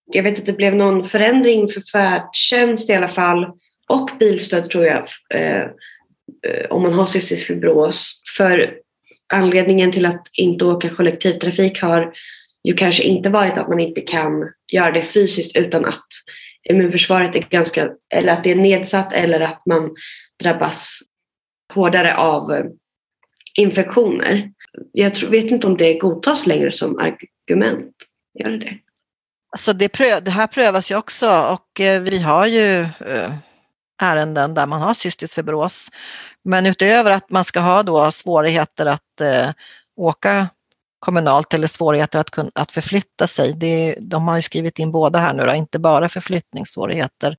Jag 0.06 0.24
vet 0.24 0.40
att 0.40 0.46
det 0.46 0.54
blev 0.54 0.76
någon 0.76 1.10
förändring 1.10 1.68
för 1.68 1.82
färdtjänst 1.82 2.90
i 2.90 2.94
alla 2.94 3.08
fall 3.08 3.46
och 3.88 4.10
bilstöd 4.20 4.70
tror 4.70 4.86
jag 4.86 5.04
eh, 5.34 5.62
eh 6.48 6.66
om 6.70 6.82
man 6.82 6.94
har 6.94 7.06
cystisk 7.06 7.48
fibros. 7.48 8.22
För 8.38 8.74
anledningen 9.34 9.92
till 9.92 10.06
att 10.06 10.28
inte 10.34 10.66
åka 10.66 10.90
kollektivtrafik 10.90 11.82
har 11.82 12.14
ju 12.64 12.74
kanske 12.74 13.04
inte 13.04 13.30
varit 13.30 13.58
att 13.58 13.70
man 13.70 13.80
inte 13.80 14.02
kan 14.02 14.52
göra 14.72 14.92
det 14.92 15.02
fysiskt 15.02 15.58
utan 15.58 15.86
att 15.86 16.08
immunförsvaret 16.70 17.36
är 17.36 17.48
ganska, 17.50 17.90
eller 18.14 18.34
att 18.34 18.44
det 18.44 18.52
är 18.52 18.56
nedsatt 18.56 19.14
eller 19.14 19.40
att 19.40 19.66
man 19.66 19.96
drabbas 20.44 21.00
hårdare 21.74 22.16
av 22.16 22.52
eh, 22.52 22.66
infektioner. 23.58 24.52
Jag 24.92 25.16
tror, 25.16 25.30
vet 25.30 25.52
inte 25.52 25.68
om 25.68 25.78
det 25.78 25.94
godtas 25.94 26.48
längre 26.48 26.72
som 26.72 27.00
argument. 27.00 27.96
Gör 28.40 28.52
det 28.52 28.58
det? 28.58 28.78
Alltså 29.52 29.74
det, 29.74 29.90
pröv, 29.90 30.24
det 30.24 30.32
här 30.32 30.48
prövas 30.48 30.92
ju 30.92 30.96
också 30.96 31.30
och 31.30 31.80
eh, 31.80 32.02
vi 32.02 32.20
har 32.20 32.46
ju 32.46 32.82
eh, 32.82 33.34
ärenden 34.02 34.54
där 34.54 34.66
man 34.66 34.82
har 34.82 34.94
cystisk 34.94 35.36
fibros. 35.36 35.92
Men 36.44 36.66
utöver 36.66 37.12
att 37.12 37.30
man 37.30 37.46
ska 37.46 37.60
ha 37.60 37.84
då 37.84 38.12
svårigheter 38.12 38.86
att 38.86 39.22
eh, 39.22 39.50
åka 39.96 40.50
kommunalt 41.00 41.54
eller 41.54 41.68
svårigheter 41.68 42.20
att, 42.20 42.30
att 42.56 42.72
förflytta 42.72 43.28
sig, 43.28 43.54
det, 43.54 43.96
de 44.02 44.28
har 44.28 44.36
ju 44.36 44.42
skrivit 44.42 44.80
in 44.80 44.92
båda 44.92 45.20
här 45.20 45.34
nu 45.34 45.46
då, 45.46 45.54
inte 45.54 45.80
bara 45.80 46.10
förflyttningssvårigheter. 46.10 47.38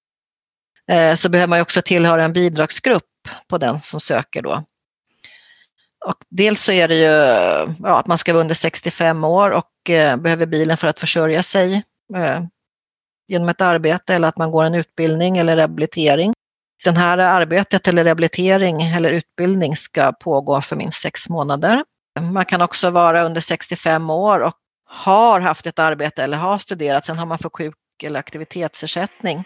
Eh, 0.91 1.15
så 1.15 1.29
behöver 1.29 1.49
man 1.49 1.59
ju 1.59 1.63
också 1.63 1.83
tillhöra 1.83 2.25
en 2.25 2.33
bidragsgrupp 2.33 3.05
på 3.49 3.59
den 3.59 3.81
som 3.81 4.01
söker 4.01 4.43
då. 4.43 4.65
Och 6.05 6.25
dels 6.29 6.63
så 6.63 6.73
är 6.73 6.89
det 6.89 6.95
ju 6.95 7.05
ja, 7.83 7.99
att 7.99 8.07
man 8.07 8.19
ska 8.19 8.33
vara 8.33 8.41
under 8.41 8.55
65 8.55 9.25
år 9.25 9.51
och 9.51 9.91
eh, 9.91 10.17
behöver 10.17 10.47
bilen 10.47 10.77
för 10.77 10.89
att 10.89 11.01
försörja 11.01 11.43
sig 11.43 11.83
eh, 12.17 12.41
genom 13.29 13.49
ett 13.49 13.61
arbete 13.61 14.15
eller 14.15 14.29
att 14.29 14.37
man 14.37 14.51
går 14.51 14.65
en 14.65 14.75
utbildning 14.75 15.39
eller 15.39 15.57
rehabilitering. 15.57 16.33
Den 16.85 16.97
här 16.97 17.19
arbetet 17.19 17.89
eller 17.89 18.05
rehabilitering 18.05 18.83
eller 18.83 19.11
utbildning 19.11 19.77
ska 19.77 20.13
pågå 20.13 20.61
för 20.61 20.77
minst 20.77 21.01
sex 21.01 21.29
månader. 21.29 21.85
Man 22.21 22.45
kan 22.45 22.63
också 22.63 22.91
vara 22.91 23.23
under 23.23 23.41
65 23.41 24.11
år 24.11 24.41
och 24.41 24.55
har 24.87 25.41
haft 25.41 25.67
ett 25.67 25.79
arbete 25.79 26.23
eller 26.23 26.37
har 26.37 26.59
studerat, 26.59 27.05
sen 27.05 27.19
har 27.19 27.27
man 27.27 27.39
fått 27.39 27.57
sjuk 27.57 27.75
eller 28.03 28.21
aktivitetsersättning. 28.21 29.45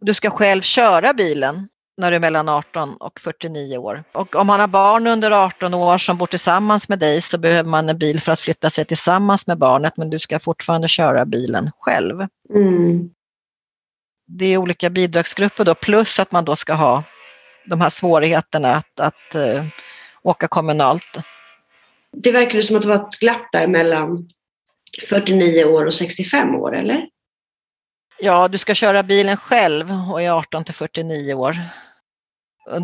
Du 0.00 0.14
ska 0.14 0.30
själv 0.30 0.62
köra 0.62 1.14
bilen 1.14 1.68
när 1.96 2.10
du 2.10 2.16
är 2.16 2.20
mellan 2.20 2.48
18 2.48 2.96
och 2.96 3.20
49 3.20 3.78
år. 3.78 4.04
Och 4.12 4.36
om 4.36 4.46
man 4.46 4.60
har 4.60 4.68
barn 4.68 5.06
under 5.06 5.30
18 5.30 5.74
år 5.74 5.98
som 5.98 6.18
bor 6.18 6.26
tillsammans 6.26 6.88
med 6.88 6.98
dig 6.98 7.22
så 7.22 7.38
behöver 7.38 7.70
man 7.70 7.88
en 7.88 7.98
bil 7.98 8.20
för 8.20 8.32
att 8.32 8.40
flytta 8.40 8.70
sig 8.70 8.84
tillsammans 8.84 9.46
med 9.46 9.58
barnet 9.58 9.96
men 9.96 10.10
du 10.10 10.18
ska 10.18 10.38
fortfarande 10.38 10.88
köra 10.88 11.26
bilen 11.26 11.70
själv. 11.78 12.26
Mm 12.54 13.10
det 14.38 14.46
är 14.46 14.56
olika 14.56 14.90
bidragsgrupper 14.90 15.64
då, 15.64 15.74
plus 15.74 16.18
att 16.18 16.32
man 16.32 16.44
då 16.44 16.56
ska 16.56 16.74
ha 16.74 17.04
de 17.66 17.80
här 17.80 17.90
svårigheterna 17.90 18.74
att, 18.74 19.00
att 19.00 19.34
uh, 19.34 19.64
åka 20.22 20.48
kommunalt. 20.48 21.16
Det 22.12 22.32
verkar 22.32 22.60
som 22.60 22.76
att 22.76 22.82
det 22.82 22.88
var 22.88 22.96
ett 22.96 23.20
glapp 23.20 23.52
där 23.52 23.66
mellan 23.66 24.28
49 25.08 25.64
år 25.64 25.86
och 25.86 25.94
65 25.94 26.54
år, 26.54 26.76
eller? 26.76 27.06
Ja, 28.18 28.48
du 28.48 28.58
ska 28.58 28.74
köra 28.74 29.02
bilen 29.02 29.36
själv 29.36 29.92
och 30.12 30.22
är 30.22 30.30
18 30.30 30.64
till 30.64 30.74
49 30.74 31.34
år. 31.34 31.56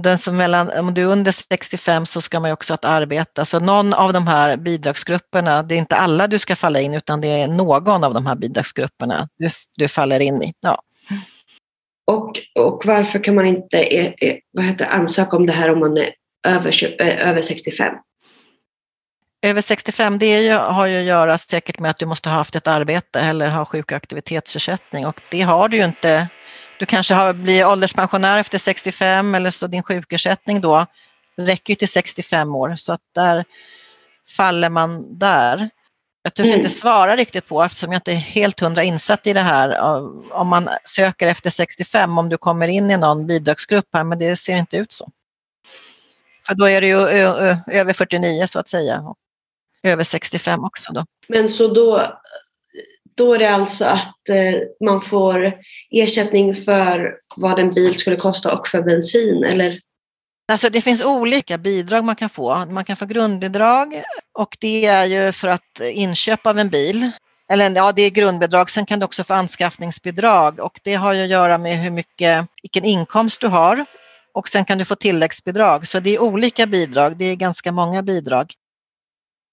Den 0.02 0.18
som 0.18 0.36
mellan, 0.36 0.70
om 0.70 0.94
du 0.94 1.02
är 1.02 1.06
under 1.06 1.32
65 1.32 2.06
så 2.06 2.20
ska 2.20 2.40
man 2.40 2.50
ju 2.50 2.52
också 2.52 2.72
ha 2.72 2.76
ett 2.76 2.84
arbete. 2.84 3.44
Så 3.44 3.60
någon 3.60 3.94
av 3.94 4.12
de 4.12 4.26
här 4.26 4.56
bidragsgrupperna, 4.56 5.62
det 5.62 5.74
är 5.74 5.78
inte 5.78 5.96
alla 5.96 6.26
du 6.26 6.38
ska 6.38 6.56
falla 6.56 6.80
in 6.80 6.94
utan 6.94 7.20
det 7.20 7.28
är 7.28 7.48
någon 7.48 8.04
av 8.04 8.14
de 8.14 8.26
här 8.26 8.34
bidragsgrupperna 8.34 9.28
du, 9.38 9.50
du 9.76 9.88
faller 9.88 10.20
in 10.20 10.42
i. 10.42 10.52
Ja. 10.60 10.82
Och, 12.06 12.38
och 12.54 12.82
varför 12.86 13.24
kan 13.24 13.34
man 13.34 13.46
inte 13.46 13.78
eh, 13.78 14.12
eh, 14.20 14.36
vad 14.52 14.64
heter, 14.64 14.86
ansöka 14.86 15.36
om 15.36 15.46
det 15.46 15.52
här 15.52 15.70
om 15.70 15.80
man 15.80 15.96
är 15.96 16.10
över, 16.46 17.02
eh, 17.02 17.28
över 17.28 17.42
65? 17.42 17.94
Över 19.42 19.60
65 19.60 20.18
det 20.18 20.42
ju, 20.42 20.52
har 20.52 20.86
ju 20.86 20.98
att 20.98 21.04
göra 21.04 21.38
säkert 21.38 21.78
med 21.78 21.90
att 21.90 21.98
du 21.98 22.06
måste 22.06 22.28
ha 22.28 22.36
haft 22.36 22.56
ett 22.56 22.66
arbete 22.66 23.20
eller 23.20 23.50
ha 23.50 23.64
sjuk 23.64 23.90
och 23.90 23.96
aktivitetsersättning 23.96 25.06
och 25.06 25.20
det 25.30 25.40
har 25.40 25.68
du 25.68 25.76
ju 25.76 25.84
inte. 25.84 26.28
Du 26.78 26.86
kanske 26.86 27.14
har, 27.14 27.32
blir 27.32 27.66
ålderspensionär 27.66 28.38
efter 28.38 28.58
65 28.58 29.34
eller 29.34 29.50
så 29.50 29.66
din 29.66 29.82
sjukersättning 29.82 30.60
då 30.60 30.86
räcker 31.36 31.74
till 31.74 31.88
65 31.88 32.54
år 32.54 32.76
så 32.76 32.92
att 32.92 33.00
där 33.14 33.44
faller 34.36 34.68
man 34.68 35.18
där. 35.18 35.70
Jag 36.26 36.34
törs 36.34 36.46
mm. 36.46 36.58
inte 36.58 36.68
svara 36.68 37.16
riktigt 37.16 37.46
på 37.46 37.62
eftersom 37.62 37.92
jag 37.92 37.98
inte 37.98 38.12
är 38.12 38.16
helt 38.16 38.60
hundra 38.60 38.82
insatt 38.82 39.26
i 39.26 39.32
det 39.32 39.40
här. 39.40 39.80
Om 40.32 40.48
man 40.48 40.68
söker 40.84 41.26
efter 41.26 41.50
65, 41.50 42.18
om 42.18 42.28
du 42.28 42.36
kommer 42.36 42.68
in 42.68 42.90
i 42.90 42.96
någon 42.96 43.26
bidragsgrupp 43.26 43.84
här, 43.92 44.04
men 44.04 44.18
det 44.18 44.36
ser 44.36 44.56
inte 44.56 44.76
ut 44.76 44.92
så. 44.92 45.10
För 46.46 46.54
då 46.54 46.68
är 46.68 46.80
det 46.80 46.86
ju 46.86 46.96
över 47.76 47.92
49 47.92 48.46
så 48.46 48.58
att 48.58 48.68
säga. 48.68 49.00
Och 49.00 49.16
över 49.82 50.04
65 50.04 50.64
också 50.64 50.92
då. 50.92 51.04
Men 51.28 51.48
så 51.48 51.68
då, 51.68 52.18
då 53.16 53.34
är 53.34 53.38
det 53.38 53.50
alltså 53.50 53.84
att 53.84 54.28
eh, 54.28 54.86
man 54.86 55.00
får 55.00 55.52
ersättning 55.90 56.54
för 56.54 57.18
vad 57.36 57.58
en 57.58 57.70
bil 57.70 57.98
skulle 57.98 58.16
kosta 58.16 58.58
och 58.58 58.68
för 58.68 58.82
bensin 58.82 59.44
eller? 59.44 59.80
Alltså 60.48 60.68
det 60.70 60.80
finns 60.80 61.04
olika 61.04 61.58
bidrag 61.58 62.04
man 62.04 62.16
kan 62.16 62.28
få. 62.28 62.66
Man 62.66 62.84
kan 62.84 62.96
få 62.96 63.06
grundbidrag 63.06 64.02
och 64.38 64.56
det 64.60 64.86
är 64.86 65.04
ju 65.04 65.32
för 65.32 65.48
att 65.48 65.80
inköp 65.80 66.46
av 66.46 66.58
en 66.58 66.68
bil. 66.68 67.10
Eller 67.48 67.70
ja, 67.70 67.92
det 67.92 68.02
är 68.02 68.10
grundbidrag. 68.10 68.70
Sen 68.70 68.86
kan 68.86 68.98
du 68.98 69.04
också 69.04 69.24
få 69.24 69.34
anskaffningsbidrag 69.34 70.60
och 70.60 70.80
det 70.84 70.94
har 70.94 71.12
ju 71.12 71.22
att 71.22 71.28
göra 71.28 71.58
med 71.58 71.78
hur 71.78 71.90
mycket, 71.90 72.46
vilken 72.62 72.84
inkomst 72.84 73.40
du 73.40 73.46
har. 73.46 73.84
Och 74.34 74.48
sen 74.48 74.64
kan 74.64 74.78
du 74.78 74.84
få 74.84 74.94
tilläggsbidrag. 74.94 75.88
Så 75.88 76.00
det 76.00 76.10
är 76.10 76.22
olika 76.22 76.66
bidrag. 76.66 77.16
Det 77.16 77.24
är 77.24 77.34
ganska 77.34 77.72
många 77.72 78.02
bidrag. 78.02 78.52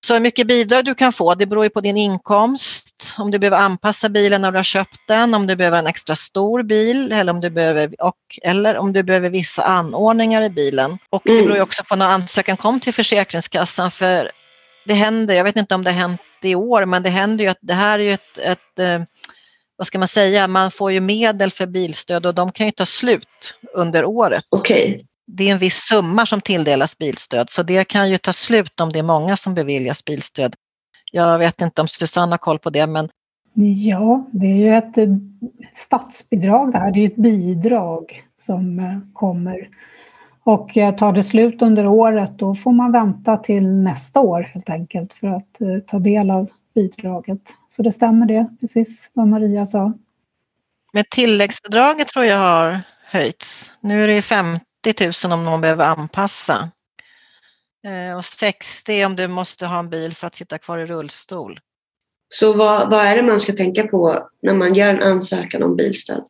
Så 0.06 0.14
hur 0.14 0.22
mycket 0.22 0.48
bidrag 0.48 0.86
du 0.86 0.96
kan 0.96 1.14
få, 1.14 1.36
det 1.36 1.46
beror 1.46 1.64
ju 1.64 1.70
på 1.70 1.82
din 1.82 1.98
inkomst, 1.98 3.16
om 3.18 3.32
du 3.32 3.40
behöver 3.40 3.58
anpassa 3.58 4.10
bilen 4.10 4.42
när 4.42 4.52
du 4.52 4.58
har 4.58 4.64
köpt 4.64 5.00
den, 5.08 5.34
om 5.34 5.48
du 5.48 5.56
behöver 5.56 5.78
en 5.78 5.88
extra 5.88 6.16
stor 6.16 6.64
bil 6.64 7.12
eller 7.12 7.34
om 7.34 7.42
du 7.42 7.50
behöver, 7.50 8.02
och, 8.02 8.16
eller 8.42 8.78
om 8.78 8.94
du 8.94 9.04
behöver 9.04 9.30
vissa 9.30 9.64
anordningar 9.64 10.42
i 10.42 10.50
bilen. 10.50 10.98
Och 11.10 11.22
det 11.26 11.32
mm. 11.32 11.44
beror 11.44 11.56
ju 11.56 11.62
också 11.62 11.84
på 11.84 11.96
när 11.96 12.08
ansökan 12.08 12.58
kom 12.58 12.80
till 12.80 12.94
Försäkringskassan 12.94 13.92
för 13.92 14.32
det 14.86 14.94
händer, 14.94 15.36
jag 15.36 15.44
vet 15.44 15.56
inte 15.56 15.76
om 15.76 15.84
det 15.84 15.92
har 15.92 16.00
hänt 16.00 16.22
i 16.42 16.56
år, 16.56 16.86
men 16.86 17.04
det 17.04 17.10
händer 17.10 17.44
ju 17.44 17.50
att 17.50 17.60
det 17.62 17.74
här 17.74 18.00
är 18.00 18.04
ju 18.04 18.14
ett, 18.14 18.38
ett 18.38 18.80
eh, 18.80 19.02
vad 19.76 19.88
ska 19.88 20.00
man 20.00 20.08
säga, 20.08 20.48
man 20.48 20.72
får 20.72 20.92
ju 20.92 21.00
medel 21.00 21.52
för 21.52 21.66
bilstöd 21.66 22.26
och 22.26 22.36
de 22.36 22.52
kan 22.52 22.66
ju 22.66 22.72
ta 22.72 22.86
slut 22.86 23.56
under 23.74 24.06
året. 24.06 24.44
Okay. 24.50 25.04
Det 25.38 25.50
är 25.50 25.52
en 25.52 25.60
viss 25.60 25.76
summa 25.76 26.26
som 26.26 26.42
tilldelas 26.42 26.98
bilstöd 26.98 27.50
så 27.50 27.64
det 27.64 27.88
kan 27.88 28.10
ju 28.10 28.18
ta 28.18 28.34
slut 28.34 28.80
om 28.80 28.92
det 28.92 29.00
är 29.00 29.04
många 29.04 29.38
som 29.38 29.54
beviljas 29.54 30.06
bilstöd. 30.06 30.56
Jag 31.12 31.40
vet 31.40 31.62
inte 31.62 31.82
om 31.82 31.88
Susanne 31.88 32.34
har 32.34 32.38
koll 32.38 32.60
på 32.60 32.70
det 32.70 32.88
men 32.88 33.10
Ja, 33.56 34.30
det 34.32 34.46
är 34.46 34.56
ju 34.56 34.74
ett 34.76 35.10
statsbidrag 35.74 36.72
det 36.72 36.78
här. 36.78 36.92
Det 36.92 37.00
är 37.00 37.06
ett 37.06 37.16
bidrag 37.16 38.24
som 38.36 38.80
eh, 38.80 39.14
kommer. 39.14 39.70
Och 40.44 40.78
eh, 40.78 40.96
tar 40.96 41.14
det 41.14 41.24
slut 41.24 41.62
under 41.62 41.88
året 41.88 42.32
då 42.38 42.56
får 42.56 42.72
man 42.72 42.92
vänta 42.92 43.38
till 43.38 43.68
nästa 43.68 44.20
år 44.20 44.42
helt 44.42 44.70
enkelt 44.70 45.14
för 45.14 45.28
att 45.28 45.62
eh, 45.62 45.80
ta 45.88 46.00
del 46.00 46.32
av 46.32 46.50
bidraget. 46.76 47.42
Så 47.68 47.84
det 47.84 47.92
stämmer 47.92 48.26
det, 48.26 48.48
precis 48.60 49.12
vad 49.14 49.28
Maria 49.28 49.66
sa. 49.66 49.94
Men 50.94 51.04
tilläggsbidraget 51.12 52.08
tror 52.08 52.26
jag 52.26 52.38
har 52.38 52.80
höjts. 53.06 53.74
Nu 53.82 54.04
är 54.04 54.08
det 54.08 54.22
50 54.22 54.66
000 55.24 55.34
om 55.34 55.46
någon 55.46 55.62
behöver 55.62 55.86
anpassa. 55.86 56.70
Och 58.18 58.26
60 58.26 59.06
om 59.06 59.16
du 59.16 59.28
måste 59.28 59.66
ha 59.66 59.80
en 59.80 59.90
bil 59.90 60.16
för 60.16 60.28
att 60.28 60.36
sitta 60.36 60.58
kvar 60.58 60.78
i 60.78 60.86
rullstol. 60.86 61.60
Så 62.30 62.54
vad, 62.54 62.90
vad 62.90 63.06
är 63.06 63.16
det 63.16 63.24
man 63.24 63.40
ska 63.40 63.54
tänka 63.54 63.88
på 63.88 64.30
när 64.42 64.54
man 64.54 64.74
gör 64.74 64.90
en 64.90 65.04
ansökan 65.04 65.64
om 65.64 65.76
bilstöd? 65.76 66.24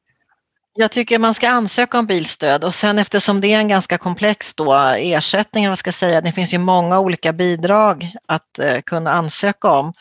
Jag 0.76 0.92
tycker 0.92 1.20
man 1.20 1.34
ska 1.34 1.50
ansöka 1.50 2.00
om 2.00 2.06
bilstöd 2.06 2.64
och 2.64 2.76
sen 2.76 3.00
eftersom 3.00 3.42
det 3.42 3.54
är 3.54 3.58
en 3.58 3.68
ganska 3.68 3.98
komplex 3.98 4.54
då, 4.54 4.74
ersättning, 4.98 5.70
vad 5.70 5.80
ska 5.80 5.88
jag 5.88 5.96
säga, 5.96 6.22
det 6.22 6.32
finns 6.32 6.54
ju 6.54 6.58
många 6.58 7.00
olika 7.00 7.34
bidrag 7.34 8.16
att 8.26 8.60
eh, 8.60 8.82
kunna 8.82 9.12
ansöka 9.12 9.70
om. 9.70 9.94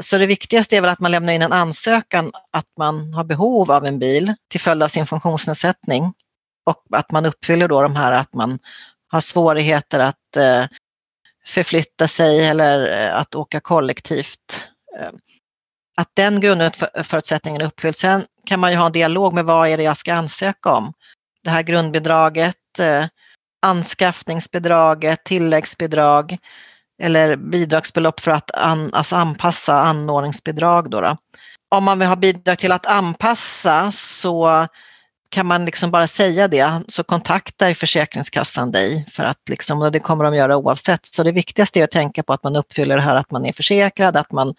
Så 0.00 0.18
det 0.18 0.26
viktigaste 0.26 0.76
är 0.76 0.80
väl 0.80 0.90
att 0.90 1.00
man 1.00 1.10
lämnar 1.10 1.32
in 1.32 1.42
en 1.42 1.52
ansökan 1.52 2.32
att 2.50 2.66
man 2.78 3.14
har 3.14 3.24
behov 3.24 3.70
av 3.70 3.86
en 3.86 3.98
bil 3.98 4.34
till 4.50 4.60
följd 4.60 4.82
av 4.82 4.88
sin 4.88 5.06
funktionsnedsättning 5.06 6.12
och 6.68 6.84
att 6.92 7.10
man 7.10 7.26
uppfyller 7.26 7.68
då 7.68 7.82
de 7.82 7.96
här 7.96 8.12
att 8.12 8.34
man 8.34 8.58
har 9.08 9.20
svårigheter 9.20 9.98
att 9.98 10.36
eh, 10.36 10.64
förflytta 11.46 12.08
sig 12.08 12.46
eller 12.46 13.06
eh, 13.06 13.16
att 13.16 13.34
åka 13.34 13.60
kollektivt 13.60 14.68
Eh, 14.98 15.10
att 15.96 16.10
den 16.14 16.40
grundförutsättningen 16.40 17.62
uppfylls. 17.62 17.98
Sen 17.98 18.24
kan 18.46 18.60
man 18.60 18.70
ju 18.70 18.76
ha 18.76 18.86
en 18.86 18.92
dialog 18.92 19.34
med 19.34 19.44
vad 19.44 19.68
är 19.68 19.76
det 19.76 19.82
jag 19.82 19.96
ska 19.96 20.14
ansöka 20.14 20.72
om. 20.72 20.92
Det 21.44 21.50
här 21.50 21.62
grundbidraget, 21.62 22.78
eh, 22.78 23.06
anskaffningsbidraget, 23.62 25.24
tilläggsbidrag 25.24 26.38
eller 27.02 27.36
bidragsbelopp 27.36 28.20
för 28.20 28.30
att 28.30 28.50
an, 28.50 28.94
alltså 28.94 29.16
anpassa 29.16 29.80
anordningsbidrag. 29.80 30.90
Då, 30.90 31.00
då 31.00 31.16
Om 31.68 31.84
man 31.84 31.98
vill 31.98 32.08
ha 32.08 32.16
bidrag 32.16 32.58
till 32.58 32.72
att 32.72 32.86
anpassa 32.86 33.92
så 33.92 34.66
kan 35.28 35.46
man 35.46 35.64
liksom 35.64 35.90
bara 35.90 36.06
säga 36.06 36.48
det 36.48 36.82
så 36.88 37.04
kontaktar 37.04 37.74
Försäkringskassan 37.74 38.72
dig 38.72 39.06
för 39.10 39.24
att 39.24 39.48
liksom, 39.48 39.82
och 39.82 39.92
det 39.92 40.00
kommer 40.00 40.24
de 40.24 40.34
göra 40.34 40.56
oavsett. 40.56 41.06
Så 41.06 41.22
det 41.22 41.32
viktigaste 41.32 41.80
är 41.80 41.84
att 41.84 41.90
tänka 41.90 42.22
på 42.22 42.32
att 42.32 42.42
man 42.42 42.56
uppfyller 42.56 42.96
det 42.96 43.02
här 43.02 43.16
att 43.16 43.30
man 43.30 43.46
är 43.46 43.52
försäkrad, 43.52 44.16
att 44.16 44.32
man 44.32 44.54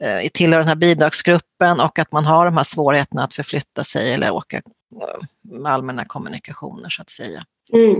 eh, 0.00 0.28
tillhör 0.28 0.58
den 0.58 0.68
här 0.68 0.74
bidragsgruppen 0.74 1.80
och 1.80 1.98
att 1.98 2.12
man 2.12 2.24
har 2.24 2.44
de 2.44 2.56
här 2.56 2.64
svårigheterna 2.64 3.24
att 3.24 3.34
förflytta 3.34 3.84
sig 3.84 4.12
eller 4.12 4.30
åka 4.30 4.56
eh, 4.56 4.62
med 5.42 5.72
allmänna 5.72 6.04
kommunikationer 6.04 6.88
så 6.88 7.02
att 7.02 7.10
säga. 7.10 7.44
Mm. 7.72 7.96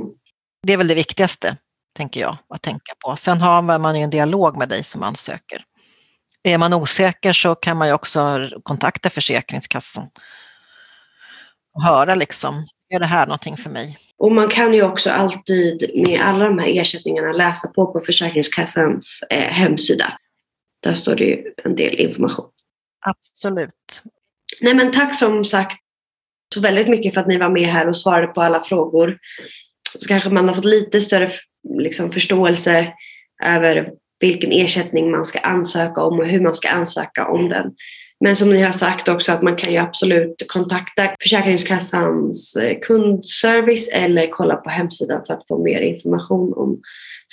Det 0.63 0.73
är 0.73 0.77
väl 0.77 0.89
det 0.89 0.95
viktigaste, 0.95 1.57
tänker 1.97 2.21
jag, 2.21 2.37
att 2.49 2.63
tänka 2.63 2.93
på. 3.05 3.17
Sen 3.17 3.41
har 3.41 3.79
man 3.79 3.97
ju 3.97 4.03
en 4.03 4.11
dialog 4.11 4.57
med 4.57 4.69
dig 4.69 4.85
som 4.85 5.03
ansöker. 5.03 5.65
Är 6.43 6.59
man 6.59 6.73
osäker 6.73 7.33
så 7.33 7.55
kan 7.55 7.77
man 7.77 7.89
ju 7.89 7.95
också 7.95 8.49
kontakta 8.63 9.11
Försäkringskassan 9.11 10.09
höra 11.81 12.15
liksom, 12.15 12.67
är 12.95 12.99
det 12.99 13.07
här 13.07 13.27
någonting 13.27 13.57
för 13.57 13.71
mig? 13.71 13.99
Och 14.19 14.33
man 14.33 14.49
kan 14.49 14.75
ju 14.75 14.83
också 14.83 15.11
alltid 15.11 15.91
med 15.95 16.21
alla 16.21 16.45
de 16.45 16.59
här 16.59 16.81
ersättningarna 16.81 17.33
läsa 17.33 17.69
på 17.69 17.93
på 17.93 18.01
Försäkringskassans 18.01 19.25
eh, 19.31 19.53
hemsida. 19.53 20.19
Där 20.83 20.95
står 20.95 21.15
det 21.15 21.25
ju 21.25 21.53
en 21.65 21.77
del 21.77 21.95
information. 21.95 22.49
Absolut. 23.07 24.03
Nej 24.61 24.75
men 24.75 24.93
tack 24.93 25.15
som 25.15 25.45
sagt 25.45 25.79
så 26.55 26.61
väldigt 26.61 26.89
mycket 26.89 27.15
för 27.15 27.21
att 27.21 27.27
ni 27.27 27.39
var 27.39 27.49
med 27.49 27.69
här 27.69 27.89
och 27.89 27.97
svarade 27.97 28.27
på 28.27 28.43
alla 28.43 28.63
frågor. 28.63 29.19
Så 29.99 30.09
kanske 30.09 30.31
man 30.31 30.49
har 30.49 30.55
fått 30.55 30.65
lite 30.65 31.01
större 31.01 31.31
liksom, 31.79 32.13
förståelse 32.13 32.93
över 33.45 33.91
vilken 34.21 34.53
ersättning 34.53 35.11
man 35.11 35.25
ska 35.25 35.39
ansöka 35.39 36.03
om 36.03 36.19
och 36.19 36.27
hur 36.27 36.41
man 36.41 36.55
ska 36.55 36.69
ansöka 36.69 37.27
om 37.27 37.49
den. 37.49 37.75
Men 38.23 38.37
som 38.37 38.51
ni 38.51 38.63
har 38.63 38.73
sagt 38.73 39.09
också 39.09 39.33
att 39.33 39.43
man 39.43 39.57
kan 39.57 39.73
ju 39.73 39.79
absolut 39.79 40.43
kontakta 40.49 41.15
Försäkringskassans 41.23 42.57
eh, 42.57 42.79
kundservice 42.83 43.89
eller 43.93 44.31
kolla 44.31 44.57
på 44.57 44.71
hemsidan 44.71 45.23
för 45.27 45.35
att 45.35 45.49
få 45.49 45.65
mer 45.65 45.81
information 45.81 46.53
om 46.57 46.81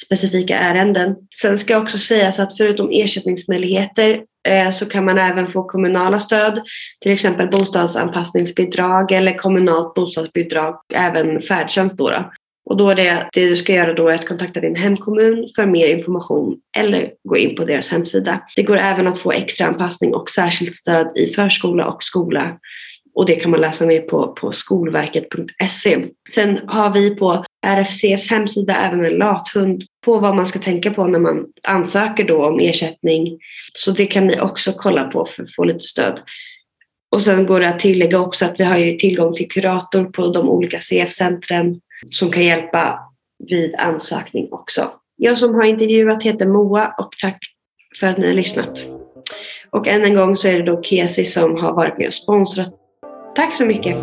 specifika 0.06 0.58
ärenden. 0.58 1.16
Sen 1.42 1.60
ska 1.60 1.78
också 1.78 1.98
sägas 1.98 2.40
att 2.40 2.58
förutom 2.58 2.90
ersättningsmöjligheter 2.92 4.22
eh, 4.48 4.70
så 4.70 4.86
kan 4.86 5.06
man 5.06 5.18
även 5.18 5.48
få 5.48 5.64
kommunala 5.64 6.20
stöd, 6.20 6.62
till 7.02 7.12
exempel 7.12 7.50
bostadsanpassningsbidrag 7.50 9.12
eller 9.12 9.38
kommunalt 9.38 9.94
bostadsbidrag, 9.94 10.76
även 10.94 11.42
färdtjänst. 11.42 11.98
Då, 11.98 12.10
då. 12.10 12.32
Och 12.66 12.78
då 12.78 12.90
är 12.90 12.96
det, 12.96 13.30
det 13.34 13.50
du 13.50 13.56
ska 13.56 13.74
göra 13.74 13.94
då 13.94 14.08
är 14.08 14.16
att 14.16 14.28
kontakta 14.28 14.60
din 14.60 14.76
hemkommun 14.76 15.50
för 15.56 15.66
mer 15.66 15.88
information 15.88 16.58
eller 16.78 17.12
gå 17.24 17.38
in 17.38 17.56
på 17.56 17.66
deras 17.66 17.90
hemsida. 17.90 18.42
Det 18.56 18.64
går 18.64 18.78
även 18.78 19.08
att 19.08 19.18
få 19.18 19.32
extra 19.32 19.68
anpassning 19.68 20.14
och 20.14 20.30
särskilt 20.30 20.76
stöd 20.76 21.12
i 21.16 21.28
förskola 21.28 21.86
och 21.86 22.04
skola 22.04 22.58
och 23.20 23.26
det 23.26 23.36
kan 23.36 23.52
man 23.52 23.62
läsa 23.62 23.86
mer 23.86 24.02
på, 24.02 24.28
på 24.28 24.52
skolverket.se. 24.52 26.06
Sen 26.34 26.60
har 26.68 26.94
vi 26.94 27.16
på 27.16 27.46
RFCs 27.68 28.30
hemsida 28.30 28.76
även 28.76 29.06
en 29.06 29.18
lathund 29.18 29.84
på 30.06 30.20
vad 30.20 30.36
man 30.36 30.48
ska 30.48 30.60
tänka 30.60 30.92
på 30.92 31.08
när 31.08 31.20
man 31.20 31.46
ansöker 31.64 32.24
då 32.24 32.46
om 32.46 32.60
ersättning. 32.60 33.40
Så 33.74 33.92
det 33.92 34.06
kan 34.06 34.28
ni 34.28 34.40
också 34.40 34.74
kolla 34.78 35.04
på 35.04 35.26
för 35.26 35.44
att 35.44 35.56
få 35.56 35.64
lite 35.64 35.80
stöd. 35.80 36.22
Och 37.12 37.24
sen 37.24 37.46
går 37.46 37.60
det 37.60 37.70
att 37.70 37.80
tillägga 37.80 38.20
också 38.20 38.46
att 38.46 38.60
vi 38.60 38.64
har 38.64 38.78
ju 38.78 38.98
tillgång 38.98 39.34
till 39.34 39.50
kurator 39.50 40.06
på 40.06 40.28
de 40.28 40.50
olika 40.50 40.80
CF-centren 40.80 41.80
som 42.06 42.32
kan 42.32 42.44
hjälpa 42.44 43.00
vid 43.50 43.76
ansökning 43.76 44.48
också. 44.52 44.92
Jag 45.16 45.38
som 45.38 45.56
har 45.56 45.64
intervjuat 45.64 46.24
heter 46.24 46.46
Moa 46.46 46.96
och 46.98 47.10
tack 47.22 47.40
för 48.00 48.08
att 48.08 48.18
ni 48.18 48.28
har 48.28 48.34
lyssnat. 48.34 48.86
Och 49.70 49.88
än 49.88 50.04
en 50.04 50.16
gång 50.16 50.38
så 50.38 50.48
är 50.48 50.60
det 50.60 50.66
då 50.66 50.84
Kesi 50.84 51.26
som 51.26 51.56
har 51.56 51.74
varit 51.74 51.98
med 51.98 52.08
och 52.08 52.14
sponsrat. 52.14 52.74
Tack 53.36 53.54
så 53.54 53.66
mycket! 53.66 53.98